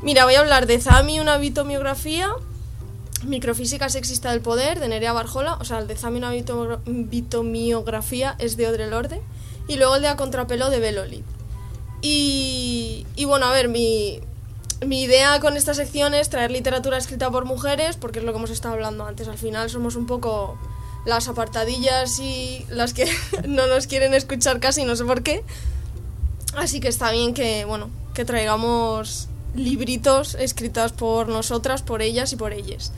Mira, 0.01 0.23
voy 0.23 0.35
a 0.35 0.39
hablar 0.39 0.67
de 0.67 0.79
Zami, 0.79 1.19
una 1.19 1.37
bitomiografía, 1.37 2.29
Microfísica 3.25 3.89
sexista 3.89 4.31
del 4.31 4.39
poder, 4.39 4.79
de 4.79 4.87
Nerea 4.87 5.11
Barjola, 5.11 5.55
o 5.55 5.65
sea, 5.65 5.79
el 5.79 5.87
de 5.87 5.97
Zami, 5.97 6.19
una 6.19 6.33
bito- 6.33 6.79
bitomiografía 6.85 8.37
es 8.39 8.55
de 8.55 8.67
Audre 8.67 8.87
Lorde, 8.87 9.21
y 9.67 9.75
luego 9.75 9.97
el 9.97 10.01
de 10.01 10.07
A 10.07 10.15
Contrapelo 10.15 10.69
de 10.69 10.79
Beloli. 10.79 11.25
Y, 12.01 13.05
y 13.17 13.25
bueno, 13.25 13.47
a 13.47 13.51
ver, 13.51 13.67
mi, 13.67 14.21
mi 14.85 15.03
idea 15.03 15.39
con 15.39 15.57
esta 15.57 15.73
sección 15.73 16.13
es 16.13 16.29
traer 16.29 16.51
literatura 16.51 16.97
escrita 16.97 17.29
por 17.31 17.45
mujeres, 17.45 17.97
porque 17.97 18.19
es 18.19 18.25
lo 18.25 18.31
que 18.31 18.37
hemos 18.37 18.49
estado 18.49 18.73
hablando 18.73 19.05
antes. 19.05 19.27
Al 19.27 19.37
final 19.37 19.69
somos 19.69 19.95
un 19.95 20.05
poco 20.05 20.57
las 21.05 21.27
apartadillas 21.27 22.19
y 22.19 22.65
las 22.69 22.93
que 22.93 23.09
no 23.47 23.67
nos 23.67 23.87
quieren 23.87 24.13
escuchar 24.13 24.59
casi, 24.59 24.85
no 24.85 24.95
sé 24.95 25.05
por 25.05 25.23
qué. 25.23 25.43
Así 26.55 26.79
que 26.79 26.87
está 26.87 27.11
bien 27.11 27.33
que, 27.33 27.65
bueno, 27.65 27.89
que 28.13 28.25
traigamos 28.25 29.27
libritos 29.55 30.35
escritos 30.35 30.91
por 30.91 31.27
nosotras, 31.27 31.81
por 31.81 32.01
ellas 32.01 32.33
y 32.33 32.35
por 32.35 32.53
ellas. 32.53 32.91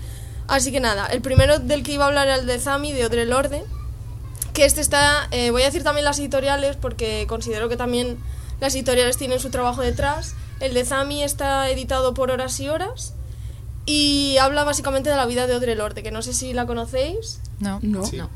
Así 0.47 0.71
que 0.71 0.79
nada, 0.79 1.07
el 1.07 1.21
primero 1.21 1.59
del 1.59 1.83
que 1.83 1.93
iba 1.93 2.05
a 2.05 2.07
hablar 2.07 2.27
era 2.27 2.37
el 2.37 2.47
de 2.47 2.59
Zami, 2.59 2.93
de 2.93 3.03
Audre 3.03 3.25
Lorde, 3.25 3.63
que 4.53 4.65
este 4.65 4.81
está, 4.81 5.27
eh, 5.31 5.51
voy 5.51 5.63
a 5.63 5.65
decir 5.65 5.83
también 5.83 6.05
las 6.05 6.19
editoriales 6.19 6.77
porque 6.77 7.25
considero 7.27 7.69
que 7.69 7.77
también 7.77 8.17
las 8.59 8.73
editoriales 8.73 9.17
tienen 9.17 9.39
su 9.39 9.49
trabajo 9.49 9.81
detrás. 9.81 10.35
El 10.59 10.73
de 10.73 10.85
Zami 10.85 11.23
está 11.23 11.69
editado 11.69 12.13
por 12.13 12.31
Horas 12.31 12.59
y 12.59 12.69
Horas 12.69 13.13
y 13.85 14.37
habla 14.37 14.63
básicamente 14.63 15.09
de 15.09 15.15
la 15.15 15.25
vida 15.25 15.47
de 15.47 15.53
Audre 15.53 15.75
Lorde, 15.75 16.03
que 16.03 16.11
no 16.11 16.21
sé 16.21 16.33
si 16.33 16.53
la 16.53 16.65
conocéis. 16.65 17.39
No. 17.59 17.79
No. 17.81 18.05
Sí. 18.05 18.17
No. 18.17 18.29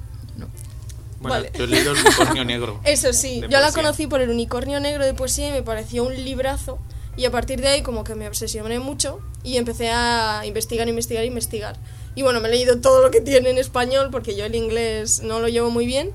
Bueno, 1.20 1.36
Vale. 1.36 1.52
yo 1.54 1.66
he 1.66 1.68
leído 1.68 1.92
El 1.92 2.00
unicornio 2.00 2.46
negro. 2.46 2.80
Eso 2.86 3.14
sí, 3.14 3.42
yo 3.42 3.60
la 3.60 3.72
conocí 3.72 4.08
por 4.08 4.22
el 4.22 4.30
Unicornio 4.30 4.80
Negro 4.80 5.06
de 5.06 5.14
poesía 5.14 5.50
y 5.50 5.52
me 5.52 5.62
pareció 5.62 6.04
un 6.04 6.16
librazo. 6.16 6.80
Y 7.18 7.26
a 7.26 7.32
partir 7.32 7.62
de 7.62 7.68
ahí 7.68 7.82
como 7.84 8.04
que 8.04 8.16
me 8.16 8.28
obsesioné 8.28 8.80
mucho 8.80 9.20
y 9.44 9.58
empecé 9.58 9.90
a 9.90 10.46
investigar, 10.46 10.88
investigar, 10.88 11.26
investigar. 11.26 11.76
Y 12.16 12.24
bueno, 12.24 12.40
me 12.40 12.48
he 12.48 12.52
leído 12.52 12.80
todo 12.80 13.04
lo 13.04 13.12
que 13.12 13.22
tiene 13.22 13.50
en 13.50 13.58
español 13.58 14.10
porque 14.12 14.36
yo 14.36 14.46
el 14.46 14.56
inglés 14.56 15.22
no 15.22 15.40
lo 15.40 15.48
llevo 15.48 15.70
muy 15.70 15.86
bien. 15.86 16.12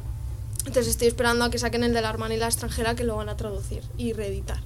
Entonces 0.61 0.89
estoy 0.89 1.09
esperando 1.09 1.45
a 1.45 1.51
que 1.51 1.59
saquen 1.59 1.85
el 1.85 1.93
de 1.93 2.01
la 2.01 2.09
hermana 2.09 2.35
y 2.35 2.39
la 2.39 2.47
extranjera 2.47 2.95
que 2.97 3.05
lo 3.05 3.17
van 3.17 3.29
a 3.29 3.37
traducir 3.37 3.83
y 3.97 4.13
reeditar. 4.15 4.59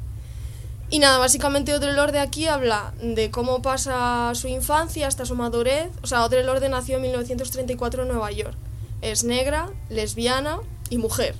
Y 0.93 0.99
nada, 0.99 1.19
básicamente 1.19 1.73
Audre 1.73 1.93
Lorde 1.93 2.19
aquí 2.19 2.49
habla 2.49 2.93
de 3.01 3.31
cómo 3.31 3.63
pasa 3.63 4.33
su 4.35 4.49
infancia 4.49 5.07
hasta 5.07 5.25
su 5.25 5.37
madurez. 5.37 5.89
O 6.03 6.09
sea, 6.09 6.19
Audre 6.19 6.43
Lorde 6.43 6.69
nació 6.69 6.97
en 6.97 7.03
1934 7.03 8.03
en 8.03 8.09
Nueva 8.09 8.33
York. 8.33 8.57
Es 9.01 9.23
negra, 9.23 9.71
lesbiana 9.89 10.59
y 10.91 10.99
mujer. 10.99 11.37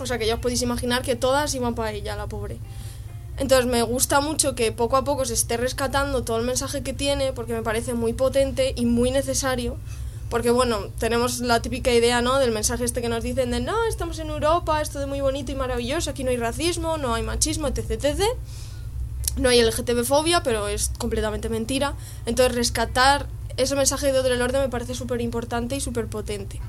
O 0.00 0.06
sea 0.06 0.18
que 0.18 0.26
ya 0.26 0.34
os 0.34 0.40
podéis 0.40 0.62
imaginar 0.62 1.02
que 1.02 1.16
todas 1.16 1.54
iban 1.54 1.74
para 1.74 1.92
ella, 1.92 2.16
la 2.16 2.28
pobre. 2.28 2.58
Entonces 3.36 3.66
me 3.66 3.82
gusta 3.82 4.20
mucho 4.20 4.54
que 4.54 4.72
poco 4.72 4.96
a 4.96 5.04
poco 5.04 5.26
se 5.26 5.34
esté 5.34 5.58
rescatando 5.58 6.24
todo 6.24 6.38
el 6.38 6.46
mensaje 6.46 6.82
que 6.82 6.94
tiene 6.94 7.34
porque 7.34 7.52
me 7.52 7.62
parece 7.62 7.92
muy 7.92 8.14
potente 8.14 8.72
y 8.74 8.86
muy 8.86 9.10
necesario. 9.10 9.76
Porque 10.30 10.50
bueno, 10.50 10.88
tenemos 10.98 11.38
la 11.38 11.62
típica 11.62 11.92
idea, 11.92 12.20
¿no? 12.20 12.38
Del 12.38 12.50
mensaje 12.50 12.84
este 12.84 13.00
que 13.00 13.08
nos 13.08 13.22
dicen 13.22 13.50
de 13.52 13.60
no, 13.60 13.84
estamos 13.84 14.18
en 14.18 14.28
Europa, 14.28 14.80
es 14.80 14.90
todo 14.90 15.06
muy 15.06 15.20
bonito 15.20 15.52
y 15.52 15.54
maravilloso, 15.54 16.10
aquí 16.10 16.24
no 16.24 16.30
hay 16.30 16.36
racismo, 16.36 16.98
no 16.98 17.14
hay 17.14 17.22
machismo, 17.22 17.68
etc, 17.68 17.90
etc. 17.90 18.22
No 19.36 19.50
hay 19.50 19.60
LGTB-fobia, 19.62 20.42
pero 20.42 20.66
es 20.66 20.90
completamente 20.98 21.48
mentira. 21.48 21.94
Entonces 22.24 22.56
rescatar 22.56 23.26
ese 23.56 23.76
mensaje 23.76 24.10
de 24.10 24.18
Audre 24.18 24.36
Lorde 24.36 24.58
me 24.58 24.68
parece 24.68 24.94
súper 24.94 25.20
importante 25.20 25.76
y 25.76 25.80
súper 25.80 26.06
potente. 26.06 26.60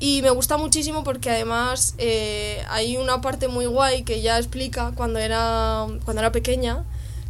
Y 0.00 0.22
me 0.22 0.30
gusta 0.30 0.56
muchísimo 0.56 1.02
porque 1.02 1.30
además 1.30 1.94
eh, 1.98 2.62
hay 2.68 2.96
una 2.96 3.20
parte 3.20 3.48
muy 3.48 3.66
guay 3.66 4.04
que 4.04 4.16
ella 4.16 4.38
explica 4.38 4.92
cuando 4.94 5.18
era, 5.18 5.86
cuando 6.04 6.20
era 6.20 6.30
pequeña, 6.30 6.84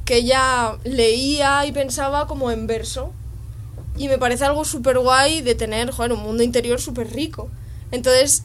que 0.04 0.16
ella 0.16 0.76
leía 0.84 1.64
y 1.66 1.72
pensaba 1.72 2.26
como 2.26 2.50
en 2.50 2.66
verso. 2.66 3.12
Y 3.98 4.08
me 4.08 4.18
parece 4.18 4.44
algo 4.44 4.64
súper 4.64 4.98
guay 4.98 5.42
de 5.42 5.54
tener, 5.54 5.90
joder, 5.90 6.12
un 6.12 6.22
mundo 6.22 6.42
interior 6.42 6.80
súper 6.80 7.12
rico. 7.12 7.50
Entonces, 7.90 8.44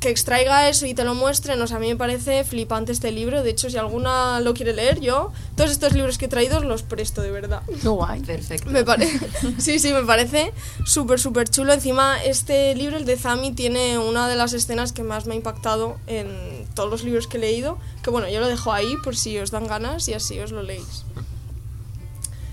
que 0.00 0.10
extraiga 0.10 0.68
eso 0.68 0.86
y 0.86 0.94
te 0.94 1.04
lo 1.04 1.14
muestre, 1.14 1.56
no 1.56 1.66
sé, 1.66 1.74
a 1.74 1.78
mí 1.78 1.88
me 1.88 1.96
parece 1.96 2.44
flipante 2.44 2.92
este 2.92 3.10
libro. 3.10 3.42
De 3.42 3.50
hecho, 3.50 3.68
si 3.68 3.76
alguna 3.76 4.40
lo 4.40 4.54
quiere 4.54 4.72
leer, 4.72 5.00
yo, 5.00 5.32
todos 5.56 5.70
estos 5.70 5.92
libros 5.92 6.18
que 6.18 6.26
he 6.26 6.28
traído 6.28 6.60
los 6.60 6.82
presto, 6.82 7.20
de 7.22 7.30
verdad. 7.30 7.62
Qué 7.82 7.88
guay. 7.88 8.20
Perfecto. 8.20 8.70
Me 8.70 8.84
parece, 8.84 9.18
sí, 9.58 9.78
sí, 9.78 9.92
me 9.92 10.04
parece 10.04 10.52
súper, 10.84 11.18
súper 11.18 11.48
chulo. 11.48 11.72
Encima, 11.72 12.22
este 12.22 12.74
libro, 12.74 12.96
el 12.96 13.04
de 13.04 13.16
Zami, 13.16 13.52
tiene 13.52 13.98
una 13.98 14.28
de 14.28 14.36
las 14.36 14.52
escenas 14.52 14.92
que 14.92 15.02
más 15.02 15.26
me 15.26 15.34
ha 15.34 15.36
impactado 15.36 15.98
en 16.06 16.66
todos 16.74 16.90
los 16.90 17.02
libros 17.02 17.26
que 17.26 17.38
he 17.38 17.40
leído. 17.40 17.78
Que 18.02 18.10
bueno, 18.10 18.28
yo 18.28 18.40
lo 18.40 18.46
dejo 18.46 18.72
ahí 18.72 18.94
por 19.02 19.16
si 19.16 19.38
os 19.38 19.50
dan 19.50 19.66
ganas 19.66 20.08
y 20.08 20.14
así 20.14 20.38
os 20.38 20.52
lo 20.52 20.62
leéis. 20.62 21.04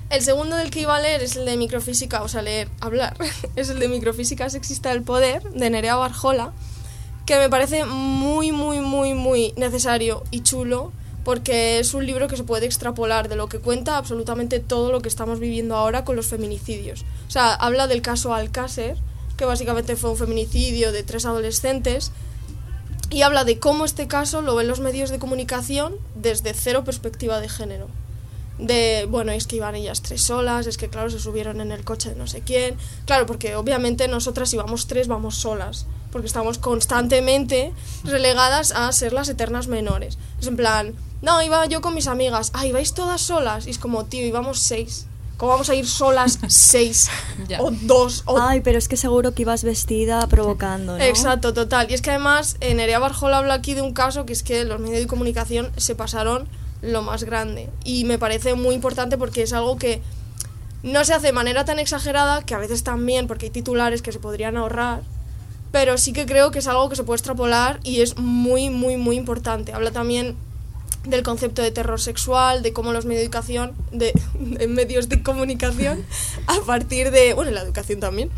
El 0.09 0.21
segundo 0.21 0.55
del 0.55 0.69
que 0.69 0.81
iba 0.81 0.95
a 0.95 0.99
leer 0.99 1.23
es 1.23 1.35
el 1.35 1.45
de 1.45 1.57
microfísica, 1.57 2.21
o 2.21 2.27
sea, 2.27 2.41
leer, 2.41 2.69
hablar. 2.79 3.17
es 3.55 3.69
el 3.69 3.79
de 3.79 3.87
microfísica 3.87 4.49
sexista 4.49 4.89
del 4.89 5.01
poder, 5.01 5.43
de 5.51 5.69
Nerea 5.69 5.95
Barjola, 5.95 6.53
que 7.25 7.37
me 7.37 7.49
parece 7.49 7.85
muy, 7.85 8.51
muy, 8.51 8.81
muy, 8.81 9.13
muy 9.13 9.53
necesario 9.57 10.23
y 10.31 10.41
chulo 10.41 10.91
porque 11.23 11.79
es 11.79 11.95
un 11.95 12.05
libro 12.05 12.27
que 12.27 12.37
se 12.37 12.43
puede 12.43 12.67
extrapolar 12.67 13.29
de 13.29 13.35
lo 13.35 13.49
que 13.49 13.57
cuenta 13.57 13.97
absolutamente 13.97 14.59
todo 14.59 14.91
lo 14.91 15.01
que 15.01 15.09
estamos 15.09 15.39
viviendo 15.39 15.75
ahora 15.75 16.05
con 16.05 16.15
los 16.15 16.27
feminicidios. 16.27 17.03
O 17.27 17.31
sea, 17.31 17.55
habla 17.55 17.87
del 17.87 18.03
caso 18.03 18.35
Alcácer, 18.35 18.95
que 19.35 19.45
básicamente 19.45 19.95
fue 19.95 20.11
un 20.11 20.17
feminicidio 20.17 20.91
de 20.91 21.01
tres 21.01 21.25
adolescentes, 21.25 22.11
y 23.09 23.23
habla 23.23 23.43
de 23.43 23.57
cómo 23.57 23.85
este 23.85 24.07
caso 24.07 24.41
lo 24.41 24.55
ven 24.55 24.67
los 24.67 24.81
medios 24.81 25.09
de 25.09 25.17
comunicación 25.17 25.95
desde 26.13 26.53
cero 26.53 26.83
perspectiva 26.83 27.39
de 27.39 27.49
género. 27.49 27.87
De, 28.57 29.05
bueno, 29.09 29.33
es 29.33 29.47
que 29.47 29.57
iban 29.57 29.75
ellas 29.75 30.01
tres 30.01 30.21
solas, 30.21 30.65
es 30.65 30.77
que 30.77 30.87
claro, 30.87 31.09
se 31.09 31.19
subieron 31.19 31.59
en 31.59 31.71
el 31.71 31.83
coche 31.83 32.09
de 32.09 32.15
no 32.15 32.25
sé 32.27 32.41
quién. 32.41 32.77
Claro, 33.05 33.25
porque 33.25 33.55
obviamente 33.55 34.07
nosotras 34.07 34.49
si 34.49 34.57
vamos 34.57 34.87
tres 34.87 35.07
vamos 35.07 35.35
solas, 35.35 35.87
porque 36.11 36.27
estamos 36.27 36.57
constantemente 36.57 37.73
relegadas 38.05 38.71
a 38.71 38.89
ser 38.93 39.11
las 39.11 39.27
eternas 39.27 39.67
menores. 39.67 40.17
Es 40.39 40.47
en 40.47 40.55
plan, 40.55 40.95
no, 41.21 41.41
iba 41.41 41.65
yo 41.65 41.81
con 41.81 41.95
mis 41.95 42.07
amigas, 42.07 42.51
ah, 42.53 42.65
ibais 42.65 42.93
todas 42.93 43.19
solas. 43.19 43.67
Y 43.67 43.71
es 43.71 43.79
como, 43.79 44.05
tío, 44.05 44.25
íbamos 44.25 44.59
seis. 44.59 45.07
¿Cómo 45.37 45.51
vamos 45.51 45.69
a 45.69 45.75
ir 45.75 45.85
solas 45.85 46.39
seis? 46.47 47.09
Ya. 47.47 47.61
O 47.61 47.71
dos, 47.71 48.23
o 48.25 48.39
Ay, 48.39 48.61
pero 48.61 48.77
es 48.77 48.87
que 48.87 48.95
seguro 48.95 49.33
que 49.33 49.41
ibas 49.41 49.63
vestida 49.63 50.25
provocando, 50.27 50.97
¿no? 50.97 51.03
Exacto, 51.03 51.53
total. 51.53 51.89
Y 51.89 51.93
es 51.93 52.01
que 52.01 52.11
además 52.11 52.57
Nerea 52.61 52.99
Barjola 52.99 53.39
habla 53.39 53.55
aquí 53.55 53.73
de 53.73 53.81
un 53.81 53.93
caso 53.93 54.25
que 54.25 54.33
es 54.33 54.43
que 54.43 54.63
los 54.63 54.79
medios 54.79 54.99
de 54.99 55.07
comunicación 55.07 55.71
se 55.77 55.95
pasaron 55.95 56.47
lo 56.81 57.01
más 57.01 57.23
grande. 57.23 57.69
Y 57.83 58.05
me 58.05 58.19
parece 58.19 58.55
muy 58.55 58.75
importante 58.75 59.17
porque 59.17 59.43
es 59.43 59.53
algo 59.53 59.77
que 59.77 60.01
no 60.83 61.03
se 61.03 61.13
hace 61.13 61.27
de 61.27 61.33
manera 61.33 61.65
tan 61.65 61.79
exagerada, 61.79 62.43
que 62.43 62.53
a 62.53 62.59
veces 62.59 62.83
también, 62.83 63.27
porque 63.27 63.47
hay 63.47 63.51
titulares 63.51 64.01
que 64.01 64.11
se 64.11 64.19
podrían 64.19 64.55
ahorrar, 64.55 65.01
pero 65.71 65.97
sí 65.97 66.13
que 66.13 66.25
creo 66.25 66.51
que 66.51 66.59
es 66.59 66.67
algo 66.67 66.89
que 66.89 66.95
se 66.95 67.03
puede 67.03 67.17
extrapolar 67.17 67.79
y 67.83 68.01
es 68.01 68.17
muy, 68.17 68.69
muy, 68.69 68.95
muy 68.95 69.15
importante. 69.15 69.73
Habla 69.73 69.91
también 69.91 70.35
del 71.05 71.23
concepto 71.23 71.61
de 71.61 71.71
terror 71.71 71.99
sexual, 71.99 72.61
de 72.61 72.73
cómo 72.73 72.93
los 72.93 73.05
medios 73.05 73.21
de 73.21 73.25
educación, 73.25 73.73
de, 73.91 74.13
medios 74.67 75.09
de 75.09 75.23
comunicación, 75.23 76.05
a 76.47 76.65
partir 76.65 77.11
de, 77.11 77.33
bueno, 77.33 77.51
la 77.51 77.61
educación 77.61 77.99
también, 77.99 78.29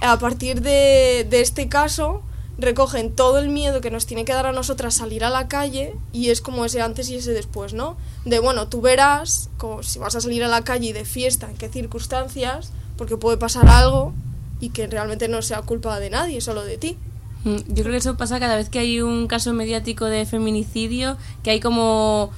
a 0.00 0.18
partir 0.18 0.60
de, 0.60 1.26
de 1.28 1.40
este 1.40 1.68
caso, 1.68 2.22
recogen 2.58 3.12
todo 3.12 3.38
el 3.38 3.48
miedo 3.48 3.80
que 3.80 3.90
nos 3.90 4.06
tiene 4.06 4.24
que 4.24 4.32
dar 4.32 4.46
a 4.46 4.52
nosotras 4.52 4.94
salir 4.94 5.24
a 5.24 5.30
la 5.30 5.48
calle 5.48 5.94
y 6.12 6.30
es 6.30 6.40
como 6.40 6.64
ese 6.64 6.80
antes 6.80 7.10
y 7.10 7.16
ese 7.16 7.32
después, 7.32 7.74
¿no? 7.74 7.96
De, 8.24 8.38
bueno, 8.38 8.68
tú 8.68 8.80
verás 8.80 9.50
como 9.58 9.82
si 9.82 9.98
vas 9.98 10.14
a 10.16 10.20
salir 10.20 10.42
a 10.42 10.48
la 10.48 10.62
calle 10.62 10.88
y 10.88 10.92
de 10.92 11.04
fiesta, 11.04 11.50
en 11.50 11.56
qué 11.56 11.68
circunstancias, 11.68 12.72
porque 12.96 13.16
puede 13.16 13.36
pasar 13.36 13.68
algo 13.68 14.14
y 14.60 14.70
que 14.70 14.86
realmente 14.86 15.28
no 15.28 15.42
sea 15.42 15.62
culpa 15.62 16.00
de 16.00 16.10
nadie, 16.10 16.40
solo 16.40 16.64
de 16.64 16.78
ti. 16.78 16.96
Mm, 17.44 17.56
Yo 17.68 17.82
creo 17.82 17.90
que 17.90 17.98
eso 17.98 18.16
pasa 18.16 18.40
cada 18.40 18.56
vez 18.56 18.70
que 18.70 18.78
hay 18.78 19.02
un 19.02 19.26
caso 19.26 19.52
mediático 19.52 20.06
de 20.06 20.24
feminicidio, 20.24 21.18
que 21.42 21.50
hay 21.50 21.60
como 21.60 22.30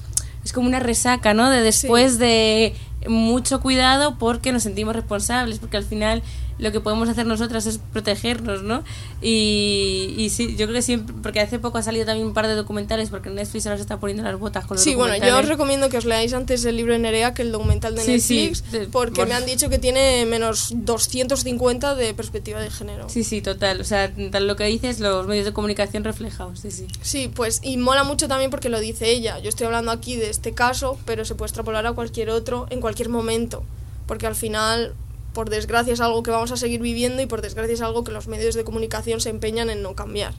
es 0.43 0.53
como 0.53 0.67
una 0.67 0.79
resaca, 0.79 1.33
¿no? 1.33 1.49
De 1.49 1.61
después 1.61 2.17
de 2.17 2.75
mucho 3.07 3.61
cuidado 3.61 4.17
porque 4.17 4.51
nos 4.51 4.63
sentimos 4.63 4.95
responsables, 4.95 5.59
porque 5.59 5.77
al 5.77 5.83
final 5.83 6.23
lo 6.59 6.71
que 6.71 6.79
podemos 6.81 7.09
hacer 7.09 7.25
nosotras 7.25 7.65
es 7.65 7.79
protegernos, 7.91 8.63
¿no? 8.63 8.83
Y, 9.21 10.13
y 10.17 10.29
sí, 10.29 10.55
yo 10.57 10.65
creo 10.65 10.73
que 10.73 10.81
siempre, 10.81 11.15
porque 11.23 11.39
hace 11.39 11.57
poco 11.59 11.77
ha 11.77 11.83
salido 11.83 12.05
también 12.05 12.27
un 12.27 12.33
par 12.33 12.47
de 12.47 12.55
documentales, 12.55 13.09
porque 13.09 13.29
Netflix 13.29 13.65
ahora 13.65 13.77
se 13.77 13.81
está 13.83 13.99
poniendo 13.99 14.23
las 14.23 14.37
botas 14.39 14.65
con 14.65 14.75
los 14.75 14.83
Sí, 14.83 14.95
bueno, 14.95 15.15
yo 15.25 15.37
os 15.37 15.47
recomiendo 15.47 15.89
que 15.89 15.97
os 15.97 16.05
leáis 16.05 16.33
antes 16.33 16.65
el 16.65 16.75
libro 16.77 16.93
de 16.93 16.99
Nerea 16.99 17.33
que 17.33 17.41
el 17.43 17.51
documental 17.51 17.95
de 17.95 18.01
Sí, 18.03 18.19
sí, 18.19 18.35
Netflix, 18.41 18.71
de- 18.71 18.87
porque 18.87 19.21
bueno. 19.21 19.29
me 19.29 19.35
han 19.35 19.45
dicho 19.45 19.69
que 19.69 19.79
tiene 19.79 20.25
menos 20.25 20.69
250 20.73 21.95
de 21.95 22.13
perspectiva 22.13 22.59
de 22.61 22.69
género. 22.69 23.07
Sí, 23.09 23.23
sí, 23.23 23.41
total. 23.41 23.81
O 23.81 23.83
sea, 23.83 24.11
tal 24.31 24.47
lo 24.47 24.55
que 24.55 24.65
dices, 24.65 24.99
los 24.99 25.27
medios 25.27 25.45
de 25.45 25.53
comunicación 25.53 26.03
reflejados, 26.03 26.59
sí, 26.59 26.71
sí. 26.71 26.87
Sí, 27.01 27.31
pues 27.33 27.61
y 27.63 27.77
mola 27.77 28.03
mucho 28.03 28.27
también 28.27 28.51
porque 28.51 28.69
lo 28.69 28.79
dice 28.79 29.09
ella. 29.11 29.39
Yo 29.39 29.49
estoy 29.49 29.65
hablando 29.67 29.91
aquí 29.91 30.15
de 30.15 30.29
este 30.29 30.53
caso, 30.53 30.97
pero 31.05 31.23
se 31.25 31.35
puede 31.35 31.47
extrapolar 31.47 31.85
a 31.87 31.93
cualquier 31.93 32.29
otro 32.29 32.67
en 32.69 32.81
cualquier 32.81 33.09
momento, 33.09 33.63
porque 34.07 34.27
al 34.27 34.35
final, 34.35 34.93
por 35.39 35.49
desgracia, 35.49 35.93
es 35.93 36.01
algo 36.01 36.21
que 36.21 36.31
vamos 36.31 36.51
a 36.51 36.57
seguir 36.57 36.81
viviendo 36.81 37.21
y 37.21 37.25
por 37.25 37.41
desgracia 37.41 37.73
es 37.73 37.79
algo 37.79 38.03
que 38.03 38.11
los 38.11 38.27
medios 38.27 38.55
de 38.55 38.65
comunicación 38.65 39.21
se 39.21 39.29
empeñan 39.29 39.69
en 39.69 39.81
no 39.81 39.95
cambiar. 39.95 40.33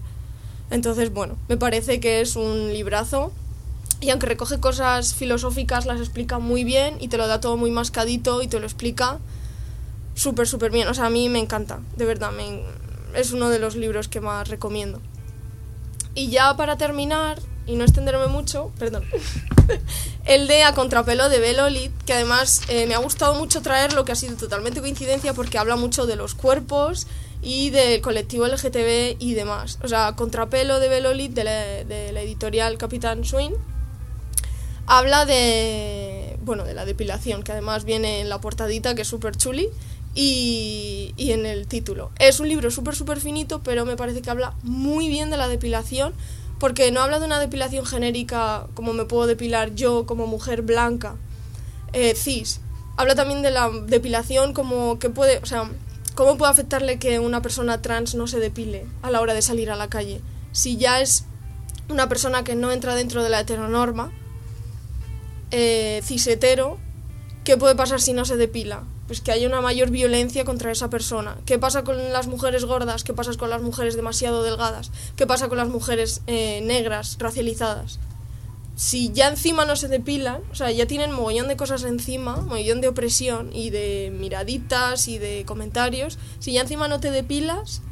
Entonces, 0.70 1.10
bueno, 1.10 1.38
me 1.48 1.56
parece 1.56 2.00
que 2.00 2.20
es 2.20 2.36
un 2.36 2.70
librazo 2.70 3.32
y 4.02 4.10
aunque 4.10 4.26
recoge 4.26 4.60
cosas 4.60 5.14
filosóficas, 5.14 5.86
las 5.86 6.00
explica 6.00 6.38
muy 6.38 6.64
bien 6.64 6.98
y 7.00 7.08
te 7.08 7.16
lo 7.16 7.28
da 7.28 7.40
todo 7.40 7.56
muy 7.56 7.70
mascadito 7.70 8.42
y 8.42 8.46
te 8.46 8.60
lo 8.60 8.66
explica 8.66 9.16
súper, 10.14 10.46
súper 10.46 10.70
bien. 10.70 10.86
O 10.86 10.92
sea, 10.92 11.06
a 11.06 11.10
mí 11.10 11.30
me 11.30 11.38
encanta, 11.38 11.80
de 11.96 12.04
verdad, 12.04 12.32
es 13.14 13.32
uno 13.32 13.48
de 13.48 13.58
los 13.58 13.76
libros 13.76 14.08
que 14.08 14.20
más 14.20 14.48
recomiendo. 14.48 15.00
Y 16.14 16.28
ya 16.28 16.58
para 16.58 16.76
terminar, 16.76 17.40
y 17.66 17.76
no 17.76 17.84
extenderme 17.84 18.26
mucho, 18.26 18.72
perdón, 18.78 19.04
el 20.24 20.48
de 20.48 20.64
A 20.64 20.74
Contrapelo 20.74 21.28
de 21.28 21.38
Belolit, 21.38 21.92
que 22.04 22.14
además 22.14 22.62
eh, 22.68 22.86
me 22.86 22.94
ha 22.94 22.98
gustado 22.98 23.34
mucho 23.34 23.62
traerlo, 23.62 24.04
que 24.04 24.12
ha 24.12 24.16
sido 24.16 24.36
totalmente 24.36 24.80
coincidencia 24.80 25.34
porque 25.34 25.58
habla 25.58 25.76
mucho 25.76 26.06
de 26.06 26.16
los 26.16 26.34
cuerpos 26.34 27.06
y 27.42 27.70
del 27.70 28.00
colectivo 28.00 28.46
LGTB 28.46 29.16
y 29.18 29.34
demás. 29.34 29.78
O 29.82 29.88
sea, 29.88 30.14
Contrapelo 30.16 30.80
de 30.80 30.88
Belolit, 30.88 31.32
de 31.32 31.44
la, 31.44 31.60
de 31.84 32.12
la 32.12 32.20
editorial 32.22 32.76
Capitán 32.76 33.24
Swing, 33.24 33.52
habla 34.86 35.24
de, 35.24 36.38
bueno, 36.42 36.64
de 36.64 36.74
la 36.74 36.84
depilación, 36.84 37.42
que 37.42 37.52
además 37.52 37.84
viene 37.84 38.20
en 38.20 38.28
la 38.28 38.40
portadita, 38.40 38.94
que 38.94 39.02
es 39.02 39.08
súper 39.08 39.36
chuli, 39.36 39.68
y, 40.14 41.14
y 41.16 41.32
en 41.32 41.46
el 41.46 41.66
título. 41.66 42.10
Es 42.18 42.40
un 42.40 42.48
libro 42.48 42.70
súper, 42.70 42.96
súper 42.96 43.20
finito, 43.20 43.60
pero 43.62 43.86
me 43.86 43.96
parece 43.96 44.20
que 44.22 44.30
habla 44.30 44.54
muy 44.62 45.08
bien 45.08 45.30
de 45.30 45.36
la 45.36 45.48
depilación, 45.48 46.12
porque 46.60 46.92
no 46.92 47.00
habla 47.00 47.18
de 47.18 47.24
una 47.24 47.40
depilación 47.40 47.86
genérica 47.86 48.66
como 48.74 48.92
me 48.92 49.06
puedo 49.06 49.26
depilar 49.26 49.74
yo 49.74 50.06
como 50.06 50.26
mujer 50.26 50.62
blanca, 50.62 51.16
eh, 51.92 52.14
cis. 52.14 52.60
Habla 52.96 53.14
también 53.14 53.40
de 53.40 53.50
la 53.50 53.70
depilación 53.86 54.52
como 54.52 54.98
que 54.98 55.08
puede, 55.08 55.38
o 55.38 55.46
sea, 55.46 55.70
cómo 56.14 56.36
puede 56.36 56.52
afectarle 56.52 56.98
que 56.98 57.18
una 57.18 57.40
persona 57.40 57.80
trans 57.80 58.14
no 58.14 58.26
se 58.26 58.38
depile 58.38 58.86
a 59.00 59.10
la 59.10 59.22
hora 59.22 59.32
de 59.32 59.40
salir 59.40 59.70
a 59.70 59.76
la 59.76 59.88
calle. 59.88 60.20
Si 60.52 60.76
ya 60.76 61.00
es 61.00 61.24
una 61.88 62.10
persona 62.10 62.44
que 62.44 62.54
no 62.54 62.70
entra 62.72 62.94
dentro 62.94 63.24
de 63.24 63.30
la 63.30 63.40
heteronorma, 63.40 64.12
eh, 65.50 66.02
cis-hetero, 66.04 66.78
¿qué 67.42 67.56
puede 67.56 67.74
pasar 67.74 68.02
si 68.02 68.12
no 68.12 68.26
se 68.26 68.36
depila? 68.36 68.84
Pues 69.10 69.20
que 69.20 69.32
haya 69.32 69.48
una 69.48 69.60
mayor 69.60 69.90
violencia 69.90 70.44
contra 70.44 70.70
esa 70.70 70.88
persona. 70.88 71.36
¿Qué 71.44 71.58
pasa 71.58 71.82
con 71.82 72.12
las 72.12 72.28
mujeres 72.28 72.64
gordas? 72.64 73.02
¿Qué 73.02 73.12
pasa 73.12 73.32
con 73.36 73.50
las 73.50 73.60
mujeres 73.60 73.96
demasiado 73.96 74.44
delgadas? 74.44 74.92
¿Qué 75.16 75.26
pasa 75.26 75.48
con 75.48 75.58
las 75.58 75.68
mujeres 75.68 76.22
eh, 76.28 76.60
negras, 76.60 77.16
racializadas? 77.18 77.98
si 78.76 79.10
ya 79.12 79.26
encima 79.26 79.64
no 79.64 79.74
se 79.74 79.88
depilan, 79.88 80.42
o 80.52 80.54
sea, 80.54 80.70
ya 80.70 80.86
tienen 80.86 81.10
mogollón 81.10 81.48
de 81.48 81.56
cosas 81.56 81.82
encima, 81.82 82.36
mogollón 82.36 82.80
de 82.80 82.86
opresión 82.86 83.50
y 83.52 83.70
de 83.70 84.12
miraditas 84.16 85.08
y 85.08 85.18
de 85.18 85.44
comentarios, 85.44 86.16
si 86.38 86.52
ya 86.52 86.60
encima 86.60 86.86
no 86.86 87.00
te 87.00 87.10
depilas, 87.10 87.82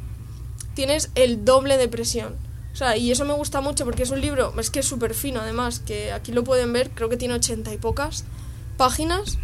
tienes 0.75 1.11
el 1.15 1.43
doble 1.43 1.75
de 1.77 1.89
presión. 1.89 2.37
O 2.71 2.75
sea, 2.77 2.95
y 2.95 3.11
eso 3.11 3.25
me 3.25 3.33
gusta 3.33 3.59
mucho 3.59 3.83
porque 3.83 4.03
es 4.03 4.11
un 4.11 4.21
libro, 4.21 4.53
es 4.57 4.69
que 4.69 4.79
es 4.79 4.85
súper 4.85 5.13
fino 5.13 5.41
además, 5.41 5.79
que 5.79 6.13
aquí 6.13 6.31
lo 6.31 6.45
pueden 6.45 6.71
ver, 6.71 6.91
creo 6.91 7.09
que 7.09 7.17
tiene 7.17 7.33
ochenta 7.33 7.73
y 7.73 7.77
pocas 7.77 8.23
páginas, 8.77 9.37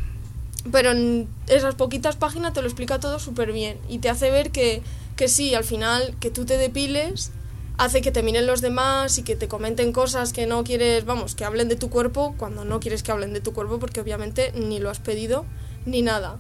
pero 0.72 0.92
en 0.92 1.28
esas 1.48 1.76
poquitas 1.76 2.16
páginas 2.16 2.54
te 2.54 2.62
lo 2.62 2.68
explica 2.68 3.00
todo 3.00 3.20
súper 3.20 3.52
bien 3.52 3.78
y 3.88 4.00
te 4.00 4.10
hace 4.10 4.32
ver 4.32 4.52
que, 4.52 4.82
que 5.16 5.28
sí, 5.28 5.54
al 5.56 5.64
final, 5.64 6.16
que 6.20 6.32
tú 6.32 6.46
te 6.46 6.58
depiles 6.58 7.32
hace 7.78 8.02
que 8.02 8.12
te 8.12 8.24
miren 8.24 8.48
los 8.48 8.62
demás 8.62 9.18
y 9.18 9.24
que 9.24 9.36
te 9.36 9.48
comenten 9.48 9.92
cosas 9.92 10.34
que 10.34 10.46
no 10.46 10.64
quieres, 10.64 11.06
vamos, 11.06 11.36
que 11.36 11.46
hablen 11.46 11.68
de 11.68 11.76
tu 11.76 11.90
cuerpo 11.90 12.36
cuando 12.38 12.64
no 12.66 12.80
quieres 12.80 13.04
que 13.04 13.12
hablen 13.12 13.34
de 13.34 13.42
tu 13.42 13.54
cuerpo 13.54 13.80
porque 13.80 14.00
obviamente 14.00 14.52
ni 14.54 14.80
lo 14.80 14.90
has 14.90 15.00
pedido 15.00 15.46
ni 15.86 16.02
nada. 16.02 16.38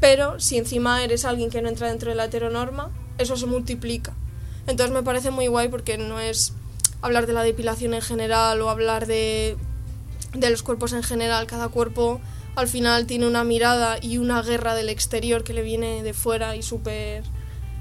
Pero 0.00 0.40
si 0.40 0.58
encima 0.58 1.02
eres 1.02 1.24
alguien 1.24 1.50
que 1.50 1.62
no 1.62 1.68
entra 1.68 1.88
dentro 1.88 2.10
de 2.10 2.16
la 2.16 2.24
heteronorma, 2.24 2.90
eso 3.18 3.36
se 3.36 3.46
multiplica. 3.46 4.14
Entonces 4.66 4.94
me 4.94 5.02
parece 5.02 5.30
muy 5.30 5.46
guay 5.46 5.68
porque 5.68 5.98
no 5.98 6.20
es 6.20 6.52
hablar 7.02 7.26
de 7.26 7.34
la 7.34 7.42
depilación 7.42 7.94
en 7.94 8.02
general 8.02 8.60
o 8.62 8.70
hablar 8.70 9.06
de, 9.06 9.56
de 10.32 10.50
los 10.50 10.62
cuerpos 10.62 10.92
en 10.94 11.02
general. 11.02 11.46
Cada 11.46 11.68
cuerpo 11.68 12.20
al 12.56 12.68
final 12.68 13.06
tiene 13.06 13.26
una 13.26 13.44
mirada 13.44 13.98
y 14.00 14.18
una 14.18 14.42
guerra 14.42 14.74
del 14.74 14.88
exterior 14.88 15.44
que 15.44 15.52
le 15.52 15.62
viene 15.62 16.02
de 16.02 16.14
fuera 16.14 16.56
y 16.56 16.62
súper 16.62 17.22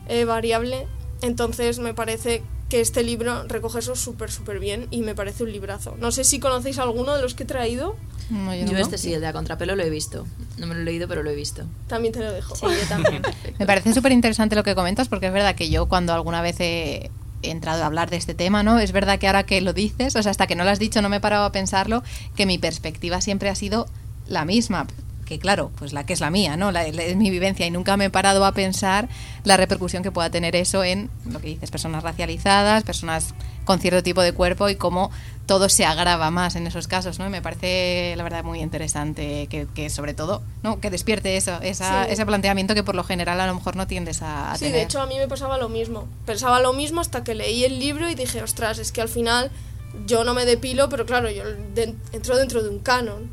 eh, 0.08 0.26
variable. 0.26 0.88
Entonces 1.22 1.80
me 1.80 1.94
parece 1.94 2.44
que 2.70 2.82
este 2.82 3.04
libro 3.04 3.44
recoge 3.48 3.80
eso 3.80 3.96
súper, 3.96 4.32
súper 4.32 4.60
bien 4.60 4.88
y 4.90 5.02
me 5.02 5.14
parece 5.16 5.44
un 5.44 5.52
librazo. 5.52 5.96
No 6.00 6.12
sé 6.12 6.24
si 6.24 6.40
conocéis 6.40 6.80
alguno 6.80 7.16
de 7.16 7.22
los 7.22 7.36
que 7.36 7.44
he 7.44 7.46
traído. 7.46 7.96
No, 8.30 8.56
yo 8.56 8.66
Yo 8.66 8.74
no. 8.74 8.80
este 8.80 8.98
sí, 8.98 9.14
el 9.14 9.22
de 9.22 9.28
a 9.28 9.34
contrapelo 9.34 9.76
lo 9.76 9.84
he 9.84 9.90
visto. 9.90 10.26
No 10.58 10.66
me 10.66 10.74
lo 10.76 10.82
he 10.82 10.84
leído, 10.84 11.08
pero 11.08 11.24
lo 11.24 11.30
he 11.30 11.36
visto. 11.36 11.64
También 11.88 12.14
te 12.14 12.20
lo 12.22 12.32
dejo. 12.32 12.56
Sí, 12.56 12.66
yo 12.66 12.88
también. 12.90 13.22
Me 13.60 13.66
parece 13.66 13.94
súper 13.94 14.12
interesante 14.12 14.56
lo 14.56 14.64
que 14.64 14.76
comentas 14.76 15.08
porque 15.08 15.28
es 15.28 15.34
verdad 15.34 15.56
que 15.56 15.70
yo 15.70 15.88
cuando 15.88 16.14
alguna 16.14 16.42
vez 16.42 16.60
he 16.60 17.12
he 17.44 17.52
entrado 17.52 17.84
a 17.84 17.86
hablar 17.86 18.10
de 18.10 18.16
este 18.16 18.34
tema, 18.34 18.64
¿no? 18.64 18.80
Es 18.80 18.94
verdad 18.94 19.20
que 19.20 19.28
ahora 19.28 19.44
que 19.44 19.60
lo 19.62 19.74
dices, 19.74 20.16
o 20.16 20.24
sea, 20.24 20.32
hasta 20.32 20.48
que 20.48 20.56
no 20.56 20.64
lo 20.64 20.70
has 20.70 20.80
dicho 20.80 21.02
no 21.02 21.10
me 21.10 21.18
he 21.18 21.20
parado 21.20 21.44
a 21.44 21.52
pensarlo, 21.52 22.02
que 22.38 22.46
mi 22.46 22.58
perspectiva 22.58 23.20
siempre 23.20 23.50
ha 23.50 23.56
sido 23.56 23.86
la 24.28 24.46
misma. 24.46 24.88
Que 25.26 25.40
claro, 25.40 25.72
pues 25.78 25.94
la 25.94 26.06
que 26.06 26.12
es 26.12 26.20
la 26.20 26.30
mía, 26.30 26.58
¿no? 26.58 26.74
La, 26.74 26.86
la- 26.92 27.04
es 27.04 27.16
mi 27.16 27.30
vivencia 27.30 27.66
y 27.66 27.72
nunca 27.72 27.96
me 27.96 28.06
he 28.06 28.10
parado 28.10 28.44
a 28.46 28.52
pensar 28.52 29.08
la 29.46 29.56
repercusión 29.56 30.04
que 30.04 30.12
pueda 30.12 30.30
tener 30.30 30.54
eso 30.56 30.84
en 30.84 31.10
lo 31.26 31.40
que 31.40 31.48
dices, 31.48 31.72
personas 31.72 32.04
racializadas, 32.04 32.84
personas 32.84 33.34
con 33.64 33.80
cierto 33.80 34.04
tipo 34.04 34.22
de 34.22 34.34
cuerpo 34.34 34.68
y 34.68 34.76
cómo 34.76 35.12
todo 35.46 35.70
se 35.70 35.86
agrava 35.86 36.30
más 36.30 36.58
en 36.58 36.68
esos 36.68 36.90
casos, 36.90 37.20
¿no? 37.20 37.26
Y 37.26 37.30
me 37.30 37.42
parece, 37.42 38.14
la 38.18 38.24
verdad, 38.24 38.44
muy 38.44 38.60
interesante 38.60 39.48
que, 39.50 39.66
que 39.74 39.90
sobre 39.90 40.14
todo, 40.14 40.42
¿no? 40.62 40.82
Que 40.82 40.90
despierte 40.90 41.38
eso, 41.38 41.58
esa, 41.62 42.06
Sí. 42.06 42.12
ese 42.12 42.26
planteamiento 42.26 42.76
que 42.76 42.84
por 42.84 42.96
lo 42.96 43.06
general 43.06 43.40
a 43.40 43.48
lo 43.48 43.56
mejor 43.56 43.78
no 43.78 43.88
tiendes 43.88 44.22
a, 44.22 44.52
a 44.52 44.56
Sí, 44.58 44.66
tener. 44.66 44.76
de 44.76 44.84
hecho 44.84 45.02
a 45.02 45.06
mí 45.08 45.18
me 45.18 45.30
pasaba 45.30 45.58
lo 45.58 45.70
mismo. 45.70 46.06
Pensaba 46.26 46.60
lo 46.60 46.74
mismo 46.74 47.00
hasta 47.00 47.24
que 47.24 47.34
leí 47.34 47.64
el 47.64 47.80
libro 47.80 48.10
y 48.10 48.16
dije, 48.16 48.44
ostras, 48.44 48.78
es 48.78 48.92
que 48.92 49.02
al 49.02 49.10
final 49.10 49.52
yo 50.06 50.26
no 50.26 50.34
me 50.34 50.46
depilo, 50.46 50.90
pero 50.90 51.06
claro, 51.06 51.30
yo 51.32 51.44
de- 51.74 51.96
entro 52.12 52.36
dentro 52.38 52.62
de 52.62 52.70
un 52.70 52.80
canon. 52.80 53.32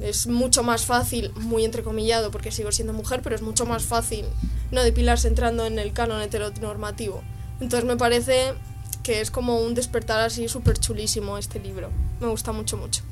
Es 0.00 0.26
mucho 0.26 0.62
más 0.62 0.84
fácil, 0.84 1.32
muy 1.36 1.64
entrecomillado 1.64 2.30
porque 2.30 2.50
sigo 2.50 2.72
siendo 2.72 2.92
mujer, 2.92 3.22
pero 3.22 3.34
es 3.34 3.42
mucho 3.42 3.64
más 3.66 3.84
fácil 3.84 4.26
no 4.70 4.82
depilarse 4.82 5.28
entrando 5.28 5.64
en 5.64 5.78
el 5.78 5.92
canon 5.92 6.20
heteronormativo. 6.20 7.22
Entonces 7.60 7.86
me 7.86 7.96
parece 7.96 8.54
que 9.02 9.20
es 9.20 9.30
como 9.30 9.60
un 9.60 9.74
despertar 9.74 10.20
así 10.20 10.48
súper 10.48 10.78
chulísimo 10.78 11.38
este 11.38 11.60
libro. 11.60 11.90
Me 12.20 12.26
gusta 12.26 12.52
mucho, 12.52 12.76
mucho. 12.76 13.02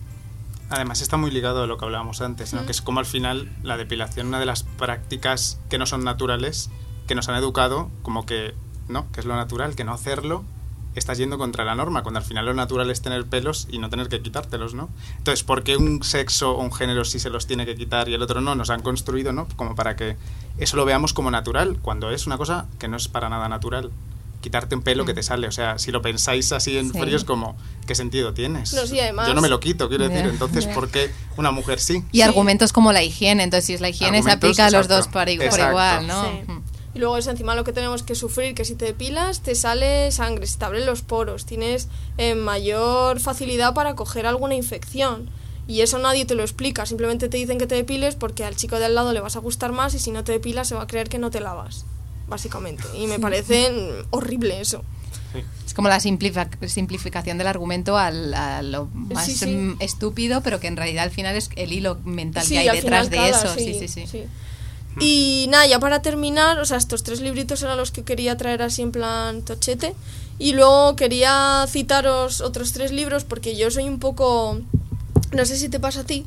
Además 0.71 1.01
está 1.01 1.17
muy 1.17 1.31
ligado 1.31 1.63
a 1.63 1.67
lo 1.67 1.79
que 1.79 1.85
hablábamos 1.85 2.21
antes, 2.21 2.53
¿no? 2.53 2.67
que 2.67 2.73
es 2.73 2.83
como 2.83 2.99
al 2.99 3.07
final 3.07 3.51
la 3.63 3.77
depilación, 3.77 4.29
una 4.29 4.41
de 4.41 4.47
las 4.47 4.63
prácticas 4.63 5.59
que 5.69 5.79
no 5.79 5.87
son 5.87 6.05
naturales, 6.05 6.71
que 7.07 7.15
nos 7.15 7.29
han 7.29 7.37
educado 7.37 7.91
como 8.03 8.27
que 8.27 8.55
no, 8.89 9.11
que 9.13 9.21
es 9.21 9.27
lo 9.27 9.37
natural, 9.37 9.77
que 9.77 9.85
no 9.85 9.93
hacerlo 9.93 10.45
estás 10.95 11.19
yendo 11.19 11.39
contra 11.39 11.65
la 11.65 11.75
norma, 11.75 12.03
cuando 12.03 12.21
al 12.21 12.25
final 12.27 12.47
lo 12.47 12.55
natural 12.55 12.91
es 12.91 13.03
tener 13.03 13.25
pelos 13.27 13.67
y 13.71 13.79
no 13.79 13.91
tener 13.91 14.09
que 14.09 14.21
quitártelos, 14.21 14.75
¿no? 14.75 14.89
Entonces, 15.19 15.43
¿por 15.45 15.63
qué 15.63 15.77
un 15.77 16.03
sexo 16.03 16.53
o 16.53 16.63
un 16.63 16.73
género 16.73 17.05
sí 17.05 17.19
se 17.19 17.31
los 17.31 17.47
tiene 17.47 17.67
que 17.67 17.75
quitar 17.75 18.09
y 18.09 18.15
el 18.15 18.23
otro 18.23 18.41
no? 18.41 18.55
Nos 18.55 18.71
han 18.71 18.83
construido, 18.83 19.33
¿no? 19.33 19.49
Como 19.57 19.75
para 19.75 19.97
que 19.97 20.17
eso 20.59 20.77
lo 20.77 20.85
veamos 20.85 21.13
como 21.13 21.31
natural, 21.31 21.79
cuando 21.83 22.11
es 22.11 22.27
una 22.27 22.37
cosa 22.39 22.67
que 22.79 22.89
no 22.89 22.97
es 22.97 23.09
para 23.09 23.29
nada 23.29 23.49
natural. 23.49 23.91
Quitarte 24.41 24.75
un 24.75 24.83
pelo 24.83 25.07
que 25.07 25.15
te 25.15 25.23
sale, 25.23 25.49
o 25.49 25.53
sea, 25.53 25.79
si 25.79 25.91
lo 25.91 26.03
pensáis 26.03 26.53
así 26.53 26.77
en 26.77 26.93
Sí. 26.93 27.01
frío 27.01 27.17
es 27.17 27.25
como, 27.25 27.57
¿qué 27.87 27.95
sentido 27.95 28.35
tienes? 28.35 28.75
No, 28.75 28.87
sí, 28.87 29.01
además- 29.01 29.27
Yo 29.27 29.33
no 29.33 29.41
me 29.41 29.49
lo 29.49 29.59
quito, 29.59 29.89
quiero 29.89 30.07
decir, 30.07 30.27
entonces. 30.29 30.67
¿por 30.67 30.91
qué 30.91 31.11
una 31.39 31.51
mujer 31.51 31.81
sí? 31.81 32.05
Y 32.13 32.21
argumentos 32.21 32.73
como 32.75 32.93
la 32.93 33.03
higiene, 33.03 33.43
entonces 33.43 33.65
si 33.65 33.73
es 33.73 33.81
la 33.81 33.89
higiene 33.89 34.23
se 34.23 34.31
aplica 34.31 34.67
a 34.67 34.71
los 34.71 34.83
exacto. 34.87 34.97
dos 34.97 35.09
por, 35.09 35.29
igual, 35.31 35.49
por 35.49 35.61
igual, 35.61 36.07
¿no? 36.07 36.64
Y 36.95 37.01
luego 37.01 37.17
es 37.19 37.27
encima 37.27 37.55
lo 37.57 37.65
que 37.65 37.73
tenemos 37.73 38.03
que 38.05 38.15
sufrir, 38.15 38.55
que 38.55 38.65
si 38.65 38.75
te 38.77 38.85
depilas 38.85 39.41
te 39.41 39.55
sale 39.55 40.11
sangre, 40.13 40.47
se 40.47 40.59
te 40.59 40.65
abren 40.65 40.87
los 40.87 41.03
poros, 41.03 41.45
tienes 41.45 41.89
eh, 42.19 42.35
mayor 42.37 43.19
facilidad 43.21 43.75
para 43.75 43.95
coger 43.97 44.27
alguna 44.27 44.55
infección. 44.55 45.29
Y 45.67 45.81
eso 45.81 45.99
nadie 45.99 46.25
te 46.27 46.35
lo 46.35 46.43
explica, 46.43 46.85
simplemente 46.87 47.29
te 47.29 47.37
dicen 47.39 47.59
que 47.59 47.67
te 47.67 47.75
depiles 47.75 48.15
porque 48.15 48.45
al 48.45 48.55
chico 48.55 48.79
de 48.79 48.85
al 48.85 48.95
lado 48.95 49.13
le 49.13 49.21
vas 49.21 49.35
a 49.35 49.41
gustar 49.41 49.73
más 49.73 49.95
y 49.95 49.99
si 49.99 50.11
no 50.11 50.23
te 50.23 50.33
depilas 50.33 50.69
se 50.69 50.75
va 50.75 50.83
a 50.83 50.87
creer 50.87 51.09
que 51.09 51.19
no 51.19 51.31
te 51.31 51.41
lavas, 51.41 51.85
básicamente. 52.29 52.85
Y 52.97 53.07
me 53.07 53.19
parece 53.19 53.71
horrible 54.11 54.61
eso. 54.61 54.85
Es 55.67 55.75
como 55.75 55.89
la 55.89 55.99
simplifa- 55.99 56.49
simplificación 56.69 57.39
del 57.39 57.47
argumento 57.49 57.97
al, 57.97 58.33
a 58.35 58.63
lo 58.63 58.87
más 58.93 59.25
Sí, 59.27 59.35
sí. 59.37 59.75
estúpido, 59.81 60.43
pero 60.43 60.61
que 60.61 60.69
en 60.69 60.77
realidad 60.77 61.03
al 61.05 61.11
final 61.11 61.35
es 61.35 61.51
el 61.57 61.73
hilo 61.73 61.99
mental 62.05 62.45
Sí, 62.47 62.53
que 62.55 62.59
hay 62.61 62.77
detrás 62.77 63.09
final 63.09 63.11
de 63.11 63.31
eso. 63.31 63.55
Sí, 63.55 63.75
sí, 63.89 64.07
sí. 64.07 64.25
Y 65.01 65.47
nada, 65.49 65.67
ya 65.67 65.81
para 65.81 66.03
terminar, 66.03 66.59
o 66.59 66.65
sea, 66.65 66.77
estos 66.77 67.03
tres 67.03 67.21
libritos 67.21 67.63
eran 67.63 67.77
los 67.77 67.91
que 67.91 68.05
quería 68.05 68.37
traer 68.37 68.63
así 68.63 68.83
en 68.83 68.93
plan 68.93 69.43
tochete. 69.43 69.95
Y 70.39 70.53
luego 70.53 70.97
quería 70.97 71.65
citaros 71.69 72.41
otros 72.41 72.73
tres 72.73 72.93
libros 72.93 73.25
porque 73.25 73.57
yo 73.57 73.71
soy 73.71 73.85
un 73.85 73.99
poco, 73.99 74.61
no 75.33 75.45
sé 75.45 75.57
si 75.57 75.69
te 75.69 75.81
pasa 75.81 76.01
a 76.01 76.05
ti, 76.05 76.27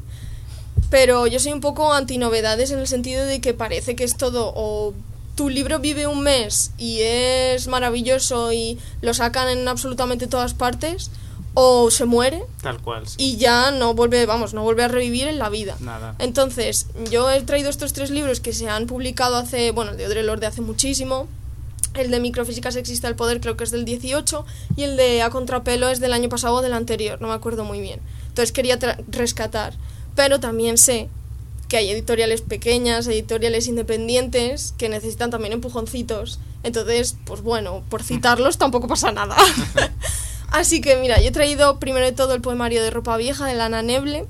pero 0.89 1.27
yo 1.27 1.39
soy 1.39 1.51
un 1.51 1.61
poco 1.61 1.93
antinovedades 1.93 2.71
en 2.71 2.79
el 2.79 2.87
sentido 2.87 3.25
de 3.25 3.41
que 3.41 3.53
parece 3.53 3.95
que 3.95 4.03
es 4.03 4.15
todo 4.15 4.53
o 4.55 4.93
tu 5.35 5.49
libro 5.49 5.79
vive 5.79 6.07
un 6.07 6.21
mes 6.21 6.71
y 6.77 7.01
es 7.01 7.67
maravilloso 7.67 8.51
y 8.53 8.79
lo 9.01 9.13
sacan 9.13 9.49
en 9.49 9.67
absolutamente 9.67 10.27
todas 10.27 10.53
partes 10.53 11.11
o 11.59 11.89
se 11.89 12.05
muere 12.05 12.43
Tal 12.61 12.79
cual, 12.79 13.07
sí. 13.07 13.15
y 13.17 13.37
ya 13.37 13.71
no 13.71 13.95
vuelve, 13.95 14.27
vamos, 14.27 14.53
no 14.53 14.61
vuelve 14.61 14.83
a 14.83 14.89
revivir 14.89 15.27
en 15.27 15.39
la 15.39 15.49
vida. 15.49 15.75
Nada. 15.79 16.13
Entonces, 16.19 16.85
yo 17.09 17.31
he 17.31 17.41
traído 17.41 17.71
estos 17.71 17.93
tres 17.93 18.11
libros 18.11 18.39
que 18.39 18.53
se 18.53 18.69
han 18.69 18.85
publicado 18.85 19.37
hace, 19.37 19.71
bueno, 19.71 19.89
el 19.89 19.97
de 19.97 20.05
Audre 20.05 20.21
Lorde 20.21 20.45
hace 20.45 20.61
muchísimo, 20.61 21.27
el 21.95 22.11
de 22.11 22.19
Microfísica 22.19 22.71
Sexista 22.71 23.07
del 23.07 23.15
Poder 23.15 23.41
creo 23.41 23.57
que 23.57 23.63
es 23.63 23.71
del 23.71 23.85
18 23.85 24.45
y 24.75 24.83
el 24.83 24.97
de 24.97 25.23
A 25.23 25.31
Contrapelo 25.31 25.89
es 25.89 25.99
del 25.99 26.13
año 26.13 26.29
pasado 26.29 26.57
o 26.57 26.61
del 26.61 26.73
anterior, 26.73 27.19
no 27.21 27.27
me 27.27 27.33
acuerdo 27.33 27.63
muy 27.63 27.81
bien. 27.81 28.01
Entonces 28.27 28.51
quería 28.51 28.77
rescatar, 29.07 29.73
pero 30.15 30.39
también 30.39 30.77
sé 30.77 31.09
que 31.69 31.77
hay 31.77 31.89
editoriales 31.89 32.41
pequeñas, 32.41 33.07
editoriales 33.07 33.67
independientes 33.67 34.75
que 34.77 34.89
necesitan 34.89 35.31
también 35.31 35.53
empujoncitos. 35.53 36.39
Entonces, 36.61 37.17
pues 37.25 37.41
bueno, 37.41 37.81
por 37.89 38.03
citarlos 38.03 38.59
tampoco 38.59 38.87
pasa 38.87 39.11
nada. 39.11 39.35
Así 40.51 40.81
que 40.81 40.95
mira, 40.97 41.19
yo 41.19 41.27
he 41.27 41.31
traído 41.31 41.79
primero 41.79 42.05
de 42.05 42.11
todo 42.11 42.33
el 42.33 42.41
poemario 42.41 42.81
de 42.81 42.89
Ropa 42.89 43.17
Vieja 43.17 43.45
de 43.45 43.55
Lana 43.55 43.81
Neble, 43.81 44.25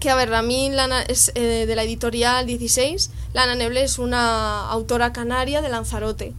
que 0.00 0.10
a 0.10 0.16
ver, 0.16 0.32
a 0.34 0.42
mí 0.42 0.70
Lana 0.70 1.02
es 1.02 1.32
eh, 1.34 1.66
de 1.66 1.76
la 1.76 1.82
editorial 1.82 2.46
16. 2.46 3.10
Lana 3.32 3.54
Neble 3.54 3.82
es 3.82 3.98
una 3.98 4.68
autora 4.68 5.12
canaria 5.12 5.62
de 5.62 5.68
Lanzarote. 5.68 6.32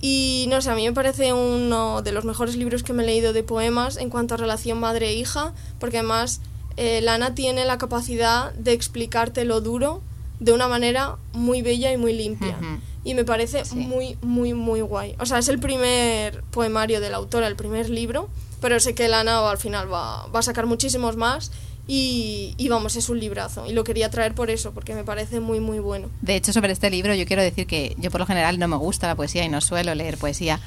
Y 0.00 0.46
no 0.50 0.60
sé, 0.60 0.70
a 0.70 0.74
mí 0.74 0.86
me 0.86 0.92
parece 0.92 1.32
uno 1.32 2.02
de 2.02 2.12
los 2.12 2.24
mejores 2.24 2.56
libros 2.56 2.82
que 2.82 2.92
me 2.92 3.02
he 3.02 3.06
leído 3.06 3.32
de 3.32 3.42
poemas 3.42 3.96
en 3.96 4.10
cuanto 4.10 4.34
a 4.34 4.36
relación 4.36 4.78
madre-hija, 4.78 5.52
porque 5.78 5.98
además 5.98 6.40
eh, 6.76 7.00
Lana 7.02 7.34
tiene 7.34 7.64
la 7.64 7.78
capacidad 7.78 8.52
de 8.54 8.72
explicarte 8.72 9.44
lo 9.44 9.60
duro 9.60 10.02
de 10.40 10.52
una 10.52 10.68
manera 10.68 11.16
muy 11.32 11.62
bella 11.62 11.92
y 11.92 11.96
muy 11.96 12.12
limpia. 12.12 12.58
Y 13.04 13.14
me 13.14 13.24
parece 13.24 13.64
Sí. 13.64 13.76
muy, 13.76 14.16
muy, 14.22 14.54
muy 14.54 14.80
guay. 14.80 15.14
O 15.20 15.26
sea, 15.26 15.38
es 15.38 15.48
el 15.48 15.58
primer 15.58 16.42
poemario 16.44 17.00
de 17.00 17.10
la 17.10 17.18
autora, 17.18 17.46
el 17.46 17.56
primer 17.56 17.90
libro, 17.90 18.28
pero 18.60 18.80
sé 18.80 18.94
que 18.94 19.08
Lana 19.08 19.48
al 19.50 19.58
final 19.58 19.92
va, 19.92 20.26
va 20.28 20.38
a 20.38 20.42
sacar 20.42 20.64
muchísimos 20.66 21.16
más 21.16 21.52
y, 21.86 22.54
y 22.56 22.68
vamos, 22.68 22.96
es 22.96 23.10
un 23.10 23.20
librazo. 23.20 23.66
Y 23.66 23.74
lo 23.74 23.84
quería 23.84 24.08
traer 24.10 24.34
por 24.34 24.48
eso, 24.48 24.72
porque 24.72 24.94
me 24.94 25.04
parece 25.04 25.38
muy, 25.40 25.60
muy 25.60 25.80
bueno. 25.80 26.08
De 26.22 26.34
hecho, 26.34 26.52
sobre 26.54 26.72
este 26.72 26.88
libro 26.88 27.14
yo 27.14 27.26
quiero 27.26 27.42
decir 27.42 27.66
que 27.66 27.94
yo 27.98 28.10
por 28.10 28.20
lo 28.20 28.26
general 28.26 28.58
no 28.58 28.68
me 28.68 28.76
gusta 28.76 29.06
la 29.06 29.14
poesía 29.16 29.44
y 29.44 29.50
no 29.50 29.60
suelo 29.60 29.94
leer 29.94 30.16
poesía. 30.16 30.60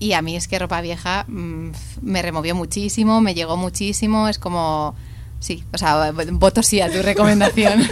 Y 0.00 0.14
a 0.14 0.22
mí 0.22 0.34
es 0.34 0.48
que 0.48 0.58
Ropa 0.58 0.80
Vieja 0.80 1.24
mm, 1.28 1.70
me 2.02 2.22
removió 2.22 2.54
muchísimo, 2.56 3.20
me 3.20 3.34
llegó 3.34 3.56
muchísimo, 3.56 4.26
es 4.28 4.38
como... 4.40 4.96
Sí, 5.38 5.62
o 5.72 5.78
sea, 5.78 6.10
voto 6.32 6.62
sí 6.62 6.80
a 6.80 6.90
tu 6.92 7.00
recomendación. 7.00 7.80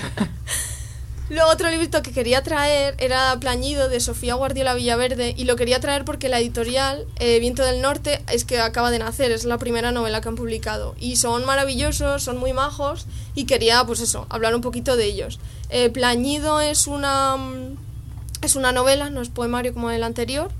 Luego 1.30 1.50
otro 1.50 1.68
librito 1.68 2.00
que 2.02 2.12
quería 2.12 2.42
traer 2.42 2.94
era 2.98 3.36
Plañido 3.38 3.90
de 3.90 4.00
Sofía 4.00 4.34
Guardiola 4.34 4.72
Villaverde 4.72 5.34
y 5.36 5.44
lo 5.44 5.56
quería 5.56 5.78
traer 5.78 6.06
porque 6.06 6.30
la 6.30 6.40
editorial 6.40 7.06
eh, 7.16 7.38
Viento 7.38 7.62
del 7.64 7.82
Norte 7.82 8.22
es 8.32 8.46
que 8.46 8.58
acaba 8.60 8.90
de 8.90 8.98
nacer, 8.98 9.30
es 9.30 9.44
la 9.44 9.58
primera 9.58 9.92
novela 9.92 10.22
que 10.22 10.28
han 10.30 10.36
publicado 10.36 10.94
y 10.98 11.16
son 11.16 11.44
maravillosos, 11.44 12.22
son 12.22 12.38
muy 12.38 12.54
majos 12.54 13.04
y 13.34 13.44
quería 13.44 13.84
pues 13.84 14.00
eso, 14.00 14.26
hablar 14.30 14.54
un 14.54 14.62
poquito 14.62 14.96
de 14.96 15.04
ellos. 15.04 15.38
Eh, 15.68 15.90
Plañido 15.90 16.62
es 16.62 16.86
una, 16.86 17.36
mm, 17.36 17.76
es 18.40 18.56
una 18.56 18.72
novela, 18.72 19.10
no 19.10 19.20
es 19.20 19.28
poemario 19.28 19.74
como 19.74 19.90
el 19.90 20.04
anterior, 20.04 20.50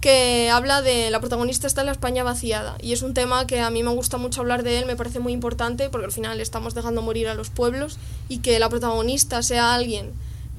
que 0.00 0.48
habla 0.50 0.80
de 0.80 1.10
la 1.10 1.20
protagonista 1.20 1.66
está 1.66 1.80
en 1.82 1.86
la 1.86 1.92
España 1.92 2.22
vaciada. 2.22 2.76
Y 2.80 2.92
es 2.92 3.02
un 3.02 3.14
tema 3.14 3.46
que 3.46 3.60
a 3.60 3.70
mí 3.70 3.82
me 3.82 3.90
gusta 3.90 4.16
mucho 4.16 4.40
hablar 4.40 4.62
de 4.62 4.78
él, 4.78 4.86
me 4.86 4.96
parece 4.96 5.18
muy 5.18 5.32
importante 5.32 5.90
porque 5.90 6.06
al 6.06 6.12
final 6.12 6.40
estamos 6.40 6.74
dejando 6.74 7.02
morir 7.02 7.28
a 7.28 7.34
los 7.34 7.50
pueblos 7.50 7.98
y 8.28 8.38
que 8.38 8.58
la 8.58 8.68
protagonista 8.68 9.42
sea 9.42 9.74
alguien 9.74 10.12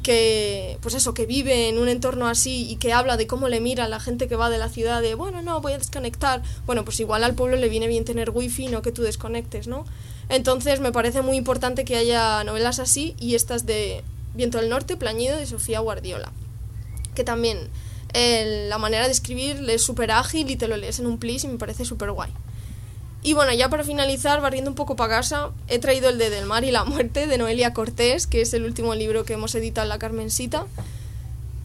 que 0.04 0.78
pues 0.82 0.96
eso 0.96 1.14
que 1.14 1.26
vive 1.26 1.68
en 1.68 1.78
un 1.78 1.90
entorno 1.90 2.28
así 2.28 2.70
y 2.70 2.78
que 2.78 2.94
habla 2.94 3.18
de 3.18 3.28
cómo 3.28 3.50
le 3.50 3.60
mira 3.60 3.88
la 3.90 4.00
gente 4.00 4.30
que 4.30 4.38
va 4.38 4.50
de 4.50 4.58
la 4.58 4.70
ciudad 4.70 5.02
de 5.02 5.14
bueno 5.14 5.42
no 5.42 5.60
voy 5.60 5.74
a 5.74 5.78
desconectar 5.78 6.42
bueno 6.66 6.86
pues 6.86 7.02
igual 7.02 7.24
al 7.24 7.36
pueblo 7.36 7.58
le 7.58 7.68
viene 7.68 7.88
bien 7.88 8.06
tener 8.06 8.30
wifi 8.30 8.68
no 8.68 8.82
que 8.82 8.94
tú 8.94 9.02
desconectes 9.02 9.68
no 9.68 9.86
entonces 10.30 10.80
me 10.80 10.94
parece 10.94 11.22
muy 11.22 11.36
importante 11.36 11.84
que 11.84 11.98
haya 11.98 12.42
novelas 12.46 12.80
así 12.80 13.14
y 13.20 13.36
estas 13.36 13.66
de 13.66 14.04
Viento 14.36 14.60
del 14.60 14.70
Norte 14.70 14.96
Plañido 14.96 15.36
de 15.36 15.46
Sofía 15.46 15.82
Guardiola 15.82 16.32
que 17.14 17.26
también 17.26 17.70
eh, 18.14 18.66
la 18.70 18.78
manera 18.78 19.05
de 19.05 19.12
escribir 19.12 19.64
es 19.70 19.84
súper 19.84 20.12
ágil 20.12 20.49
y 20.49 20.55
te 20.55 20.68
lo 20.68 20.78
lees 20.78 20.99
en 20.99 21.07
un 21.07 21.18
plis 21.18 21.43
y 21.43 21.47
me 21.47 21.57
parece 21.57 21.86
súper 21.86 22.12
guay. 22.12 22.32
Y 23.22 23.34
bueno, 23.34 23.51
ya 23.53 23.70
para 23.70 23.84
finalizar, 23.84 24.39
barriendo 24.41 24.72
un 24.72 24.76
poco 24.76 24.95
para 24.95 25.16
casa, 25.16 25.49
he 25.68 25.80
traído 25.80 26.10
el 26.10 26.18
de 26.18 26.30
Del 26.30 26.45
Mar 26.45 26.64
y 26.64 26.72
la 26.72 26.86
Muerte 26.86 27.28
de 27.28 27.38
Noelia 27.38 27.74
Cortés, 27.74 28.28
que 28.28 28.41
es 28.41 28.53
el 28.53 28.64
último 28.64 28.95
libro 28.95 29.26
que 29.26 29.34
hemos 29.34 29.53
editado 29.55 29.84
en 29.86 29.89
la 29.89 29.99
Carmencita. 29.99 30.66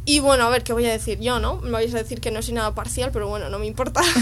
Y 0.05 0.19
bueno, 0.19 0.45
a 0.45 0.51
ver, 0.51 0.65
¿qué 0.65 0.73
voy 0.73 0.85
a 0.87 0.93
decir 0.93 1.21
yo, 1.21 1.39
no? 1.39 1.57
Me 1.57 1.71
vais 1.71 1.95
a 1.95 1.99
decir 1.99 2.21
que 2.21 2.31
no 2.31 2.43
soy 2.43 2.55
nada 2.55 2.75
parcial, 2.75 3.11
pero 3.13 3.29
bueno, 3.29 3.49
no 3.51 3.59
me 3.59 3.67
importa. 3.67 4.03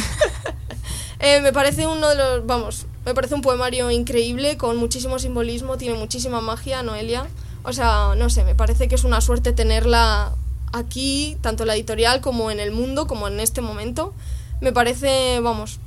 Eh, 1.24 1.40
me 1.40 1.52
parece 1.52 1.86
uno 1.86 2.08
de 2.08 2.16
los, 2.16 2.46
vamos, 2.46 2.86
me 3.06 3.14
parece 3.14 3.36
un 3.36 3.42
poemario 3.42 3.92
increíble, 3.92 4.56
con 4.56 4.76
muchísimo 4.76 5.20
simbolismo, 5.20 5.78
tiene 5.78 5.96
muchísima 5.96 6.40
magia, 6.40 6.82
Noelia. 6.82 7.28
O 7.62 7.72
sea, 7.72 8.14
no 8.16 8.28
sé, 8.28 8.42
me 8.42 8.56
parece 8.56 8.88
que 8.88 8.96
es 8.96 9.04
una 9.04 9.20
suerte 9.20 9.52
tenerla 9.52 10.32
aquí, 10.72 11.36
tanto 11.40 11.62
en 11.64 11.68
la 11.68 11.74
editorial 11.76 12.20
como 12.20 12.50
en 12.50 12.60
el 12.60 12.72
mundo, 12.72 13.06
como 13.06 13.28
en 13.28 13.40
este 13.40 13.60
momento. 13.60 14.12
Me 14.60 14.72
parece, 14.72 15.40
vamos, 15.40 15.78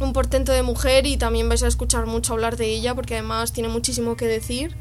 un 0.00 0.12
portento 0.12 0.52
de 0.52 0.62
mujer 0.62 1.06
y 1.06 1.16
también 1.16 1.48
vais 1.48 1.62
a 1.62 1.68
escuchar 1.68 2.06
mucho 2.06 2.32
hablar 2.32 2.56
de 2.56 2.66
ella 2.66 2.94
porque 2.94 3.14
además 3.14 3.52
tiene 3.52 3.68
muchísimo 3.68 4.16
que 4.16 4.26
decir. 4.26 4.74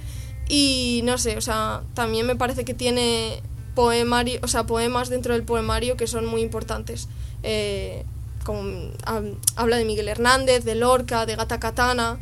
Y 0.48 1.02
no 1.04 1.18
sé, 1.18 1.38
o 1.38 1.42
sea, 1.42 1.82
también 1.94 2.26
me 2.26 2.36
parece 2.36 2.66
que 2.66 2.74
tiene 2.74 3.42
poemario, 3.76 4.40
o 4.44 4.48
sea, 4.48 4.66
poemas 4.66 5.10
dentro 5.10 5.34
del 5.34 5.44
poemario 5.44 5.96
que 5.96 6.08
son 6.08 6.26
muy 6.26 6.42
importantes. 6.42 7.08
Eh, 7.44 8.04
como, 8.44 8.62
hab- 9.06 9.36
habla 9.56 9.78
de 9.78 9.86
Miguel 9.86 10.08
Hernández, 10.08 10.64
de 10.66 10.76
Lorca, 10.76 11.26
de 11.26 11.36
Gata 11.36 11.60
Katana. 11.60 12.18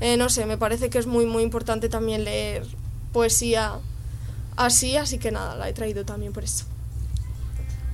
Eh, 0.00 0.16
no 0.16 0.28
sé, 0.30 0.46
me 0.46 0.56
parece 0.56 0.88
que 0.90 0.98
es 0.98 1.06
muy, 1.06 1.26
muy 1.26 1.42
importante 1.42 1.88
también 1.88 2.24
leer 2.24 2.66
poesía 3.12 3.74
así, 4.56 4.96
así 4.96 5.18
que 5.18 5.30
nada, 5.30 5.56
la 5.56 5.68
he 5.68 5.72
traído 5.72 6.04
también 6.04 6.32
por 6.32 6.44
eso. 6.44 6.64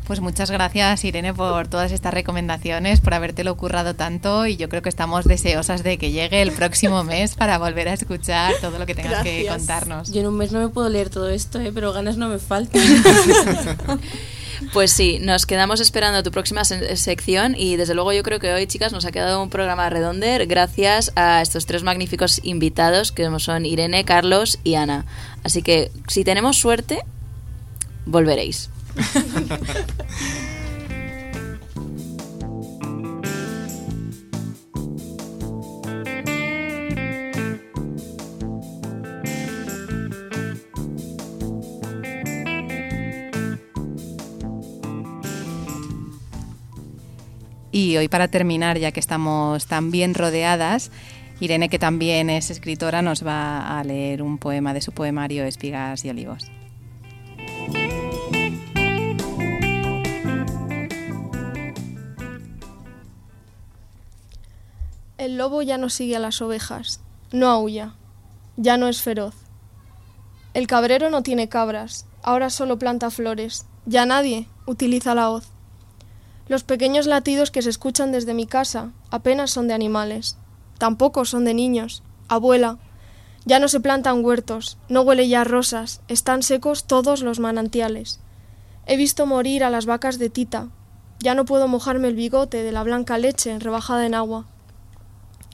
Pues 0.07 0.21
muchas 0.21 0.51
gracias 0.51 1.05
Irene 1.05 1.33
por 1.33 1.69
todas 1.69 1.93
estas 1.93 2.13
recomendaciones, 2.13 3.01
por 3.01 3.15
habértelo 3.15 3.57
currado 3.57 3.95
tanto 3.95 4.47
y 4.47 4.57
yo 4.57 4.69
creo 4.69 4.83
que 4.83 4.89
estamos 4.89 5.25
deseosas 5.25 5.85
de 5.85 5.97
que 5.97 6.11
llegue 6.11 6.43
el 6.43 6.51
próximo 6.53 7.05
mes 7.13 7.35
para 7.37 7.59
volver 7.59 7.89
a 7.89 7.93
escuchar 7.93 8.53
todo 8.61 8.79
lo 8.79 8.87
que 8.87 8.95
tengas 8.95 9.23
que 9.23 9.47
contarnos. 9.47 10.11
Yo 10.11 10.21
en 10.21 10.27
un 10.27 10.37
mes 10.37 10.51
no 10.51 10.59
me 10.59 10.69
puedo 10.69 10.89
leer 10.89 11.09
todo 11.09 11.29
esto, 11.29 11.61
¿eh? 11.61 11.71
pero 11.73 11.93
ganas 11.93 12.17
no 12.17 12.29
me 12.29 12.39
faltan. 12.39 12.83
Pues 14.73 14.93
sí, 14.93 15.19
nos 15.21 15.47
quedamos 15.47 15.81
esperando 15.81 16.23
tu 16.23 16.31
próxima 16.31 16.65
se- 16.65 16.97
sección 16.97 17.55
y 17.57 17.77
desde 17.77 17.95
luego 17.95 18.13
yo 18.13 18.23
creo 18.23 18.39
que 18.39 18.53
hoy, 18.53 18.67
chicas, 18.67 18.93
nos 18.93 19.05
ha 19.05 19.13
quedado 19.13 19.43
un 19.43 19.51
programa 19.51 19.89
redonder 19.91 20.47
gracias 20.47 21.13
a 21.17 21.43
estos 21.43 21.67
tres 21.67 21.83
magníficos 21.83 22.41
invitados 22.43 23.13
que 23.13 23.29
son 23.39 23.67
Irene, 23.67 24.05
Carlos 24.05 24.59
y 24.65 24.75
Ana. 24.75 25.05
Así 25.45 25.63
que 25.63 25.91
si 26.09 26.25
tenemos 26.25 26.57
suerte, 26.59 27.01
volveréis. 28.07 28.71
Y 47.73 47.97
hoy 47.97 48.09
para 48.09 48.29
terminar, 48.29 48.79
ya 48.79 48.93
que 48.93 49.01
estamos 49.01 49.67
tan 49.67 49.91
bien 49.91 50.13
rodeadas, 50.13 50.91
Irene, 51.41 51.71
que 51.71 51.79
también 51.79 52.29
es 52.29 52.51
escritora, 52.51 53.01
nos 53.01 53.27
va 53.27 53.79
a 53.79 53.83
leer 53.83 54.23
un 54.23 54.37
poema 54.37 54.75
de 54.75 54.83
su 54.83 54.93
poemario 54.93 55.45
Espigas 55.45 56.05
y 56.05 56.11
Olivos. 56.11 56.51
El 65.17 65.39
lobo 65.39 65.63
ya 65.63 65.79
no 65.79 65.89
sigue 65.89 66.17
a 66.17 66.21
las 66.21 66.43
ovejas, 66.43 67.01
no 67.33 67.49
aúlla, 67.49 67.95
ya 68.57 68.77
no 68.77 68.89
es 68.89 69.01
feroz. 69.01 69.35
El 70.53 70.67
cabrero 70.67 71.09
no 71.09 71.23
tiene 71.23 71.49
cabras, 71.49 72.07
ahora 72.23 72.51
solo 72.51 72.79
planta 72.79 73.11
flores, 73.11 73.65
ya 73.87 74.05
nadie 74.05 74.47
utiliza 74.67 75.15
la 75.15 75.31
hoz. 75.31 75.52
Los 76.53 76.65
pequeños 76.65 77.07
latidos 77.07 77.51
que 77.51 77.63
se 77.63 77.71
escuchan 77.71 78.13
desde 78.13 78.35
mi 78.35 78.45
casa 78.47 78.91
apenas 79.11 79.51
son 79.51 79.69
de 79.69 79.73
animales, 79.73 80.37
tampoco 80.77 81.25
son 81.25 81.47
de 81.47 81.55
niños. 81.55 82.03
Abuela, 82.29 82.77
ya 83.47 83.59
no 83.59 83.69
se 83.69 83.81
plantan 83.81 84.23
huertos, 84.23 84.77
no 84.91 85.01
huele 85.01 85.29
ya 85.29 85.45
rosas, 85.45 86.03
están 86.09 86.43
secos 86.43 86.85
todos 86.85 87.23
los 87.23 87.41
manantiales. 87.41 88.21
He 88.85 88.99
visto 88.99 89.25
morir 89.25 89.65
a 89.65 89.71
las 89.71 89.87
vacas 89.87 90.19
de 90.19 90.29
Tita, 90.29 90.69
ya 91.21 91.35
no 91.35 91.47
puedo 91.47 91.69
mojarme 91.69 92.09
el 92.09 92.17
bigote 92.17 92.63
de 92.63 92.73
la 92.73 92.83
blanca 92.83 93.17
leche 93.17 93.59
rebajada 93.59 94.05
en 94.05 94.15
agua. 94.15 94.45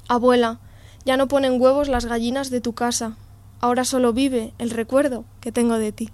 Abuela, 0.09 0.59
ya 1.05 1.17
no 1.17 1.29
ponen 1.29 1.61
huevos 1.61 1.87
las 1.87 2.07
gallinas 2.07 2.51
de 2.51 2.61
tu 2.61 2.73
casa. 2.73 3.17
Ahora 3.61 3.85
solo 3.85 4.13
vive 4.13 4.53
el 4.59 4.71
recuerdo 4.71 5.25
que 5.41 5.53
tengo 5.53 5.79
de 5.79 5.93
ti. 5.93 6.11